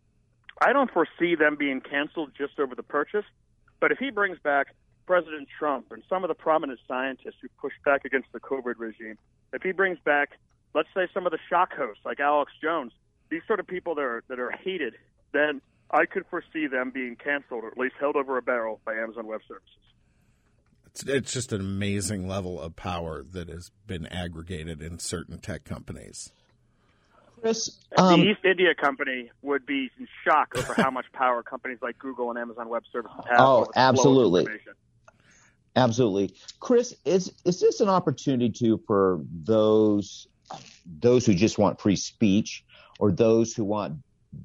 I 0.60 0.72
don't 0.72 0.90
foresee 0.90 1.34
them 1.34 1.56
being 1.56 1.80
canceled 1.80 2.32
just 2.36 2.58
over 2.60 2.74
the 2.74 2.82
purchase. 2.82 3.24
But 3.82 3.90
if 3.90 3.98
he 3.98 4.10
brings 4.10 4.38
back 4.38 4.68
President 5.06 5.48
Trump 5.58 5.90
and 5.90 6.04
some 6.08 6.22
of 6.22 6.28
the 6.28 6.34
prominent 6.34 6.78
scientists 6.86 7.34
who 7.42 7.48
pushed 7.60 7.82
back 7.84 8.04
against 8.04 8.28
the 8.32 8.38
COVID 8.38 8.74
regime, 8.78 9.18
if 9.52 9.62
he 9.62 9.72
brings 9.72 9.98
back, 10.04 10.38
let's 10.72 10.88
say, 10.94 11.08
some 11.12 11.26
of 11.26 11.32
the 11.32 11.38
shock 11.50 11.74
hosts 11.74 12.02
like 12.04 12.20
Alex 12.20 12.52
Jones, 12.62 12.92
these 13.28 13.42
sort 13.44 13.58
of 13.58 13.66
people 13.66 13.96
that 13.96 14.02
are 14.02 14.22
that 14.28 14.38
are 14.38 14.52
hated, 14.52 14.94
then 15.32 15.60
I 15.90 16.06
could 16.06 16.24
foresee 16.30 16.68
them 16.68 16.92
being 16.94 17.16
canceled 17.16 17.64
or 17.64 17.72
at 17.72 17.76
least 17.76 17.96
held 17.98 18.14
over 18.14 18.38
a 18.38 18.42
barrel 18.42 18.80
by 18.84 18.94
Amazon 18.94 19.26
Web 19.26 19.40
Services. 19.48 19.68
It's, 20.86 21.02
it's 21.02 21.32
just 21.32 21.52
an 21.52 21.60
amazing 21.60 22.28
level 22.28 22.60
of 22.60 22.76
power 22.76 23.24
that 23.32 23.48
has 23.48 23.72
been 23.88 24.06
aggregated 24.06 24.80
in 24.80 25.00
certain 25.00 25.38
tech 25.38 25.64
companies. 25.64 26.30
Chris, 27.42 27.76
um, 27.96 28.20
the 28.20 28.28
East 28.28 28.44
India 28.44 28.74
Company 28.74 29.30
would 29.42 29.66
be 29.66 29.90
in 29.98 30.06
shock 30.24 30.54
over 30.56 30.74
how 30.74 30.90
much 30.90 31.06
power 31.12 31.42
companies 31.42 31.78
like 31.82 31.98
Google 31.98 32.30
and 32.30 32.38
Amazon 32.38 32.68
Web 32.68 32.84
Services 32.92 33.18
have. 33.28 33.40
Oh, 33.40 33.70
absolutely. 33.74 34.46
Absolutely, 35.74 36.34
Chris. 36.60 36.94
Is 37.04 37.32
is 37.44 37.60
this 37.60 37.80
an 37.80 37.88
opportunity 37.88 38.50
to 38.50 38.78
for 38.86 39.20
those 39.44 40.28
those 41.00 41.26
who 41.26 41.34
just 41.34 41.58
want 41.58 41.80
free 41.80 41.96
speech 41.96 42.64
or 43.00 43.10
those 43.10 43.54
who 43.54 43.64
want 43.64 43.94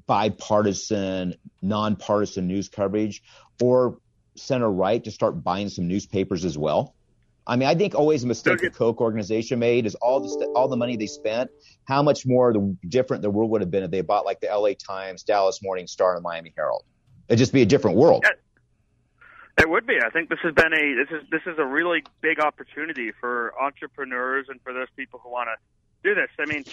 bipartisan, 0.06 1.34
nonpartisan 1.62 2.46
news 2.48 2.68
coverage, 2.68 3.22
or 3.60 3.98
center 4.36 4.70
right 4.70 5.04
to 5.04 5.10
start 5.10 5.44
buying 5.44 5.68
some 5.68 5.86
newspapers 5.86 6.44
as 6.44 6.56
well? 6.56 6.94
I 7.48 7.56
mean, 7.56 7.66
I 7.66 7.74
think 7.74 7.94
always 7.94 8.24
a 8.24 8.26
mistake 8.26 8.58
the 8.60 8.68
Koch 8.68 9.00
organization 9.00 9.58
made 9.58 9.86
is 9.86 9.94
all 9.96 10.20
the 10.20 10.28
st- 10.28 10.50
all 10.54 10.68
the 10.68 10.76
money 10.76 10.98
they 10.98 11.06
spent. 11.06 11.50
How 11.86 12.02
much 12.02 12.26
more 12.26 12.52
the, 12.52 12.76
different 12.86 13.22
the 13.22 13.30
world 13.30 13.50
would 13.50 13.62
have 13.62 13.70
been 13.70 13.84
if 13.84 13.90
they 13.90 14.02
bought 14.02 14.26
like 14.26 14.40
the 14.40 14.50
L.A. 14.50 14.74
Times, 14.74 15.22
Dallas 15.22 15.62
Morning 15.62 15.86
Star, 15.86 16.14
and 16.14 16.22
Miami 16.22 16.52
Herald. 16.54 16.84
It'd 17.26 17.38
just 17.38 17.54
be 17.54 17.62
a 17.62 17.66
different 17.66 17.96
world. 17.96 18.26
It 19.58 19.68
would 19.68 19.86
be. 19.86 19.98
I 20.04 20.10
think 20.10 20.28
this 20.28 20.38
has 20.42 20.54
been 20.54 20.72
a 20.72 20.94
this 20.94 21.08
is 21.10 21.28
this 21.30 21.40
is 21.46 21.58
a 21.58 21.64
really 21.64 22.04
big 22.20 22.38
opportunity 22.38 23.12
for 23.18 23.54
entrepreneurs 23.60 24.46
and 24.50 24.60
for 24.62 24.74
those 24.74 24.88
people 24.94 25.18
who 25.22 25.30
want 25.30 25.48
to 25.48 26.08
do 26.08 26.14
this. 26.14 26.28
I 26.38 26.44
mean, 26.44 26.64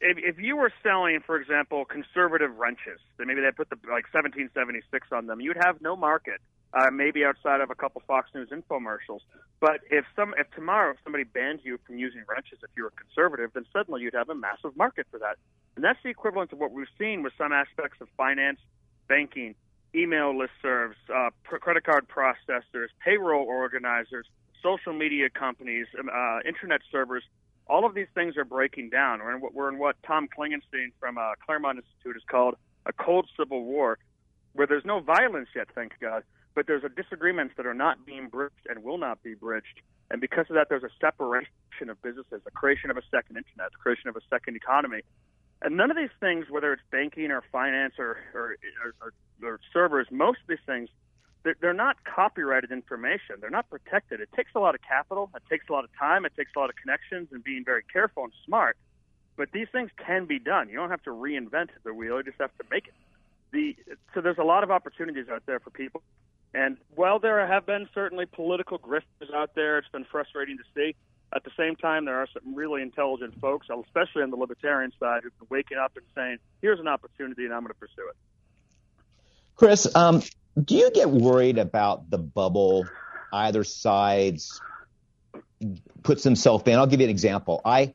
if, 0.00 0.18
if 0.18 0.38
you 0.38 0.56
were 0.56 0.72
selling, 0.82 1.20
for 1.24 1.40
example, 1.40 1.84
conservative 1.84 2.56
wrenches, 2.56 3.00
then 3.16 3.26
maybe 3.26 3.40
they 3.40 3.50
put 3.50 3.70
the 3.70 3.76
like 3.76 4.12
1776 4.12 5.08
on 5.10 5.26
them, 5.26 5.40
you'd 5.40 5.56
have 5.56 5.80
no 5.80 5.96
market. 5.96 6.40
Uh, 6.74 6.90
maybe 6.92 7.24
outside 7.24 7.62
of 7.62 7.70
a 7.70 7.74
couple 7.74 8.02
Fox 8.06 8.28
News 8.34 8.50
infomercials. 8.50 9.20
But 9.58 9.80
if 9.90 10.04
some, 10.14 10.34
if 10.36 10.50
tomorrow 10.50 10.94
somebody 11.02 11.24
banned 11.24 11.60
you 11.62 11.78
from 11.86 11.96
using 11.96 12.22
wrenches 12.28 12.58
if 12.62 12.68
you 12.76 12.82
were 12.82 12.92
conservative, 12.92 13.52
then 13.54 13.64
suddenly 13.72 14.02
you'd 14.02 14.12
have 14.12 14.28
a 14.28 14.34
massive 14.34 14.76
market 14.76 15.06
for 15.10 15.18
that. 15.18 15.38
And 15.76 15.84
that's 15.84 15.98
the 16.02 16.10
equivalent 16.10 16.52
of 16.52 16.58
what 16.58 16.70
we've 16.70 16.86
seen 16.98 17.22
with 17.22 17.32
some 17.38 17.52
aspects 17.52 18.02
of 18.02 18.08
finance, 18.18 18.60
banking, 19.08 19.54
email 19.94 20.34
listservs, 20.34 20.92
uh, 21.08 21.30
credit 21.42 21.84
card 21.84 22.06
processors, 22.06 22.88
payroll 23.02 23.46
organizers, 23.46 24.26
social 24.62 24.92
media 24.92 25.30
companies, 25.30 25.86
uh, 25.96 26.40
internet 26.44 26.82
servers 26.92 27.22
all 27.68 27.84
of 27.84 27.94
these 27.94 28.06
things 28.14 28.36
are 28.36 28.44
breaking 28.44 28.90
down. 28.90 29.20
We're 29.20 29.34
in 29.34 29.40
what, 29.40 29.54
we're 29.54 29.68
in 29.68 29.78
what 29.78 29.96
Tom 30.06 30.28
Klingenstein 30.28 30.92
from 30.98 31.18
uh, 31.18 31.32
Claremont 31.44 31.78
Institute 31.78 32.14
has 32.14 32.22
called 32.28 32.54
a 32.86 32.92
cold 32.92 33.28
civil 33.38 33.62
war, 33.64 33.98
where 34.54 34.66
there's 34.66 34.84
no 34.84 35.00
violence 35.00 35.48
yet, 35.54 35.68
thank 35.74 35.92
God, 36.00 36.22
but 36.58 36.66
there's 36.66 36.82
a 36.82 36.88
disagreements 36.88 37.54
that 37.56 37.66
are 37.66 37.80
not 37.86 38.04
being 38.04 38.26
bridged 38.26 38.66
and 38.68 38.82
will 38.82 38.98
not 38.98 39.22
be 39.22 39.32
bridged. 39.32 39.80
And 40.10 40.20
because 40.20 40.46
of 40.50 40.56
that, 40.56 40.66
there's 40.68 40.82
a 40.82 40.90
separation 41.00 41.88
of 41.88 42.02
businesses, 42.02 42.42
a 42.44 42.50
creation 42.50 42.90
of 42.90 42.96
a 42.96 43.02
second 43.12 43.36
internet, 43.36 43.70
the 43.70 43.78
creation 43.78 44.08
of 44.08 44.16
a 44.16 44.20
second 44.28 44.56
economy. 44.56 45.02
And 45.62 45.76
none 45.76 45.92
of 45.92 45.96
these 45.96 46.10
things, 46.18 46.46
whether 46.50 46.72
it's 46.72 46.82
banking 46.90 47.30
or 47.30 47.44
finance 47.52 47.94
or, 47.96 48.18
or, 48.34 48.56
or, 49.00 49.12
or 49.40 49.60
servers, 49.72 50.08
most 50.10 50.40
of 50.40 50.48
these 50.48 50.66
things 50.66 50.88
they're 51.60 51.72
not 51.72 52.02
copyrighted 52.02 52.72
information. 52.72 53.36
They're 53.40 53.48
not 53.48 53.70
protected. 53.70 54.20
It 54.20 54.28
takes 54.34 54.50
a 54.56 54.58
lot 54.58 54.74
of 54.74 54.82
capital. 54.82 55.30
It 55.36 55.42
takes 55.48 55.66
a 55.68 55.72
lot 55.72 55.84
of 55.84 55.90
time. 55.96 56.26
It 56.26 56.32
takes 56.36 56.50
a 56.56 56.58
lot 56.58 56.70
of 56.70 56.74
connections 56.74 57.28
and 57.30 57.44
being 57.44 57.64
very 57.64 57.84
careful 57.92 58.24
and 58.24 58.32
smart. 58.44 58.76
But 59.36 59.52
these 59.52 59.68
things 59.70 59.90
can 60.04 60.26
be 60.26 60.40
done. 60.40 60.68
You 60.68 60.74
don't 60.74 60.90
have 60.90 61.04
to 61.04 61.10
reinvent 61.10 61.68
the 61.84 61.94
wheel. 61.94 62.16
You 62.16 62.24
just 62.24 62.40
have 62.40 62.50
to 62.58 62.64
make 62.68 62.88
it. 62.88 62.94
The 63.52 63.76
so 64.12 64.20
there's 64.20 64.36
a 64.38 64.42
lot 64.42 64.64
of 64.64 64.72
opportunities 64.72 65.28
out 65.30 65.44
there 65.46 65.60
for 65.60 65.70
people. 65.70 66.02
And 66.54 66.78
while 66.94 67.18
there 67.18 67.46
have 67.46 67.66
been 67.66 67.88
certainly 67.94 68.26
political 68.26 68.78
grifters 68.78 69.32
out 69.34 69.54
there, 69.54 69.78
it's 69.78 69.88
been 69.88 70.06
frustrating 70.10 70.56
to 70.58 70.64
see. 70.74 70.94
At 71.34 71.44
the 71.44 71.50
same 71.58 71.76
time, 71.76 72.06
there 72.06 72.16
are 72.16 72.26
some 72.32 72.54
really 72.54 72.80
intelligent 72.80 73.38
folks, 73.38 73.66
especially 73.68 74.22
on 74.22 74.30
the 74.30 74.36
libertarian 74.36 74.92
side, 74.98 75.22
who've 75.22 75.38
been 75.38 75.48
waking 75.50 75.76
up 75.76 75.92
and 75.96 76.06
saying, 76.14 76.38
"Here's 76.62 76.80
an 76.80 76.88
opportunity, 76.88 77.44
and 77.44 77.52
I'm 77.52 77.60
going 77.60 77.74
to 77.74 77.78
pursue 77.78 78.08
it." 78.08 78.16
Chris, 79.54 79.94
um, 79.94 80.22
do 80.64 80.74
you 80.74 80.90
get 80.90 81.10
worried 81.10 81.58
about 81.58 82.08
the 82.08 82.16
bubble 82.16 82.86
either 83.32 83.62
sides 83.62 84.58
puts 86.02 86.22
themselves 86.22 86.64
in? 86.66 86.78
I'll 86.78 86.86
give 86.86 87.00
you 87.00 87.06
an 87.06 87.10
example. 87.10 87.60
I 87.64 87.92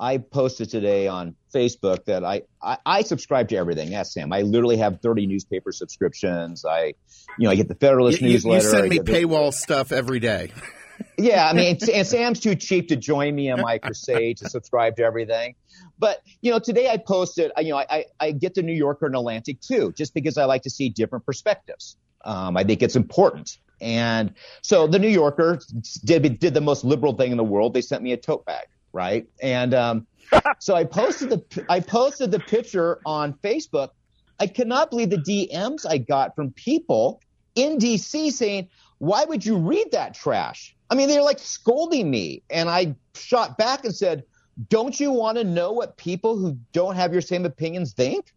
I 0.00 0.16
posted 0.16 0.70
today 0.70 1.08
on 1.08 1.36
Facebook 1.54 2.06
that 2.06 2.24
I, 2.24 2.42
I, 2.62 2.78
I 2.86 3.02
subscribe 3.02 3.48
to 3.48 3.56
everything. 3.56 3.92
Yes, 3.92 4.14
Sam. 4.14 4.32
I 4.32 4.40
literally 4.40 4.78
have 4.78 5.02
30 5.02 5.26
newspaper 5.26 5.72
subscriptions. 5.72 6.64
I, 6.64 6.94
you 7.38 7.44
know, 7.44 7.50
I 7.50 7.54
get 7.54 7.68
the 7.68 7.74
Federalist 7.74 8.22
you, 8.22 8.30
newsletter. 8.30 8.64
You 8.64 8.70
send 8.70 8.88
me 8.88 8.98
paywall 9.00 9.52
stuff 9.52 9.92
every 9.92 10.18
day. 10.18 10.52
yeah, 11.18 11.46
I 11.46 11.52
mean, 11.52 11.76
and 11.94 12.06
Sam's 12.06 12.40
too 12.40 12.54
cheap 12.54 12.88
to 12.88 12.96
join 12.96 13.34
me 13.34 13.50
on 13.50 13.60
my 13.60 13.76
crusade 13.76 14.38
to 14.38 14.48
subscribe 14.48 14.96
to 14.96 15.02
everything. 15.02 15.54
But 15.98 16.22
you 16.40 16.50
know, 16.50 16.58
today 16.58 16.88
I 16.88 16.96
posted. 16.96 17.52
You 17.58 17.72
know, 17.72 17.76
I, 17.76 18.06
I 18.18 18.32
get 18.32 18.54
the 18.54 18.62
New 18.62 18.72
Yorker 18.72 19.04
and 19.04 19.14
Atlantic 19.14 19.60
too, 19.60 19.92
just 19.92 20.14
because 20.14 20.38
I 20.38 20.46
like 20.46 20.62
to 20.62 20.70
see 20.70 20.88
different 20.88 21.26
perspectives. 21.26 21.98
Um, 22.24 22.56
I 22.56 22.64
think 22.64 22.82
it's 22.82 22.96
important. 22.96 23.58
And 23.82 24.34
so 24.62 24.86
the 24.86 24.98
New 24.98 25.08
Yorker 25.08 25.60
did 26.04 26.38
did 26.38 26.54
the 26.54 26.60
most 26.62 26.84
liberal 26.84 27.14
thing 27.14 27.32
in 27.32 27.36
the 27.36 27.44
world. 27.44 27.74
They 27.74 27.82
sent 27.82 28.02
me 28.02 28.12
a 28.12 28.16
tote 28.16 28.46
bag, 28.46 28.66
right? 28.92 29.26
And 29.42 29.74
um, 29.74 30.06
so 30.58 30.74
I 30.74 30.84
posted 30.84 31.30
the 31.30 31.64
I 31.68 31.80
posted 31.80 32.30
the 32.30 32.40
picture 32.40 33.00
on 33.04 33.34
Facebook. 33.34 33.90
I 34.38 34.46
cannot 34.46 34.90
believe 34.90 35.10
the 35.10 35.18
DMs 35.18 35.84
I 35.88 35.98
got 35.98 36.34
from 36.34 36.52
people 36.52 37.20
in 37.54 37.78
DC 37.78 38.32
saying, 38.32 38.68
"Why 38.98 39.24
would 39.24 39.44
you 39.44 39.56
read 39.56 39.92
that 39.92 40.14
trash?" 40.14 40.74
I 40.90 40.94
mean, 40.94 41.08
they're 41.08 41.22
like 41.22 41.38
scolding 41.38 42.10
me, 42.10 42.42
and 42.50 42.68
I 42.68 42.96
shot 43.14 43.58
back 43.58 43.84
and 43.84 43.94
said, 43.94 44.24
"Don't 44.68 44.98
you 44.98 45.12
want 45.12 45.38
to 45.38 45.44
know 45.44 45.72
what 45.72 45.96
people 45.96 46.36
who 46.36 46.58
don't 46.72 46.96
have 46.96 47.12
your 47.12 47.22
same 47.22 47.44
opinions 47.44 47.92
think?" 47.92 48.32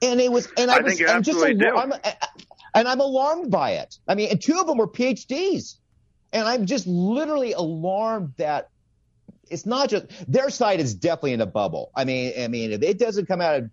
And 0.00 0.20
it 0.20 0.30
was, 0.30 0.48
and 0.56 0.70
I, 0.70 0.76
I 0.76 0.80
was, 0.80 1.02
I'm 1.02 1.24
just, 1.24 1.44
I'm, 1.44 1.92
and 2.74 2.86
I'm 2.86 3.00
alarmed 3.00 3.50
by 3.50 3.72
it. 3.72 3.98
I 4.06 4.14
mean, 4.14 4.30
and 4.30 4.40
two 4.40 4.58
of 4.60 4.66
them 4.68 4.78
were 4.78 4.86
PhDs, 4.86 5.76
and 6.32 6.46
I'm 6.46 6.66
just 6.66 6.86
literally 6.86 7.52
alarmed 7.52 8.34
that 8.36 8.70
it's 9.50 9.66
not 9.66 9.88
just 9.88 10.06
their 10.30 10.50
side 10.50 10.80
is 10.80 10.94
definitely 10.94 11.32
in 11.32 11.40
a 11.40 11.46
bubble. 11.46 11.90
I 11.94 12.04
mean, 12.04 12.32
I 12.38 12.48
mean, 12.48 12.72
if 12.72 12.82
it 12.82 12.98
doesn't 12.98 13.26
come 13.26 13.40
out 13.40 13.62
of 13.62 13.70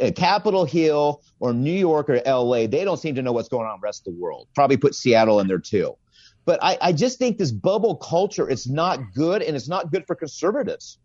uh, 0.00 0.10
Capitol 0.14 0.64
Hill 0.64 1.22
or 1.40 1.52
New 1.52 1.72
York 1.72 2.10
or 2.10 2.20
LA, 2.26 2.66
they 2.66 2.84
don't 2.84 2.98
seem 2.98 3.14
to 3.14 3.22
know 3.22 3.32
what's 3.32 3.48
going 3.48 3.66
on 3.66 3.80
the 3.80 3.84
rest 3.84 4.06
of 4.06 4.14
the 4.14 4.20
world. 4.20 4.48
Probably 4.54 4.76
put 4.76 4.94
Seattle 4.94 5.40
in 5.40 5.46
there 5.46 5.58
too. 5.58 5.96
But 6.44 6.62
I, 6.62 6.78
I 6.80 6.92
just 6.92 7.18
think 7.18 7.36
this 7.36 7.52
bubble 7.52 7.96
culture 7.96 8.48
is 8.48 8.66
not 8.66 9.12
good, 9.14 9.42
and 9.42 9.54
it's 9.54 9.68
not 9.68 9.92
good 9.92 10.06
for 10.06 10.14
conservatives. 10.14 10.98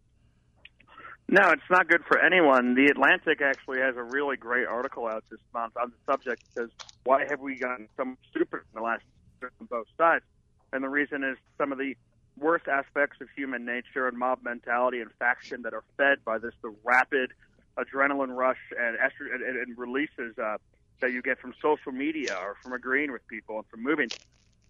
No, 1.27 1.49
it's 1.51 1.69
not 1.69 1.87
good 1.87 2.03
for 2.05 2.19
anyone. 2.19 2.75
The 2.75 2.87
Atlantic 2.87 3.41
actually 3.41 3.79
has 3.79 3.95
a 3.95 4.03
really 4.03 4.37
great 4.37 4.67
article 4.67 5.07
out 5.07 5.23
this 5.29 5.39
month 5.53 5.73
on 5.75 5.91
the 5.91 6.11
subject. 6.11 6.43
It 6.43 6.53
says, 6.53 6.69
"Why 7.05 7.25
have 7.29 7.39
we 7.39 7.55
gotten 7.57 7.87
so 7.97 8.15
stupid 8.29 8.61
in 8.73 8.79
the 8.79 8.81
last 8.81 9.03
on 9.41 9.67
both 9.69 9.87
sides?" 9.97 10.23
And 10.71 10.83
the 10.83 10.89
reason 10.89 11.23
is 11.23 11.37
some 11.57 11.71
of 11.71 11.77
the 11.77 11.95
worst 12.37 12.67
aspects 12.67 13.21
of 13.21 13.27
human 13.35 13.65
nature 13.65 14.07
and 14.07 14.17
mob 14.17 14.39
mentality 14.43 14.99
and 14.99 15.11
faction 15.19 15.61
that 15.63 15.73
are 15.73 15.83
fed 15.97 16.23
by 16.25 16.37
this 16.37 16.53
the 16.61 16.73
rapid 16.83 17.31
adrenaline 17.77 18.35
rush 18.35 18.59
and 18.77 18.97
estrogen 18.97 19.47
and, 19.47 19.57
and 19.57 19.77
releases 19.77 20.37
uh, 20.37 20.57
that 21.01 21.11
you 21.11 21.21
get 21.21 21.39
from 21.39 21.53
social 21.61 21.91
media 21.91 22.37
or 22.41 22.55
from 22.61 22.73
agreeing 22.73 23.11
with 23.11 23.25
people 23.27 23.57
and 23.57 23.65
from 23.67 23.83
moving. 23.83 24.09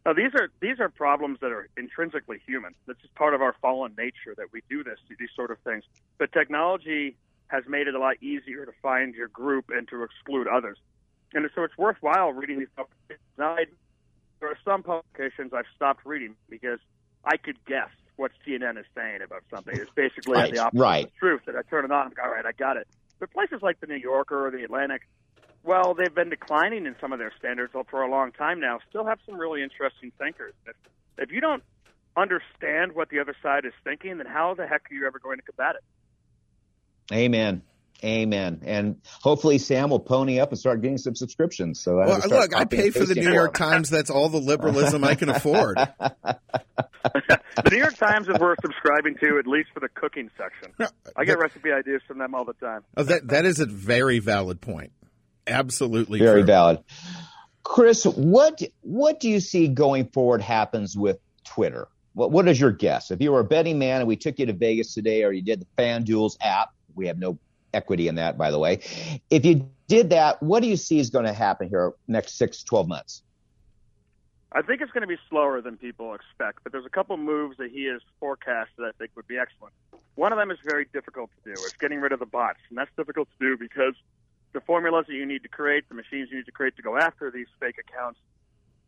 Now, 0.05 0.14
these 0.14 0.34
are 0.36 0.49
these 0.59 0.80
are 0.80 0.89
problems 0.89 1.39
that 1.41 1.51
are 1.51 1.70
intrinsically 1.78 2.39
human. 2.45 2.74
That's 2.88 2.99
just 3.01 3.16
part 3.16 3.34
of 3.34 3.41
our 3.41 3.55
fallen 3.61 3.93
nature 3.97 4.36
that 4.36 4.47
we 4.51 4.61
do 4.70 4.84
this, 4.84 4.99
these 5.07 5.30
sort 5.36 5.51
of 5.51 5.59
things. 5.59 5.84
But 6.18 6.34
technology 6.34 7.16
has 7.47 7.64
made 7.68 7.88
it 7.88 7.95
a 7.95 7.99
lot 7.99 8.22
easier 8.22 8.66
to 8.66 8.72
find 8.82 9.16
your 9.16 9.28
group 9.30 9.66
and 9.70 9.88
to 9.89 10.03
exclude 10.03 10.47
others. 10.47 10.78
And 11.34 11.49
so 11.55 11.64
it's 11.64 11.78
worthwhile 11.78 12.32
reading 12.34 12.59
these 12.59 12.68
publications. 12.76 13.26
Now, 13.38 13.55
I, 13.55 13.66
there 14.39 14.49
are 14.49 14.57
some 14.66 14.84
publications 14.84 15.53
I've 15.53 15.66
stopped 15.76 16.05
reading 16.05 16.36
because 16.49 16.80
I 17.26 17.38
could 17.38 17.63
guess 17.65 17.89
what 18.15 18.32
CNN 18.45 18.78
is 18.78 18.86
saying 18.95 19.21
about 19.24 19.43
something. 19.49 19.76
It's 19.76 19.91
basically 19.95 20.34
right, 20.34 20.53
the 20.53 20.59
opposite 20.59 20.80
right. 20.82 21.05
of 21.05 21.11
the 21.11 21.17
truth. 21.17 21.41
That 21.45 21.55
I 21.55 21.61
turn 21.63 21.86
it 21.86 21.91
on, 21.91 22.01
I'm 22.01 22.09
like, 22.09 22.24
all 22.24 22.32
right, 22.32 22.45
I 22.45 22.51
got 22.51 22.78
it. 22.78 22.88
But 23.19 23.32
places 23.32 23.61
like 23.61 23.80
the 23.80 23.88
New 23.88 23.95
Yorker 23.95 24.47
or 24.47 24.51
the 24.51 24.63
Atlantic, 24.63 25.01
well, 25.63 25.93
they've 25.93 26.13
been 26.13 26.30
declining 26.30 26.86
in 26.86 26.95
some 26.99 27.13
of 27.13 27.19
their 27.19 27.32
standards 27.39 27.74
for 27.89 28.01
a 28.01 28.09
long 28.09 28.32
time 28.32 28.59
now. 28.59 28.80
Still 28.89 29.05
have 29.05 29.19
some 29.26 29.36
really 29.36 29.63
interesting 29.63 30.11
thinkers. 30.19 30.53
If, 30.67 30.76
if 31.17 31.32
you 31.32 31.41
don't 31.41 31.63
understand 32.17 32.93
what 32.93 33.09
the 33.09 33.19
other 33.19 33.36
side 33.41 33.65
is 33.65 33.74
thinking, 33.84 34.17
then 34.17 34.28
how 34.28 34.53
the 34.53 34.67
heck 34.67 34.91
are 34.91 34.93
you 34.93 35.07
ever 35.07 35.19
going 35.19 35.38
to 35.38 35.43
combat 35.43 35.76
it? 35.76 37.13
Amen. 37.13 37.61
Amen. 38.04 38.62
And 38.66 39.02
hopefully 39.22 39.58
Sam 39.58 39.89
will 39.89 40.00
pony 40.00 40.39
up 40.39 40.50
and 40.50 40.60
start 40.60 40.82
getting 40.82 40.98
some 40.98 41.16
subscriptions. 41.16 41.80
So 41.80 41.98
well, 41.98 42.20
look, 42.28 42.56
I 42.56 42.66
pay 42.66 42.89
for 42.89 43.06
the 43.06 43.16
New 43.16 43.32
York 43.32 43.54
Times. 43.54 43.89
That's 43.89 44.10
all 44.10 44.28
the 44.28 44.39
liberalism 44.39 45.06
I 45.06 45.16
can 45.16 45.30
afford. 45.30 45.78
the 46.04 47.70
New 47.72 47.78
York 47.78 47.96
Times 47.96 48.28
is 48.28 48.38
worth 48.39 48.60
subscribing 48.62 49.16
to, 49.22 49.39
at 49.39 49.48
least 49.48 49.70
for 49.74 49.80
the 49.80 49.88
cooking 49.88 50.30
section. 50.38 50.74
I 51.16 51.24
get 51.24 51.39
recipe 51.39 51.72
ideas 51.72 52.02
from 52.06 52.18
them 52.18 52.36
all 52.36 52.44
the 52.44 52.54
time. 52.54 52.82
Oh, 52.98 53.04
that 53.04 53.30
that 53.30 53.46
is 53.46 53.60
a 53.62 53.66
very 53.66 54.20
valid 54.20 54.60
point. 54.60 54.91
Absolutely, 55.48 56.20
very 56.20 56.41
true. 56.41 56.48
valid. 56.48 56.80
Chris, 57.64 58.04
what 58.04 58.62
what 58.82 59.20
do 59.22 59.30
you 59.30 59.39
see 59.39 59.70
going 59.70 60.08
forward 60.08 60.41
happens 60.41 60.98
with 60.98 61.20
Twitter? 61.46 61.88
What 62.14 62.32
what 62.32 62.48
is 62.50 62.60
your 62.60 62.72
guess? 62.72 63.12
If 63.12 63.22
you 63.22 63.32
were 63.32 63.39
a 63.39 63.46
betting 63.46 63.80
man 63.80 64.02
and 64.02 64.08
we 64.08 64.18
took 64.18 64.39
you 64.39 64.46
to 64.48 64.54
Vegas 64.54 64.94
today, 64.94 65.24
or 65.24 65.32
you 65.32 65.41
did 65.41 65.62
the 65.62 65.82
FanDuel's 65.82 66.38
app, 66.41 66.70
we 66.96 67.08
have 67.08 67.18
no 67.18 67.39
equity 67.74 68.07
in 68.07 68.15
that, 68.15 68.38
by 68.38 68.51
the 68.51 68.59
way. 68.59 68.80
If 69.30 69.45
you 69.45 69.69
did 69.88 70.09
that, 70.11 70.41
what 70.41 70.61
do 70.61 70.67
you 70.67 70.78
see 70.78 70.99
is 70.99 71.09
going 71.09 71.26
to 71.26 71.34
happen 71.34 71.69
here 71.69 71.93
next 72.07 72.38
six, 72.38 72.63
12 72.63 72.88
months? 72.88 73.24
I 74.51 74.61
think 74.61 74.82
it's 74.82 74.91
going 74.91 75.01
to 75.01 75.07
be 75.07 75.17
slower 75.30 75.61
than 75.61 75.78
people 75.78 76.13
expect, 76.13 76.59
but 76.63 76.71
there's 76.71 76.86
a 76.86 76.89
couple 76.89 77.17
moves 77.17 77.57
that 77.57 77.71
he 77.71 77.86
has 77.86 78.01
forecast 78.19 78.69
that 78.78 78.86
I 78.86 78.91
think 78.99 79.11
would 79.15 79.28
be 79.28 79.38
excellent. 79.38 79.74
One 80.15 80.32
of 80.32 80.38
them 80.38 80.51
is 80.51 80.59
very 80.63 80.86
difficult 80.93 81.32
to 81.38 81.53
do. 81.53 81.59
It's 81.63 81.74
getting 81.74 81.99
rid 81.99 82.11
of 82.11 82.19
the 82.19 82.28
bots, 82.28 82.59
and 82.69 82.78
that's 82.78 82.91
difficult 82.95 83.30
to 83.39 83.45
do 83.45 83.57
because 83.57 83.95
the 84.53 84.61
formulas 84.61 85.05
that 85.07 85.15
you 85.15 85.26
need 85.26 85.41
to 85.41 85.49
create, 85.49 85.89
the 85.89 85.95
machines 85.95 86.30
you 86.30 86.38
need 86.38 86.45
to 86.45 86.51
create 86.51 86.76
to 86.76 86.84
go 86.84 86.97
after 86.97 87.32
these 87.32 87.47
fake 87.59 87.78
accounts, 87.80 88.19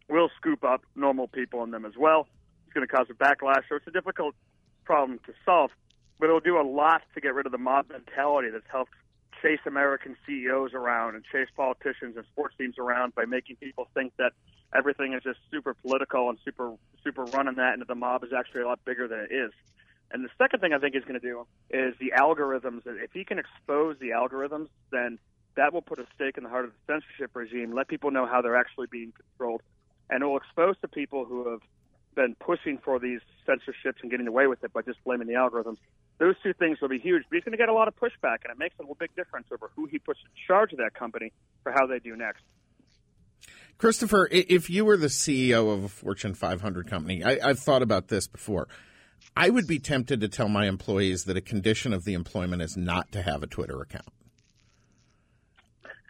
will 0.08 0.30
scoop 0.38 0.64
up 0.64 0.84
normal 0.96 1.28
people 1.28 1.64
in 1.64 1.72
them 1.72 1.84
as 1.84 1.98
well. 1.98 2.28
It's 2.68 2.74
going 2.74 2.88
to 2.88 2.94
cause 2.94 3.08
a 3.10 3.16
backlash, 3.16 3.64
so 3.68 3.76
it's 3.76 3.88
a 3.88 3.92
difficult 3.92 4.36
problem 4.84 5.20
to 5.26 5.34
solve 5.44 5.72
but 6.20 6.26
it'll 6.26 6.40
do 6.40 6.60
a 6.60 6.64
lot 6.64 7.02
to 7.14 7.22
get 7.22 7.34
rid 7.34 7.46
of 7.46 7.52
the 7.52 7.58
mob 7.58 7.90
mentality 7.90 8.50
that's 8.50 8.66
helped 8.72 8.94
chase 9.42 9.60
American 9.66 10.16
CEOs 10.26 10.74
around 10.74 11.16
and 11.16 11.24
chase 11.32 11.50
politicians 11.56 12.16
and 12.16 12.26
sports 12.32 12.56
teams 12.58 12.78
around 12.78 13.14
by 13.16 13.26
making 13.26 13.58
people 13.58 13.88
think 13.94 14.14
that 14.18 14.32
everything 14.74 15.14
is 15.14 15.22
just 15.24 15.40
super 15.52 15.74
political 15.74 16.30
and 16.30 16.38
super 16.44 16.74
super 17.04 17.26
running 17.26 17.56
that, 17.56 17.74
and 17.74 17.82
that 17.82 17.88
the 17.88 17.96
mob 17.96 18.24
is 18.24 18.32
actually 18.34 18.62
a 18.62 18.68
lot 18.68 18.80
bigger 18.86 19.08
than 19.08 19.20
it 19.20 19.32
is. 19.32 19.52
And 20.12 20.24
the 20.24 20.30
second 20.38 20.60
thing 20.60 20.74
I 20.74 20.80
think 20.80 20.96
he's 20.96 21.04
going 21.04 21.20
to 21.20 21.28
do 21.28 21.46
is 21.70 21.96
the 22.00 22.14
algorithms. 22.18 22.82
If 22.86 23.12
he 23.14 23.24
can 23.24 23.40
expose 23.40 23.98
the 24.00 24.10
algorithms, 24.10 24.70
then 24.92 25.20
that 25.56 25.74
will 25.74 25.82
put 25.82 26.00
a 26.00 26.06
stake 26.16 26.38
in 26.38 26.44
the 26.44 26.50
heart 26.50 26.66
of 26.66 26.72
the 26.72 26.94
censorship 26.94 27.32
regime, 27.34 27.74
let 27.74 27.88
people 27.88 28.12
know 28.12 28.26
how 28.26 28.42
they're 28.42 28.58
actually 28.58 28.88
being 28.88 29.14
controlled, 29.14 29.62
and 30.10 30.22
it 30.22 30.26
will 30.26 30.38
expose 30.38 30.76
to 30.82 30.88
people 30.88 31.26
who 31.26 31.50
have 31.50 31.62
been 32.16 32.36
pushing 32.40 32.78
for 32.78 33.00
these 33.00 33.20
censorships 33.46 34.00
and 34.02 34.10
getting 34.10 34.28
away 34.28 34.48
with 34.48 34.64
it 34.64 34.74
by 34.74 34.82
just 34.82 35.04
blaming 35.04 35.28
the 35.28 35.34
algorithms 35.34 35.78
those 36.18 36.36
two 36.44 36.54
things 36.54 36.80
will 36.82 36.90
be 36.90 37.00
huge. 37.00 37.24
But 37.30 37.36
he's 37.36 37.44
going 37.44 37.52
to 37.52 37.58
get 37.58 37.70
a 37.70 37.74
lot 37.74 37.88
of 37.88 37.96
pushback, 37.96 38.44
and 38.44 38.52
it 38.52 38.58
makes 38.58 38.76
a 38.80 38.82
little 38.82 38.96
big 38.96 39.16
difference 39.16 39.48
over 39.52 39.70
who 39.76 39.86
he 39.86 40.00
puts 40.00 40.20
in 40.24 40.30
charge 40.48 40.72
of 40.72 40.80
that 40.80 40.94
company 40.94 41.32
for 41.64 41.72
how 41.72 41.88
they 41.88 42.00
do 42.00 42.16
next. 42.16 42.44
Christopher, 43.78 44.30
if 44.32 44.70
you 44.70 44.86
were 44.86 44.96
the 44.96 45.08
CEO 45.08 45.74
of 45.74 45.84
a 45.84 45.90
Fortune 45.90 46.34
500 46.34 46.90
company, 46.90 47.24
I, 47.24 47.48
have 47.48 47.60
thought 47.60 47.82
about 47.82 48.08
this 48.08 48.28
before. 48.28 48.70
I 49.36 49.50
would 49.50 49.68
be 49.68 49.80
tempted 49.80 50.22
to 50.22 50.30
tell 50.30 50.48
my 50.48 50.68
employees 50.68 51.26
that 51.26 51.36
a 51.36 51.42
condition 51.42 51.92
of 51.92 52.06
the 52.06 52.14
employment 52.14 52.62
is 52.62 52.78
not 52.78 53.12
to 53.12 53.22
have 53.22 53.44
a 53.44 53.48
Twitter 53.48 53.82
account. 53.82 54.08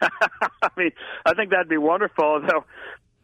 I 0.00 0.68
mean, 0.76 0.92
I 1.24 1.34
think 1.34 1.50
that'd 1.50 1.68
be 1.68 1.78
wonderful. 1.78 2.40
Though 2.46 2.64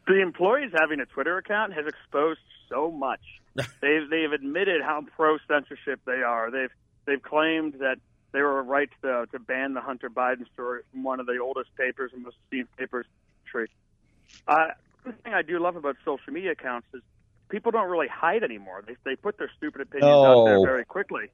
the 0.08 0.20
employees 0.20 0.72
having 0.76 0.98
a 0.98 1.06
Twitter 1.06 1.38
account 1.38 1.74
has 1.74 1.86
exposed 1.86 2.40
so 2.68 2.90
much 2.90 3.20
they've 3.54 4.08
they've 4.08 4.32
admitted 4.32 4.82
how 4.82 5.04
pro 5.16 5.38
censorship 5.48 6.00
they 6.06 6.22
are. 6.22 6.50
They've 6.50 6.70
they've 7.06 7.22
claimed 7.22 7.74
that 7.80 7.96
they 8.32 8.40
were 8.40 8.62
right 8.62 8.88
to 9.02 9.26
to 9.30 9.38
ban 9.38 9.74
the 9.74 9.80
Hunter 9.80 10.08
Biden 10.08 10.50
story 10.52 10.82
from 10.90 11.02
one 11.02 11.20
of 11.20 11.26
the 11.26 11.38
oldest 11.38 11.74
papers 11.76 12.12
and 12.14 12.22
most 12.22 12.36
esteemed 12.44 12.68
papers 12.76 13.06
in 13.06 13.12
the 13.12 13.50
country. 13.50 13.70
Uh, 14.48 14.74
the 15.04 15.12
thing 15.22 15.34
I 15.34 15.42
do 15.42 15.58
love 15.58 15.76
about 15.76 15.96
social 16.04 16.32
media 16.32 16.52
accounts 16.52 16.86
is 16.94 17.02
people 17.48 17.72
don't 17.72 17.90
really 17.90 18.08
hide 18.08 18.42
anymore. 18.42 18.82
They 18.86 18.96
they 19.04 19.16
put 19.16 19.36
their 19.38 19.50
stupid 19.56 19.82
opinions 19.82 20.10
out 20.10 20.44
there 20.44 20.64
very 20.64 20.84
quickly. 20.84 21.30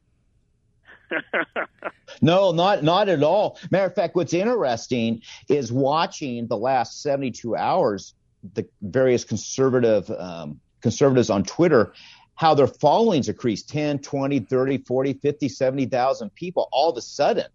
no, 2.20 2.50
not 2.50 2.82
not 2.82 3.08
at 3.08 3.22
all. 3.22 3.58
Matter 3.70 3.86
of 3.86 3.94
fact, 3.94 4.16
what's 4.16 4.34
interesting 4.34 5.22
is 5.48 5.72
watching 5.72 6.48
the 6.48 6.56
last 6.56 7.00
72 7.02 7.54
hours 7.54 8.14
the 8.54 8.68
various 8.82 9.24
conservative 9.24 10.10
um, 10.10 10.60
conservatives 10.80 11.30
on 11.30 11.44
Twitter 11.44 11.92
how 12.38 12.54
their 12.54 12.68
followings 12.68 13.28
increased 13.28 13.68
10, 13.68 13.98
20, 13.98 14.40
30, 14.40 14.78
40, 14.78 15.12
50, 15.14 15.48
70,000 15.48 16.34
people 16.34 16.68
all 16.70 16.88
of 16.88 16.96
a 16.96 17.02
sudden. 17.02 17.46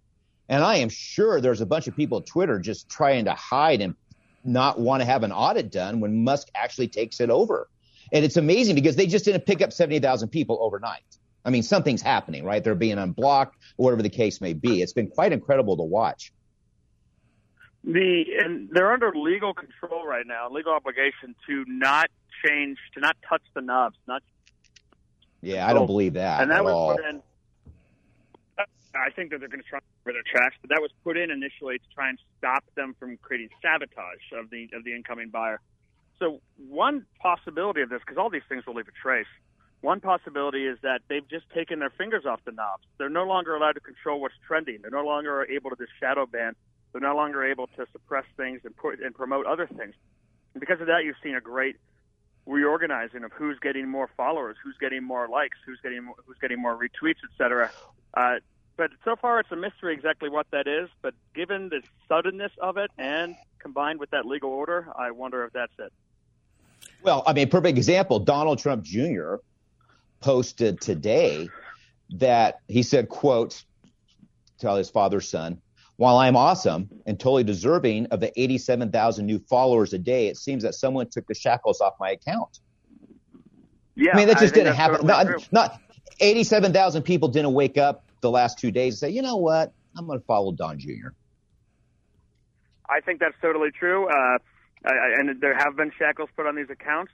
And 0.49 0.61
I 0.61 0.75
am 0.75 0.89
sure 0.89 1.39
there's 1.39 1.61
a 1.61 1.65
bunch 1.65 1.87
of 1.87 1.95
people 1.95 2.17
at 2.17 2.25
Twitter 2.25 2.59
just 2.59 2.89
trying 2.89 3.25
to 3.25 3.33
hide 3.33 3.79
and 3.79 3.95
not 4.43 4.79
want 4.79 5.01
to 5.01 5.05
have 5.05 5.23
an 5.23 5.31
audit 5.31 5.71
done 5.71 6.01
when 6.01 6.25
Musk 6.25 6.49
actually 6.53 6.89
takes 6.89 7.21
it 7.21 7.29
over. 7.29 7.69
And 8.11 8.25
it's 8.25 8.35
amazing 8.35 8.75
because 8.75 8.97
they 8.97 9.07
just 9.07 9.23
didn't 9.23 9.45
pick 9.45 9.61
up 9.61 9.71
70,000 9.71 10.27
people 10.27 10.57
overnight. 10.61 11.01
I 11.45 11.49
mean, 11.49 11.63
something's 11.63 12.01
happening, 12.01 12.43
right? 12.43 12.61
They're 12.61 12.75
being 12.75 12.97
unblocked 12.97 13.57
whatever 13.77 14.01
the 14.01 14.09
case 14.09 14.41
may 14.41 14.53
be. 14.53 14.81
It's 14.81 14.93
been 14.93 15.07
quite 15.07 15.31
incredible 15.31 15.77
to 15.77 15.83
watch. 15.83 16.33
The 17.83 18.23
and 18.39 18.69
they're 18.71 18.93
under 18.93 19.11
legal 19.13 19.53
control 19.53 20.05
right 20.05 20.25
now, 20.25 20.49
legal 20.49 20.73
obligation 20.73 21.35
to 21.47 21.65
not 21.67 22.09
change, 22.45 22.77
to 22.93 23.01
not 23.01 23.17
touch 23.27 23.41
the 23.53 23.61
knobs, 23.61 23.97
not. 24.07 24.23
Yeah, 25.41 25.67
I 25.67 25.73
don't 25.73 25.87
believe 25.87 26.13
that. 26.13 26.41
And 26.41 26.51
that 26.51 26.63
was 26.63 26.73
all. 26.73 26.95
put 26.95 27.05
in. 27.05 27.21
I 28.95 29.09
think 29.09 29.31
that 29.31 29.39
they're 29.39 29.49
going 29.49 29.61
to 29.61 29.67
try 29.67 29.79
for 30.03 30.13
their 30.13 30.23
tracks, 30.23 30.55
but 30.61 30.69
that 30.69 30.79
was 30.79 30.91
put 31.03 31.17
in 31.17 31.31
initially 31.31 31.79
to 31.79 31.85
try 31.95 32.09
and 32.09 32.19
stop 32.37 32.63
them 32.75 32.95
from 32.99 33.17
creating 33.17 33.49
sabotage 33.61 34.21
of 34.31 34.49
the 34.49 34.69
of 34.71 34.83
the 34.85 34.95
incoming 34.95 35.29
buyer. 35.29 35.59
So 36.19 36.39
one 36.69 37.05
possibility 37.19 37.81
of 37.81 37.89
this, 37.89 37.99
because 37.99 38.17
all 38.17 38.29
these 38.29 38.47
things 38.47 38.65
will 38.65 38.75
leave 38.75 38.87
a 38.87 38.91
trace. 38.91 39.27
One 39.81 39.99
possibility 39.99 40.65
is 40.65 40.77
that 40.83 41.01
they've 41.09 41.27
just 41.27 41.49
taken 41.49 41.79
their 41.79 41.89
fingers 41.89 42.23
off 42.25 42.39
the 42.45 42.53
knobs. 42.53 42.83
They're 42.97 43.09
no 43.09 43.25
longer 43.25 43.55
allowed 43.55 43.73
to 43.73 43.81
control 43.81 44.21
what's 44.21 44.35
trending. 44.47 44.79
They're 44.81 44.91
no 44.91 45.03
longer 45.03 45.45
able 45.51 45.71
to 45.71 45.75
just 45.75 45.91
shadow 45.99 46.25
ban 46.25 46.55
they're 46.93 47.01
no 47.01 47.15
longer 47.15 47.43
able 47.43 47.67
to 47.67 47.85
suppress 47.91 48.25
things 48.37 48.61
and 48.63 48.75
put 48.77 49.01
and 49.01 49.13
promote 49.13 49.45
other 49.45 49.67
things. 49.67 49.95
And 50.53 50.61
because 50.61 50.79
of 50.79 50.87
that, 50.87 51.03
you've 51.03 51.17
seen 51.21 51.35
a 51.35 51.41
great 51.41 51.75
reorganizing 52.45 53.23
of 53.23 53.31
who's 53.33 53.57
getting 53.59 53.89
more 53.89 54.09
followers, 54.15 54.55
who's 54.63 54.77
getting 54.79 55.03
more 55.03 55.27
likes, 55.27 55.57
who's 55.65 55.79
getting 55.81 56.03
more, 56.05 56.15
who's 56.25 56.37
getting 56.39 56.61
more 56.61 56.77
retweets, 56.77 57.17
etc. 57.31 57.71
Uh, 58.13 58.35
but 58.75 58.91
so 59.03 59.15
far, 59.15 59.39
it's 59.39 59.51
a 59.51 59.55
mystery 59.55 59.93
exactly 59.93 60.29
what 60.29 60.47
that 60.51 60.67
is. 60.67 60.89
But 61.01 61.13
given 61.33 61.69
the 61.69 61.81
suddenness 62.07 62.51
of 62.61 62.77
it 62.77 62.91
and 62.97 63.35
combined 63.59 63.99
with 63.99 64.11
that 64.11 64.25
legal 64.25 64.51
order, 64.51 64.87
I 64.95 65.11
wonder 65.11 65.43
if 65.45 65.53
that's 65.53 65.73
it. 65.79 65.91
Well, 67.01 67.23
I 67.25 67.33
mean, 67.33 67.49
perfect 67.49 67.77
example. 67.77 68.19
Donald 68.19 68.59
Trump 68.59 68.83
Jr. 68.83 69.35
posted 70.21 70.79
today 70.81 71.49
that 72.11 72.59
he 72.67 72.83
said, 72.83 73.09
"quote," 73.09 73.63
tell 74.59 74.75
his 74.75 74.89
father's 74.89 75.29
son, 75.29 75.61
while 75.97 76.17
I'm 76.17 76.35
awesome 76.35 76.89
and 77.05 77.19
totally 77.19 77.43
deserving 77.43 78.07
of 78.07 78.19
the 78.19 78.31
87,000 78.39 79.25
new 79.25 79.39
followers 79.39 79.93
a 79.93 79.99
day, 79.99 80.27
it 80.27 80.37
seems 80.37 80.63
that 80.63 80.75
someone 80.75 81.09
took 81.09 81.27
the 81.27 81.35
shackles 81.35 81.81
off 81.81 81.93
my 81.99 82.11
account. 82.11 82.59
Yeah, 83.95 84.13
I 84.13 84.17
mean, 84.17 84.27
that 84.27 84.39
just 84.39 84.55
didn't 84.55 84.75
happen. 84.75 85.07
Totally 85.07 85.43
not, 85.51 85.71
not 85.71 85.81
87,000 86.19 87.03
people 87.03 87.29
didn't 87.29 87.53
wake 87.53 87.77
up 87.77 88.05
the 88.21 88.31
last 88.31 88.57
two 88.57 88.71
days 88.71 88.95
and 88.95 88.99
say, 88.99 89.09
you 89.15 89.21
know 89.21 89.37
what, 89.37 89.71
I'm 89.95 90.07
going 90.07 90.19
to 90.19 90.25
follow 90.25 90.51
Don 90.51 90.79
Jr. 90.79 91.09
I 92.89 93.01
think 93.01 93.19
that's 93.19 93.35
totally 93.41 93.69
true. 93.71 94.07
Uh, 94.07 94.37
I, 94.85 95.19
and 95.19 95.39
there 95.41 95.55
have 95.55 95.75
been 95.75 95.91
shackles 95.97 96.29
put 96.35 96.47
on 96.47 96.55
these 96.55 96.69
accounts, 96.69 97.11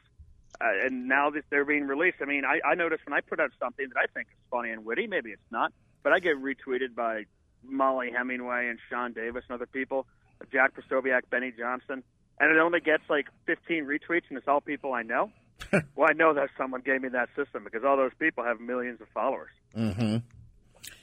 uh, 0.62 0.86
and 0.86 1.08
now 1.08 1.30
that 1.32 1.44
they're 1.50 1.66
being 1.66 1.86
released. 1.86 2.18
I 2.22 2.26
mean, 2.26 2.44
I, 2.46 2.60
I 2.66 2.76
notice 2.76 3.00
when 3.06 3.14
I 3.14 3.22
put 3.22 3.40
out 3.40 3.52
something 3.60 3.88
that 3.94 4.00
I 4.00 4.08
think 4.14 4.28
is 4.28 4.40
funny 4.50 4.72
and 4.72 4.86
witty, 4.86 5.08
maybe 5.08 5.32
it's 5.32 5.52
not, 5.52 5.72
but 6.02 6.14
I 6.14 6.20
get 6.20 6.38
retweeted 6.38 6.96
by 6.96 7.26
Mollie 7.64 8.12
Hemingway 8.12 8.68
and 8.68 8.80
Sean 8.90 9.14
Davis 9.14 9.44
and 9.50 9.56
other 9.56 9.68
people, 9.68 10.06
Jack 10.52 10.74
Posobiec, 10.76 11.22
Benny 11.30 11.52
Johnson, 11.58 12.04
and 12.40 12.52
it 12.52 12.60
only 12.60 12.80
gets 12.80 13.04
like 13.10 13.28
15 13.46 13.86
retweets, 13.86 14.24
and 14.30 14.38
it's 14.38 14.48
all 14.48 14.62
people 14.62 14.94
I 14.94 15.04
know. 15.04 15.32
well, 15.96 16.08
I 16.10 16.14
know 16.14 16.34
that 16.34 16.50
someone 16.58 16.82
gave 16.82 17.02
me 17.02 17.10
that 17.10 17.30
system 17.36 17.64
because 17.64 17.84
all 17.84 17.98
those 17.98 18.14
people 18.18 18.44
have 18.44 18.60
millions 18.60 19.02
of 19.02 19.08
followers. 19.14 19.52
Mm-hmm. 19.76 20.18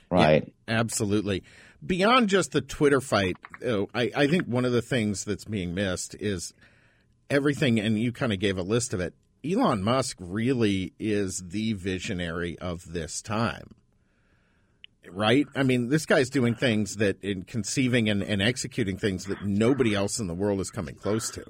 Right. 0.09 0.53
Yeah, 0.67 0.79
absolutely. 0.79 1.43
Beyond 1.85 2.29
just 2.29 2.51
the 2.51 2.61
Twitter 2.61 3.01
fight, 3.01 3.37
oh, 3.65 3.87
I, 3.93 4.11
I 4.15 4.27
think 4.27 4.45
one 4.45 4.65
of 4.65 4.71
the 4.71 4.81
things 4.81 5.25
that's 5.25 5.45
being 5.45 5.75
missed 5.75 6.15
is 6.19 6.53
everything, 7.29 7.79
and 7.79 7.99
you 7.99 8.11
kind 8.11 8.33
of 8.33 8.39
gave 8.39 8.57
a 8.57 8.63
list 8.63 8.93
of 8.93 8.99
it. 8.99 9.13
Elon 9.45 9.83
Musk 9.83 10.17
really 10.19 10.93
is 10.99 11.43
the 11.45 11.73
visionary 11.73 12.57
of 12.59 12.93
this 12.93 13.21
time. 13.21 13.75
Right? 15.11 15.47
I 15.55 15.63
mean, 15.63 15.89
this 15.89 16.05
guy's 16.05 16.29
doing 16.29 16.55
things 16.55 16.97
that 16.97 17.23
in 17.23 17.43
conceiving 17.43 18.09
and, 18.09 18.23
and 18.23 18.41
executing 18.41 18.97
things 18.97 19.25
that 19.25 19.43
nobody 19.45 19.95
else 19.95 20.19
in 20.19 20.27
the 20.27 20.33
world 20.33 20.59
is 20.59 20.69
coming 20.69 20.95
close 20.95 21.29
to. 21.31 21.43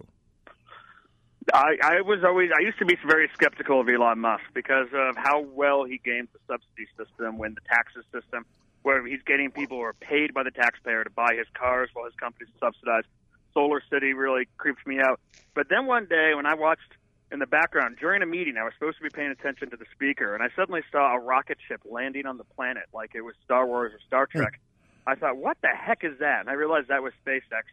I, 1.54 1.78
I 1.82 2.02
was 2.02 2.24
always 2.26 2.50
I 2.58 2.62
used 2.62 2.78
to 2.80 2.86
be 2.86 2.98
very 3.08 3.30
skeptical 3.34 3.80
of 3.80 3.88
Elon 3.88 4.20
Musk 4.20 4.44
because 4.54 4.88
of 4.94 5.16
how 5.16 5.42
well 5.42 5.86
he 5.86 5.98
games 6.04 6.28
the 6.34 6.40
subsidy 6.46 6.88
system 6.98 7.38
when 7.38 7.54
the 7.54 7.62
taxes 7.70 8.04
system 8.12 8.46
where 8.84 9.06
he's 9.06 9.22
getting 9.26 9.52
people 9.52 9.78
who 9.78 9.84
are 9.84 9.94
paid 9.94 10.34
by 10.34 10.44
the 10.44 10.52
taxpayer 10.52 11.04
to 11.04 11.10
buy 11.10 11.36
his 11.38 11.48
cars 11.54 11.90
while 11.94 12.06
his 12.06 12.16
company's 12.16 12.50
subsidized. 12.60 13.08
SolarCity 13.56 14.16
really 14.16 14.48
creeps 14.58 14.86
me 14.86 15.00
out. 15.00 15.20
But 15.56 15.68
then 15.70 15.88
one 15.88 16.06
day 16.06 16.34
when 16.36 16.46
I 16.46 16.54
watched 16.54 16.94
in 17.32 17.40
the 17.40 17.46
background 17.46 17.98
during 18.00 18.22
a 18.22 18.26
meeting, 18.26 18.58
I 18.58 18.64
was 18.64 18.74
supposed 18.74 18.98
to 18.98 19.04
be 19.04 19.10
paying 19.10 19.32
attention 19.32 19.70
to 19.72 19.78
the 19.78 19.86
speaker, 19.94 20.34
and 20.34 20.44
I 20.44 20.48
suddenly 20.56 20.82
saw 20.92 21.16
a 21.16 21.20
rocket 21.20 21.58
ship 21.68 21.82
landing 21.86 22.26
on 22.26 22.38
the 22.38 22.44
planet 22.44 22.84
like 22.94 23.12
it 23.16 23.22
was 23.22 23.36
Star 23.44 23.66
Wars 23.66 23.94
or 23.94 24.00
Star 24.08 24.26
Trek. 24.28 24.60
I 25.06 25.16
thought, 25.16 25.38
what 25.38 25.58
the 25.62 25.70
heck 25.70 26.04
is 26.04 26.20
that? 26.20 26.42
And 26.42 26.50
I 26.50 26.54
realized 26.54 26.90
that 26.90 27.04
was 27.04 27.14
SpaceX. 27.26 27.64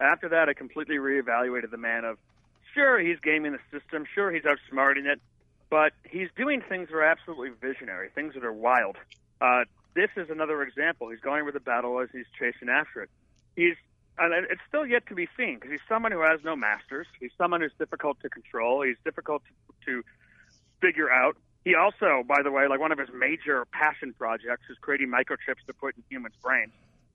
After 0.00 0.28
that, 0.30 0.48
I 0.48 0.54
completely 0.54 0.96
reevaluated 0.96 1.70
the 1.70 1.78
man 1.78 2.04
of 2.04 2.18
sure, 2.74 2.98
he's 2.98 3.18
gaming 3.20 3.52
the 3.52 3.78
system. 3.78 4.04
Sure, 4.14 4.30
he's 4.30 4.44
outsmarting 4.44 5.06
it. 5.06 5.20
But 5.68 5.92
he's 6.08 6.28
doing 6.36 6.62
things 6.68 6.88
that 6.88 6.94
are 6.94 7.02
absolutely 7.02 7.50
visionary, 7.60 8.10
things 8.14 8.34
that 8.34 8.44
are 8.44 8.52
wild. 8.52 8.96
Uh, 9.40 9.64
this 9.94 10.10
is 10.16 10.30
another 10.30 10.62
example. 10.62 11.08
He's 11.08 11.20
going 11.20 11.42
where 11.42 11.52
the 11.52 11.60
battle 11.60 11.98
is. 12.00 12.08
He's 12.12 12.26
chasing 12.38 12.68
after 12.68 13.02
it. 13.02 13.10
He's 13.56 13.74
and 14.18 14.46
it's 14.50 14.60
still 14.68 14.86
yet 14.86 15.06
to 15.08 15.14
be 15.14 15.28
seen 15.36 15.56
because 15.56 15.70
he's 15.70 15.86
someone 15.88 16.12
who 16.12 16.20
has 16.20 16.40
no 16.44 16.56
masters. 16.56 17.06
He's 17.20 17.32
someone 17.36 17.60
who's 17.60 17.74
difficult 17.78 18.20
to 18.20 18.28
control. 18.28 18.82
He's 18.82 18.96
difficult 19.04 19.42
to, 19.44 19.86
to 19.86 20.04
figure 20.80 21.10
out. 21.10 21.36
He 21.64 21.74
also, 21.74 22.22
by 22.26 22.42
the 22.42 22.50
way, 22.50 22.68
like 22.68 22.80
one 22.80 22.92
of 22.92 22.98
his 22.98 23.08
major 23.12 23.66
passion 23.72 24.14
projects 24.16 24.64
is 24.70 24.78
creating 24.80 25.08
microchips 25.08 25.66
to 25.66 25.74
put 25.74 25.96
in 25.96 26.04
humans' 26.08 26.34
brains 26.42 26.72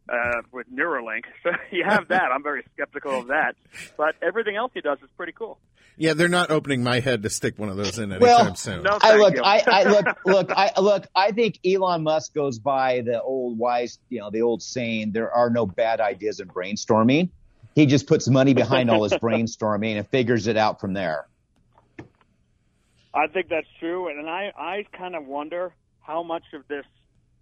uh, 0.10 0.42
with 0.52 0.68
Neuralink. 0.74 1.26
So 1.44 1.52
you 1.72 1.84
have 1.84 2.10
that. 2.10 2.32
I'm 2.32 2.44
very 2.44 2.64
skeptical 2.74 3.20
of 3.20 3.28
that. 3.28 3.56
But 3.98 4.16
everything 4.22 4.56
else 4.56 4.72
he 4.76 4.82
does 4.82 5.00
is 5.00 5.10
pretty 5.18 5.32
cool. 5.32 5.58
Yeah, 5.98 6.14
they're 6.14 6.28
not 6.28 6.52
opening 6.52 6.84
my 6.84 7.00
head 7.00 7.24
to 7.24 7.30
stick 7.30 7.58
one 7.58 7.70
of 7.70 7.78
those 7.78 7.98
in 7.98 8.12
anytime 8.12 8.22
well, 8.22 8.56
soon. 8.56 8.84
No, 8.84 8.98
I 9.02 9.18
look. 9.18 9.36
I, 9.44 9.64
I 9.68 9.84
look, 9.84 10.06
look, 10.26 10.52
I 10.52 10.72
look. 10.80 11.08
I 11.16 11.32
think 11.32 11.60
Elon 11.66 12.04
Musk 12.04 12.34
goes 12.34 12.60
by 12.60 13.02
the 13.02 13.22
old 13.22 13.58
wise, 13.58 14.00
you 14.10 14.20
know, 14.20 14.30
the 14.30 14.42
old 14.42 14.62
saying: 14.62 15.12
"There 15.12 15.32
are 15.32 15.50
no 15.50 15.66
bad 15.66 16.00
ideas 16.00 16.40
in 16.40 16.48
brainstorming." 16.48 17.30
He 17.76 17.86
just 17.86 18.08
puts 18.08 18.28
money 18.28 18.54
behind 18.54 18.90
all 18.90 19.04
his 19.04 19.14
brainstorming 19.22 19.98
and 19.98 20.08
figures 20.08 20.48
it 20.48 20.58
out 20.58 20.80
from 20.80 20.94
there. 20.94 21.28
I 23.14 23.28
think 23.28 23.50
that's 23.50 23.68
true, 23.80 24.08
and 24.08 24.30
I 24.30 24.52
I 24.58 24.86
kind 24.98 25.16
of 25.16 25.26
wonder 25.26 25.74
how 26.02 26.24
much 26.24 26.46
of 26.54 26.68
this 26.68 26.86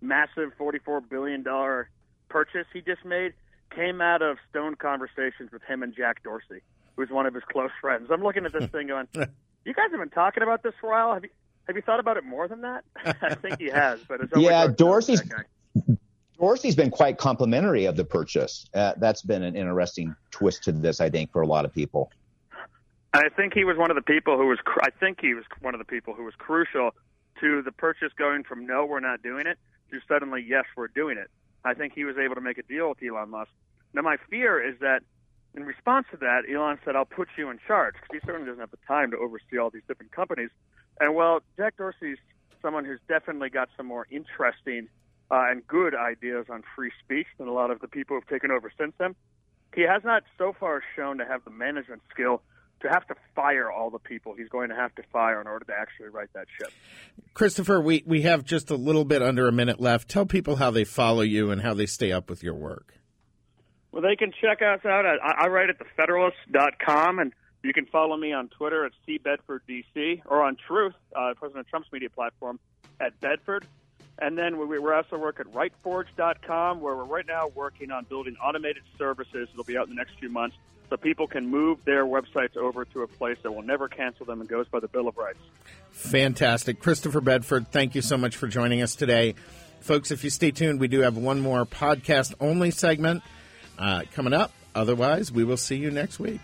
massive 0.02 0.52
forty-four 0.58 1.02
billion 1.02 1.44
dollar 1.44 1.90
purchase 2.30 2.66
he 2.72 2.82
just 2.82 3.04
made 3.04 3.34
came 3.76 4.02
out 4.02 4.22
of 4.22 4.38
stone 4.50 4.76
conversations 4.76 5.52
with 5.52 5.62
him 5.64 5.84
and 5.84 5.96
Jack 5.96 6.24
Dorsey, 6.24 6.62
who's 6.96 7.10
one 7.10 7.26
of 7.26 7.34
his 7.34 7.44
close 7.52 7.72
friends. 7.82 8.10
I'm 8.12 8.24
looking 8.24 8.46
at 8.46 8.54
this 8.54 8.70
thing 8.72 8.88
going, 8.88 9.08
"You 9.14 9.74
guys 9.74 9.92
have 9.92 10.00
been 10.00 10.10
talking 10.10 10.44
about 10.44 10.64
this 10.64 10.74
for 10.80 10.88
a 10.88 10.90
while. 10.92 11.14
Have 11.14 11.24
you 11.24 11.30
have 11.68 11.76
you 11.76 11.82
thought 11.82 12.00
about 12.00 12.18
it 12.18 12.24
more 12.24 12.48
than 12.48 12.62
that?" 12.62 12.84
I 13.22 13.36
think 13.36 13.60
he 13.60 13.68
has, 13.68 14.00
but 14.08 14.22
it's 14.22 14.34
always 14.34 14.50
Yeah, 14.50 14.58
hard 14.60 14.78
to 14.78 14.84
know 14.84 14.92
with 14.96 15.08
Dorsey's- 15.08 15.22
Dorsey's 16.38 16.76
been 16.76 16.90
quite 16.90 17.18
complimentary 17.18 17.84
of 17.86 17.98
the 17.98 18.06
purchase. 18.06 18.70
Uh, 18.74 18.94
that's 18.98 19.22
been 19.22 19.44
an 19.44 19.56
interesting 19.58 20.16
twist 20.32 20.64
to 20.64 20.72
this, 20.72 21.02
I 21.02 21.10
think, 21.10 21.32
for 21.34 21.42
a 21.42 21.48
lot 21.48 21.66
of 21.66 21.74
people. 21.74 22.12
And 23.14 23.24
I 23.26 23.30
think 23.30 23.54
he 23.54 23.66
was 23.66 23.76
one 23.78 23.92
of 23.92 23.96
the 23.96 24.02
people 24.02 24.38
who 24.38 24.48
was. 24.48 24.58
Cr- 24.64 24.80
I 24.84 24.90
think 24.92 25.20
he 25.20 25.34
was 25.34 25.44
one 25.62 25.74
of 25.76 25.80
the 25.80 25.86
people 25.86 26.14
who 26.14 26.24
was 26.24 26.34
crucial 26.38 26.92
to 27.42 27.62
the 27.62 27.72
purchase 27.74 28.12
going 28.18 28.44
from 28.44 28.66
no, 28.66 28.86
we're 28.86 29.00
not 29.02 29.22
doing 29.22 29.48
it, 29.48 29.58
to 29.92 30.00
suddenly 30.08 30.46
yes, 30.48 30.66
we're 30.78 30.88
doing 30.88 31.18
it. 31.18 31.30
I 31.64 31.74
think 31.74 31.94
he 31.94 32.06
was 32.06 32.18
able 32.18 32.36
to 32.36 32.42
make 32.42 32.58
a 32.58 32.64
deal 32.64 32.90
with 32.90 33.00
Elon 33.04 33.30
Musk. 33.30 33.52
Now, 33.94 34.02
my 34.02 34.18
fear 34.30 34.62
is 34.62 34.80
that 34.80 35.02
in 35.56 35.64
response 35.64 36.08
to 36.12 36.18
that, 36.18 36.44
Elon 36.50 36.80
said, 36.86 36.96
"I'll 36.96 37.06
put 37.06 37.28
you 37.38 37.50
in 37.50 37.60
charge," 37.66 37.96
because 37.96 38.10
he 38.12 38.26
certainly 38.26 38.48
doesn't 38.48 38.62
have 38.62 38.72
the 38.72 38.86
time 38.88 39.12
to 39.12 39.18
oversee 39.18 39.58
all 39.58 39.70
these 39.70 39.84
different 39.88 40.12
companies. 40.12 40.52
And 41.00 41.16
well, 41.16 41.42
Jack 41.58 41.78
Dorsey's 41.78 42.20
someone 42.62 42.86
who's 42.86 43.00
definitely 43.08 43.50
got 43.50 43.70
some 43.78 43.86
more 43.86 44.06
interesting 44.12 44.88
uh, 45.32 45.46
and 45.50 45.66
good 45.68 45.96
ideas 45.96 46.48
on 46.50 46.64
free 46.76 46.92
speech 47.04 47.28
than 47.38 47.48
a 47.48 47.54
lot 47.54 47.72
of 47.72 47.80
the 47.80 47.88
people 47.88 48.16
who've 48.16 48.28
taken 48.28 48.52
over 48.52 48.72
since 48.78 48.94
him. 49.00 49.16
He 49.76 49.82
has 49.82 50.04
not 50.04 50.24
so 50.38 50.54
far 50.60 50.82
shown 50.96 51.18
to 51.20 51.26
have 51.26 51.44
the 51.44 51.52
management 51.52 52.02
skill 52.12 52.42
to 52.82 52.90
have 52.90 53.06
to 53.08 53.16
fire 53.36 53.72
all 53.72 53.90
the 53.90 54.00
people 54.00 54.34
he's 54.34 54.50
going 54.50 54.70
to 54.70 54.76
have 54.76 54.94
to 54.96 55.04
fire 55.12 55.42
in 55.42 55.48
order 55.48 55.66
to 55.66 55.74
actually 55.74 56.10
right 56.10 56.32
that 56.34 56.48
ship. 56.58 56.72
Christopher, 57.34 57.82
we, 57.82 58.04
we 58.06 58.22
have 58.24 58.44
just 58.44 58.72
a 58.72 58.76
little 58.76 59.06
bit 59.06 59.22
under 59.22 59.48
a 59.48 59.52
minute 59.52 59.80
left. 59.80 60.10
Tell 60.10 60.26
people 60.26 60.58
how 60.58 60.72
they 60.72 60.84
follow 60.84 61.22
you 61.22 61.52
and 61.52 61.62
how 61.62 61.74
they 61.74 61.86
stay 61.86 62.12
up 62.12 62.30
with 62.30 62.44
your 62.44 62.56
work. 62.56 62.96
Well, 63.92 64.02
they 64.02 64.16
can 64.16 64.32
check 64.32 64.62
us 64.62 64.86
out. 64.86 65.06
At, 65.06 65.20
I, 65.24 65.46
I 65.46 65.48
write 65.48 65.70
at 65.70 65.78
thefederalist.com, 65.80 67.20
and 67.20 67.34
you 67.64 67.74
can 67.74 67.86
follow 67.88 68.16
me 68.16 68.34
on 68.34 68.50
Twitter 68.50 68.86
at 68.86 68.92
cbedforddc 69.08 70.22
or 70.26 70.44
on 70.44 70.58
Truth, 70.68 70.94
uh, 71.16 71.34
President 71.38 71.68
Trump's 71.68 71.92
media 71.92 72.10
platform, 72.10 72.60
at 73.00 73.20
Bedford. 73.20 73.66
And 74.22 74.38
then 74.38 74.58
we, 74.58 74.80
we 74.80 74.92
also 74.92 75.18
work 75.18 75.40
at 75.40 75.48
rightforge.com, 75.48 76.82
where 76.82 76.96
we're 76.96 77.06
right 77.06 77.26
now 77.26 77.48
working 77.56 77.90
on 77.92 78.04
building 78.06 78.36
automated 78.44 78.84
services. 78.98 79.48
It'll 79.52 79.64
be 79.64 79.78
out 79.78 79.88
in 79.88 79.96
the 79.96 79.96
next 79.96 80.20
few 80.20 80.30
months 80.30 80.58
so 80.90 80.98
people 80.98 81.28
can 81.28 81.48
move 81.48 81.80
their 81.86 82.06
websites 82.06 82.58
over 82.58 82.86
to 82.86 83.04
a 83.04 83.08
place 83.08 83.38
that 83.44 83.52
will 83.52 83.62
never 83.62 83.88
cancel 83.88 84.26
them 84.26 84.42
and 84.42 84.50
goes 84.50 84.68
by 84.68 84.80
the 84.80 84.88
Bill 84.88 85.08
of 85.08 85.18
Rights. 85.18 85.40
Fantastic. 85.92 86.80
Christopher 86.80 87.22
Bedford, 87.22 87.72
thank 87.72 87.96
you 87.96 88.02
so 88.02 88.18
much 88.18 88.36
for 88.36 88.48
joining 88.48 88.82
us 88.82 88.96
today. 88.96 89.36
Folks, 89.82 90.12
if 90.12 90.24
you 90.24 90.30
stay 90.30 90.52
tuned, 90.52 90.80
we 90.80 90.88
do 90.88 91.02
have 91.02 91.18
one 91.18 91.40
more 91.40 91.66
podcast 91.66 92.34
only 92.40 92.72
segment 92.72 93.24
uh, 93.78 94.04
coming 94.14 94.34
up. 94.34 94.52
Otherwise, 94.76 95.32
we 95.32 95.44
will 95.44 95.58
see 95.58 95.78
you 95.78 95.92
next 95.92 96.20
week. 96.20 96.42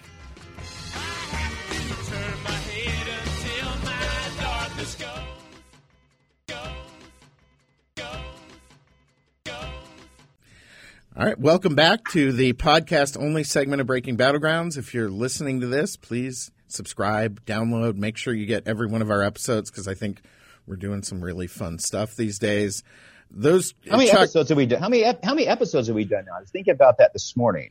All 11.18 11.26
right, 11.26 11.39
welcome 11.39 11.76
back 11.76 12.09
to 12.11 12.34
the 12.34 12.51
podcast 12.53 13.18
only 13.22 13.43
segment 13.45 13.80
of 13.80 13.88
Breaking 13.88 14.18
Battlegrounds. 14.18 14.78
If 14.78 14.93
you're 14.93 15.09
listening 15.09 15.61
to 15.61 15.68
this, 15.68 15.95
please 15.95 16.51
subscribe, 16.68 17.45
download, 17.45 17.95
make 17.95 18.18
sure 18.18 18.34
you 18.34 18.45
get 18.45 18.68
every 18.68 18.88
one 18.88 19.01
of 19.01 19.09
our 19.09 19.24
episodes 19.24 19.72
because 19.72 19.88
I 19.88 19.93
think 19.93 20.22
we're 20.68 20.76
doing 20.76 21.03
some 21.03 21.22
really 21.24 21.47
fun 21.47 21.80
stuff 21.80 22.16
these 22.18 22.38
days. 22.38 22.84
Those 23.32 23.74
How 23.89 23.95
many 23.97 24.09
Chuck, 24.09 24.20
episodes 24.22 24.49
have 24.49 24.57
we 24.57 24.66
done? 24.66 24.82
How 24.82 24.89
many 24.89 25.03
how 25.03 25.34
many 25.34 25.47
episodes 25.47 25.88
have 25.88 25.95
we 25.95 26.03
done 26.03 26.26
now? 26.26 26.34
I 26.38 26.41
was 26.41 26.49
thinking 26.49 26.74
about 26.74 26.97
that 26.97 27.13
this 27.13 27.36
morning. 27.38 27.70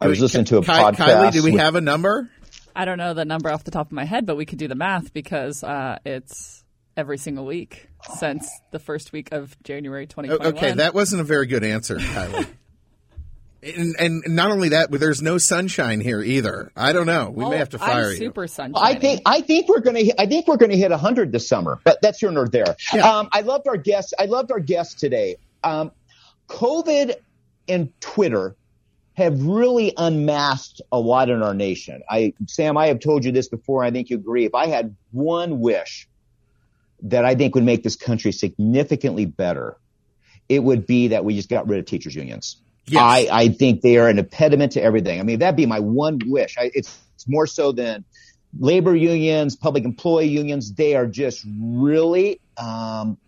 I 0.00 0.06
was 0.08 0.20
listening 0.20 0.46
to 0.46 0.58
a 0.58 0.62
Ky- 0.62 0.68
podcast. 0.72 0.94
Kylie, 0.94 1.32
do 1.32 1.42
we 1.44 1.52
with- 1.52 1.60
have 1.60 1.74
a 1.74 1.80
number? 1.80 2.30
I 2.74 2.84
don't 2.84 2.98
know 2.98 3.14
the 3.14 3.24
number 3.24 3.50
off 3.50 3.64
the 3.64 3.70
top 3.70 3.86
of 3.86 3.92
my 3.92 4.04
head, 4.04 4.26
but 4.26 4.36
we 4.36 4.44
could 4.44 4.58
do 4.58 4.68
the 4.68 4.74
math 4.74 5.12
because 5.12 5.62
uh, 5.62 5.98
it's 6.04 6.62
every 6.96 7.18
single 7.18 7.44
week 7.44 7.88
since 8.18 8.48
the 8.70 8.78
first 8.78 9.12
week 9.12 9.32
of 9.32 9.56
January 9.62 10.04
O- 10.04 10.06
2021. 10.06 10.56
Okay, 10.56 10.72
that 10.76 10.94
wasn't 10.94 11.20
a 11.20 11.24
very 11.24 11.46
good 11.46 11.62
answer, 11.64 11.96
Kylie. 11.96 12.46
and, 13.62 13.96
and 13.98 14.22
not 14.28 14.50
only 14.50 14.70
that, 14.70 14.90
but 14.90 15.00
there's 15.00 15.20
no 15.22 15.38
sunshine 15.38 16.00
here 16.00 16.22
either. 16.22 16.70
I 16.76 16.92
don't 16.92 17.06
know. 17.06 17.30
We 17.30 17.44
may 17.48 17.56
Oh, 17.56 17.58
have 17.58 17.70
to 17.70 17.78
fire 17.78 18.04
I'm 18.06 18.10
you. 18.12 18.16
super 18.16 18.46
sunshiny. 18.46 18.80
I 18.80 18.98
think 18.98 19.22
I 19.26 19.40
think 19.40 19.68
we're 19.68 19.80
gonna 19.80 20.00
hit, 20.00 20.14
I 20.18 20.26
think 20.26 20.46
we're 20.46 20.56
gonna 20.56 20.76
hit 20.76 20.90
hundred 20.92 21.32
this 21.32 21.48
summer, 21.48 21.80
but 21.84 22.00
that's 22.00 22.22
your 22.22 22.30
nerd 22.32 22.52
there. 22.52 22.76
Yeah. 22.94 23.08
Um, 23.18 23.28
I 23.32 23.40
loved 23.40 23.66
our 23.68 23.76
guest. 23.76 24.14
I 24.18 24.26
loved 24.26 24.52
our 24.52 24.60
guest 24.60 24.98
today. 24.98 25.36
Um, 25.64 25.90
COVID 26.48 27.16
and 27.68 27.92
Twitter 28.00 28.54
have 29.14 29.42
really 29.42 29.92
unmasked 29.96 30.80
a 30.92 30.98
lot 31.00 31.28
in 31.30 31.42
our 31.42 31.54
nation. 31.54 32.02
I 32.08 32.34
Sam, 32.46 32.76
I 32.76 32.86
have 32.88 33.00
told 33.00 33.24
you 33.24 33.32
this 33.32 33.48
before. 33.48 33.82
I 33.82 33.90
think 33.90 34.10
you 34.10 34.16
agree. 34.16 34.44
If 34.44 34.54
I 34.54 34.66
had 34.66 34.94
one 35.10 35.60
wish 35.60 36.06
that 37.10 37.24
I 37.24 37.34
think 37.34 37.54
would 37.54 37.64
make 37.64 37.82
this 37.82 37.96
country 37.96 38.32
significantly 38.32 39.24
better, 39.26 39.76
it 40.48 40.62
would 40.62 40.86
be 40.86 41.08
that 41.08 41.24
we 41.24 41.34
just 41.36 41.48
got 41.48 41.68
rid 41.68 41.78
of 41.78 41.86
teachers 41.86 42.14
unions. 42.14 42.56
Yes. 42.86 43.02
I, 43.02 43.28
I 43.32 43.48
think 43.48 43.80
they 43.80 43.96
are 43.96 44.08
an 44.08 44.18
impediment 44.18 44.72
to 44.72 44.82
everything. 44.82 45.18
I 45.18 45.22
mean, 45.24 45.40
that'd 45.40 45.56
be 45.56 45.66
my 45.66 45.80
one 45.80 46.20
wish. 46.24 46.56
I, 46.56 46.70
it's, 46.72 46.96
it's 47.14 47.26
more 47.26 47.46
so 47.46 47.72
than 47.72 48.04
labor 48.58 48.94
unions, 48.94 49.56
public 49.56 49.84
employee 49.84 50.28
unions. 50.28 50.72
They 50.72 50.94
are 50.94 51.06
just 51.06 51.44
really, 51.60 52.40
um, 52.56 53.18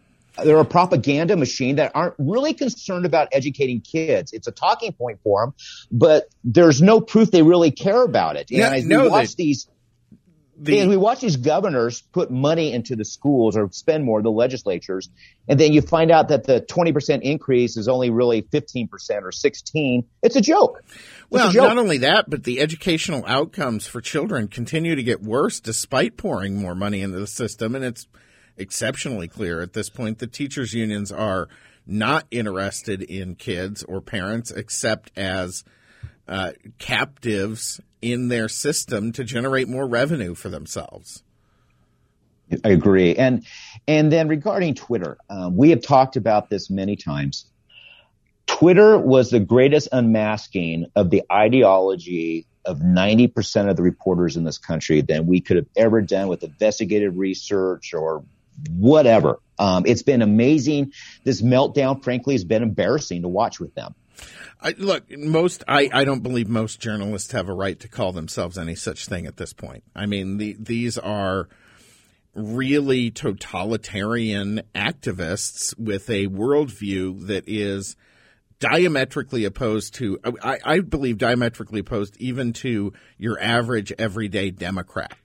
they're 0.43 0.59
a 0.61 0.65
propaganda 0.65 1.37
machine 1.37 1.77
that 1.77 1.91
aren't 1.97 2.15
really 2.19 2.55
concerned 2.55 3.05
about 3.05 3.29
educating 3.33 3.81
kids. 3.81 4.33
It's 4.33 4.47
a 4.47 4.53
talking 4.53 4.93
point 4.93 5.19
for 5.25 5.43
them, 5.43 5.55
but 5.91 6.29
there's 6.45 6.81
no 6.81 7.01
proof 7.01 7.33
they 7.33 7.43
really 7.43 7.73
care 7.73 8.03
about 8.05 8.37
it. 8.37 8.51
And 8.51 8.61
No, 8.61 8.67
as 8.71 8.87
no, 8.87 9.09
watch 9.09 9.35
they- 9.35 9.43
these, 9.45 9.69
The- 10.61 10.79
and 10.81 10.91
we 10.91 10.97
watch 10.97 11.21
these 11.21 11.37
governors 11.37 12.03
put 12.13 12.31
money 12.31 12.73
into 12.73 12.97
the 12.97 13.05
schools 13.05 13.57
or 13.57 13.71
spend 13.71 14.05
more, 14.05 14.23
the 14.23 14.31
legislatures, 14.31 15.09
and 15.47 15.59
then 15.59 15.73
you 15.73 15.81
find 15.83 16.11
out 16.11 16.29
that 16.29 16.45
the 16.45 16.61
20% 16.61 17.23
increase 17.23 17.77
is 17.77 17.87
only 17.89 18.11
really 18.11 18.43
15% 18.43 18.89
or 19.23 19.31
16. 19.33 20.05
It's 20.23 20.37
a 20.37 20.41
joke. 20.41 20.83
It's 20.85 20.95
Well, 21.31 21.51
a 21.51 21.53
joke. 21.53 21.69
not 21.69 21.79
only 21.79 21.99
that, 21.99 22.29
but 22.29 22.45
the 22.45 22.61
educational 22.61 23.25
outcomes 23.27 23.87
for 23.87 24.01
children 24.01 24.49
continue 24.49 24.95
to 24.97 25.03
get 25.03 25.23
worse 25.23 25.61
despite 25.61 26.17
pouring 26.17 26.57
more 26.61 26.75
money 26.75 27.03
into 27.03 27.19
the 27.21 27.27
system. 27.29 27.75
And 27.75 27.85
it's 27.85 28.07
exceptionally 28.57 29.29
clear 29.29 29.61
at 29.61 29.73
this 29.75 29.89
point 29.89 30.19
that 30.19 30.33
teachers' 30.33 30.75
unions 30.75 31.13
are 31.13 31.49
not 31.87 32.27
interested 32.31 33.01
in 33.03 33.35
kids 33.37 33.83
or 33.85 34.01
parents 34.01 34.51
except 34.51 35.11
as 35.17 35.63
uh, 36.27 36.53
captives 36.79 37.81
in 38.01 38.29
their 38.29 38.49
system 38.49 39.13
to 39.13 39.25
generate 39.25 39.69
more 39.69 39.87
revenue 39.87 40.35
for 40.35 40.49
themselves. 40.49 41.23
I 42.65 42.71
agree. 42.71 43.15
And 43.17 43.45
and 43.87 44.11
then 44.13 44.29
regarding 44.29 44.75
Twitter, 44.75 45.19
um, 45.29 45.57
we 45.57 45.71
have 45.71 45.83
talked 45.83 46.17
about 46.17 46.49
this 46.49 46.71
many 46.71 46.97
times. 46.97 47.47
Twitter 48.47 48.99
was 48.99 49.31
the 49.31 49.41
greatest 49.41 49.89
unmasking 49.93 50.87
of 50.97 51.11
the 51.11 51.23
ideology 51.31 52.47
of 52.65 52.79
90% 52.79 53.71
of 53.71 53.77
the 53.77 53.83
reporters 53.83 54.37
in 54.37 54.45
this 54.45 54.59
country 54.59 55.01
than 55.01 55.27
we 55.27 55.41
could 55.41 55.57
have 55.57 55.67
ever 55.77 56.03
done 56.03 56.29
with 56.29 56.43
investigative 56.43 57.17
research 57.17 57.95
or 57.95 58.25
whatever. 58.71 59.39
Um, 59.59 59.85
it's 59.87 60.03
been 60.03 60.23
amazing. 60.23 60.93
This 61.25 61.43
meltdown, 61.43 62.03
frankly, 62.03 62.35
has 62.35 62.45
been 62.45 62.63
embarrassing 62.63 63.23
to 63.23 63.29
watch 63.29 63.61
with 63.61 63.75
them. 63.75 63.95
I, 64.61 64.75
look, 64.77 65.05
most 65.17 65.63
I, 65.69 65.89
I 65.93 66.05
don't 66.05 66.23
believe 66.23 66.49
most 66.49 66.81
journalists 66.81 67.33
have 67.33 67.49
a 67.49 67.53
right 67.53 67.79
to 67.81 67.89
call 67.89 68.13
themselves 68.13 68.59
any 68.59 68.75
such 68.75 69.07
thing 69.07 69.27
at 69.27 69.37
this 69.37 69.53
point. 69.53 69.85
I 69.95 70.07
mean, 70.07 70.39
the, 70.39 70.57
these 70.59 70.99
are 70.99 71.49
really 72.35 73.11
totalitarian 73.11 74.63
activists 74.75 75.79
with 75.79 76.09
a 76.11 76.27
worldview 76.27 77.27
that 77.27 77.45
is 77.47 77.97
diametrically 78.61 79.45
opposed 79.45 79.95
to 79.95 80.19
I, 80.43 80.59
I 80.65 80.81
believe 80.81 81.19
diametrically 81.19 81.81
opposed 81.81 82.17
even 82.19 82.53
to 82.55 82.93
your 83.17 83.41
average 83.41 83.93
everyday 83.99 84.51
Democrat. 84.51 85.17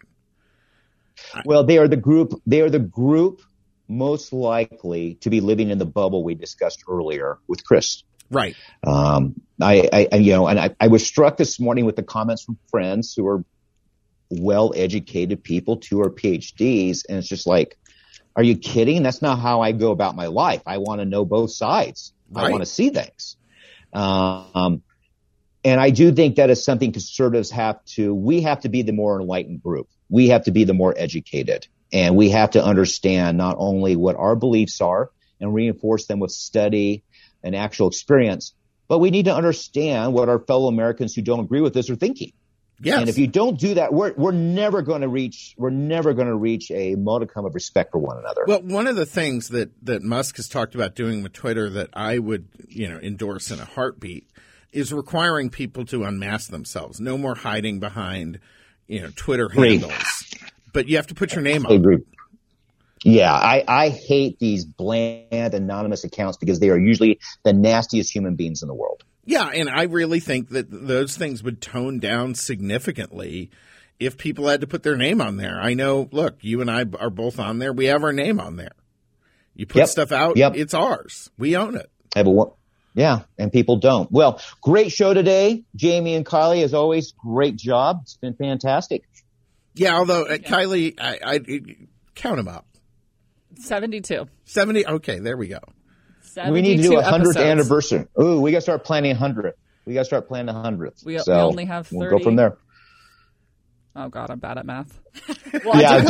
Well, 1.46 1.64
they 1.64 1.78
are 1.78 1.88
the 1.88 1.98
group. 1.98 2.34
They 2.46 2.62
are 2.62 2.70
the 2.70 2.80
group 2.80 3.41
most 3.88 4.34
likely 4.34 5.16
to 5.16 5.30
be 5.30 5.41
living 5.41 5.70
in 5.70 5.78
the 5.78 5.86
bubble 5.86 6.24
we 6.24 6.36
discussed 6.36 6.84
earlier 6.88 7.38
with 7.48 7.64
Chris. 7.66 8.04
Right. 8.30 8.55
Um, 8.86 9.41
I, 9.61 10.07
I, 10.11 10.15
you 10.17 10.32
know, 10.32 10.47
and 10.47 10.59
I, 10.59 10.76
I 10.80 10.88
was 10.88 11.05
struck 11.05 11.38
this 11.38 11.59
morning 11.59 11.86
with 11.86 11.95
the 11.95 12.03
comments 12.03 12.43
from 12.43 12.57
friends 12.69 13.13
who 13.15 13.28
are 13.28 13.43
well-educated 14.30 15.43
people, 15.43 15.78
two 15.78 16.01
are 16.01 16.09
PhDs, 16.09 17.03
and 17.07 17.19
it's 17.19 17.28
just 17.28 17.45
like, 17.45 17.78
are 18.36 18.43
you 18.43 18.57
kidding? 18.57 19.03
That's 19.03 19.21
not 19.21 19.39
how 19.39 19.61
I 19.61 19.71
go 19.71 19.91
about 19.91 20.15
my 20.15 20.28
life. 20.28 20.63
I 20.65 20.80
want 20.80 21.01
to 21.01 21.05
know 21.05 21.24
both 21.24 21.51
sides. 21.51 22.13
I 22.36 22.49
want 22.49 22.61
to 22.61 22.65
see 22.65 22.89
things. 22.89 23.38
Um, 23.93 24.82
and 25.63 25.80
I 25.80 25.91
do 25.91 26.11
think 26.11 26.38
that 26.38 26.49
is 26.49 26.65
something 26.65 26.91
conservatives 26.91 27.51
have 27.51 27.84
to, 27.95 28.13
we 28.13 28.41
have 28.41 28.61
to 28.61 28.69
be 28.69 28.82
the 28.82 28.91
more 28.91 29.21
enlightened 29.21 29.61
group. 29.61 29.88
We 30.09 30.30
have 30.30 30.45
to 30.45 30.51
be 30.51 30.63
the 30.63 30.74
more 30.74 30.93
educated 30.97 31.67
and 31.93 32.15
we 32.15 32.32
have 32.32 32.51
to 32.51 32.63
understand 32.63 33.38
not 33.38 33.55
only 33.59 33.95
what 33.95 34.15
our 34.15 34.36
beliefs 34.36 34.82
are 34.82 35.11
and 35.39 35.53
reinforce 35.53 36.07
them 36.07 36.19
with 36.19 36.32
study 36.32 37.03
and 37.44 37.56
actual 37.56 37.88
experience, 37.88 38.54
but 38.88 39.00
we 39.00 39.12
need 39.12 39.26
to 39.26 39.36
understand 39.36 40.14
what 40.14 40.30
our 40.30 40.39
fellow 40.39 40.68
Americans 40.68 41.14
who 41.16 41.22
don't 41.22 41.41
agree 41.41 41.62
with 41.62 41.76
us 41.78 41.89
are 41.89 41.96
thinking. 41.96 42.32
Yes. 42.82 43.00
And 43.00 43.10
if 43.10 43.18
you 43.18 43.28
don't 43.28 43.58
do 43.60 43.76
that, 43.76 43.94
we're, 43.94 44.14
we're 44.14 44.32
never 44.32 44.82
going 44.82 45.02
to 45.02 45.08
reach, 45.08 45.54
we're 45.58 45.70
never 45.70 46.14
going 46.14 46.28
to 46.28 46.36
reach 46.36 46.70
a 46.72 46.96
modicum 46.96 47.46
of 47.46 47.56
respect 47.56 47.91
for 47.91 48.00
one 48.00 48.18
another. 48.18 48.44
Well, 48.46 48.62
one 48.62 48.88
of 48.88 48.96
the 48.96 49.06
things 49.06 49.50
that, 49.50 49.72
that 49.86 50.02
Musk 50.02 50.38
has 50.38 50.50
talked 50.50 50.76
about 50.76 50.96
doing 50.96 51.24
with 51.24 51.34
Twitter 51.34 51.70
that 51.70 51.89
I 51.94 52.20
would, 52.20 52.48
you 52.68 52.89
know, 52.89 53.00
endorse 53.00 53.52
in 53.52 53.60
a 53.60 53.66
heartbeat 53.66 54.28
is 54.74 54.91
requiring 54.91 55.50
people 55.50 55.86
to 55.86 56.04
unmask 56.04 56.50
themselves. 56.50 57.00
No 57.00 57.18
more 57.18 57.36
hiding 57.36 57.80
behind, 57.80 58.39
you 58.88 59.02
know, 59.02 59.12
Twitter 59.16 59.46
Agree. 59.46 59.78
handles. 59.78 60.36
But 60.74 60.88
you 60.88 60.98
have 60.98 61.08
to 61.08 61.16
put 61.16 61.34
your 61.34 61.44
name 61.44 61.66
on. 61.66 62.04
Yeah, 63.04 63.34
I, 63.34 63.64
I 63.68 63.89
hate 63.89 64.39
these 64.39 64.64
bland 64.66 65.54
anonymous 65.54 66.04
accounts 66.04 66.38
because 66.38 66.60
they 66.60 66.70
are 66.70 66.80
usually 66.80 67.20
the 67.43 67.51
nastiest 67.54 68.14
human 68.14 68.36
beings 68.36 68.62
in 68.62 68.68
the 68.68 68.74
world. 68.74 69.04
Yeah, 69.26 69.47
and 69.47 69.70
I 69.70 69.84
really 69.84 70.20
think 70.20 70.49
that 70.49 70.68
those 70.70 71.16
things 71.18 71.43
would 71.43 71.62
tone 71.62 71.99
down 71.99 72.36
significantly 72.36 73.51
if 73.99 74.18
people 74.18 74.47
had 74.47 74.62
to 74.62 74.68
put 74.68 74.84
their 74.84 74.97
name 74.97 75.22
on 75.22 75.38
there. 75.38 75.60
I 75.62 75.74
know, 75.74 76.10
look, 76.12 76.38
you 76.41 76.62
and 76.62 76.70
I 76.72 76.86
are 76.99 77.10
both 77.10 77.39
on 77.39 77.60
there. 77.60 77.72
We 77.74 77.86
have 77.86 78.04
our 78.04 78.14
name 78.14 78.39
on 78.39 78.56
there. 78.58 78.72
You 79.56 79.66
put 79.66 79.78
Yep. 79.80 79.88
stuff 79.89 80.12
out, 80.12 80.36
Yep. 80.38 80.56
it's 80.58 80.74
ours. 80.74 81.30
We 81.38 81.56
own 81.56 81.76
it. 81.76 81.89
I 82.16 82.20
have 82.20 82.28
a 82.28 82.32
one. 82.32 82.49
Yeah, 82.95 83.22
and 83.38 83.51
people 83.51 83.78
don't. 83.78 84.12
Well, 84.12 84.39
great 84.62 84.91
show 84.91 85.14
today, 85.14 85.64
Jamie 85.76 86.14
and 86.16 86.26
Kylie. 86.26 86.64
As 86.64 86.74
always, 86.74 87.12
great 87.14 87.56
job. 87.56 87.99
It's 88.04 88.18
been 88.18 88.36
fantastic. 88.36 89.04
Yeah, 89.74 89.95
although 89.97 90.26
uh, 90.26 90.38
Kylie, 90.38 90.93
I, 90.99 91.20
I 91.26 91.39
count 92.14 92.38
them 92.38 92.47
up. 92.47 92.68
72. 93.60 94.26
70. 94.45 94.88
Okay, 94.88 95.20
there 95.20 95.38
we 95.38 95.47
go. 95.47 95.60
we 96.49 96.62
need 96.62 96.78
to 96.78 96.84
do 96.84 96.97
a 96.97 97.04
hundredth 97.04 97.38
episodes. 97.38 97.49
anniversary. 97.49 98.08
Ooh, 98.22 98.41
we 98.41 98.51
got 98.51 98.58
to 98.58 98.62
start 98.62 98.84
planning 98.84 99.12
a 99.12 99.16
hundredth. 99.16 99.58
We 99.86 99.93
got 99.93 100.01
to 100.01 100.06
start 100.06 100.28
planning 100.28 100.49
a 100.56 100.60
hundredth. 100.62 101.04
We- 101.06 101.14
we 101.16 101.22
only 101.34 101.66
have 101.66 101.91
We'll 101.91 102.10
go 102.10 102.20
from 102.20 102.36
there. 102.36 102.58
Oh, 103.95 104.10
God, 104.10 104.32
I'm 104.32 104.39
bad 104.39 104.58
at 104.58 104.66
math. 104.66 104.99
Well, 105.64 105.80
Yeah, 105.80 105.91
I 105.91 106.01
do 106.01 106.08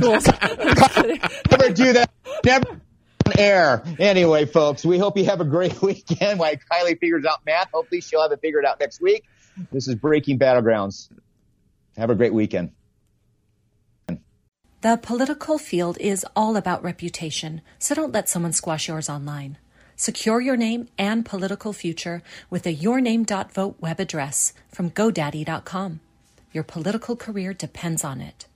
go 0.00 0.18
to 0.18 0.32
Kylie- 0.32 1.50
Never 1.50 1.72
do 1.74 1.92
that. 1.92 2.10
Never 2.42 2.70
on 3.26 3.32
air. 3.38 3.82
Anyway, 3.98 4.46
folks, 4.46 4.82
we 4.82 4.96
hope 4.98 5.18
you 5.18 5.26
have 5.26 5.42
a 5.42 5.44
great 5.44 5.82
weekend. 5.82 6.38
While 6.38 6.54
Kylie 6.72 6.98
figures 6.98 7.26
out 7.26 7.40
math, 7.44 7.68
hopefully 7.72 8.00
she'll 8.00 8.22
have 8.22 8.32
it 8.32 8.40
figured 8.40 8.64
out 8.64 8.80
next 8.80 9.02
week. 9.02 9.24
This 9.70 9.88
is 9.88 9.96
Breaking 9.96 10.38
Battlegrounds. 10.38 11.10
Have 11.98 12.08
a 12.08 12.14
great 12.14 12.32
weekend. 12.32 12.70
The 14.80 14.96
political 14.96 15.58
field 15.58 15.98
is 15.98 16.24
all 16.36 16.56
about 16.56 16.84
reputation, 16.84 17.62
so 17.80 17.96
don't 17.96 18.12
let 18.12 18.28
someone 18.28 18.52
squash 18.52 18.86
yours 18.86 19.08
online. 19.08 19.58
Secure 19.96 20.40
your 20.40 20.56
name 20.56 20.86
and 20.96 21.26
political 21.26 21.72
future 21.72 22.22
with 22.48 22.64
a 22.64 22.76
yourname.vote 22.76 23.76
web 23.80 23.98
address 23.98 24.52
from 24.68 24.92
GoDaddy.com. 24.92 25.98
Your 26.52 26.62
political 26.62 27.16
career 27.16 27.52
depends 27.52 28.04
on 28.04 28.20
it. 28.20 28.46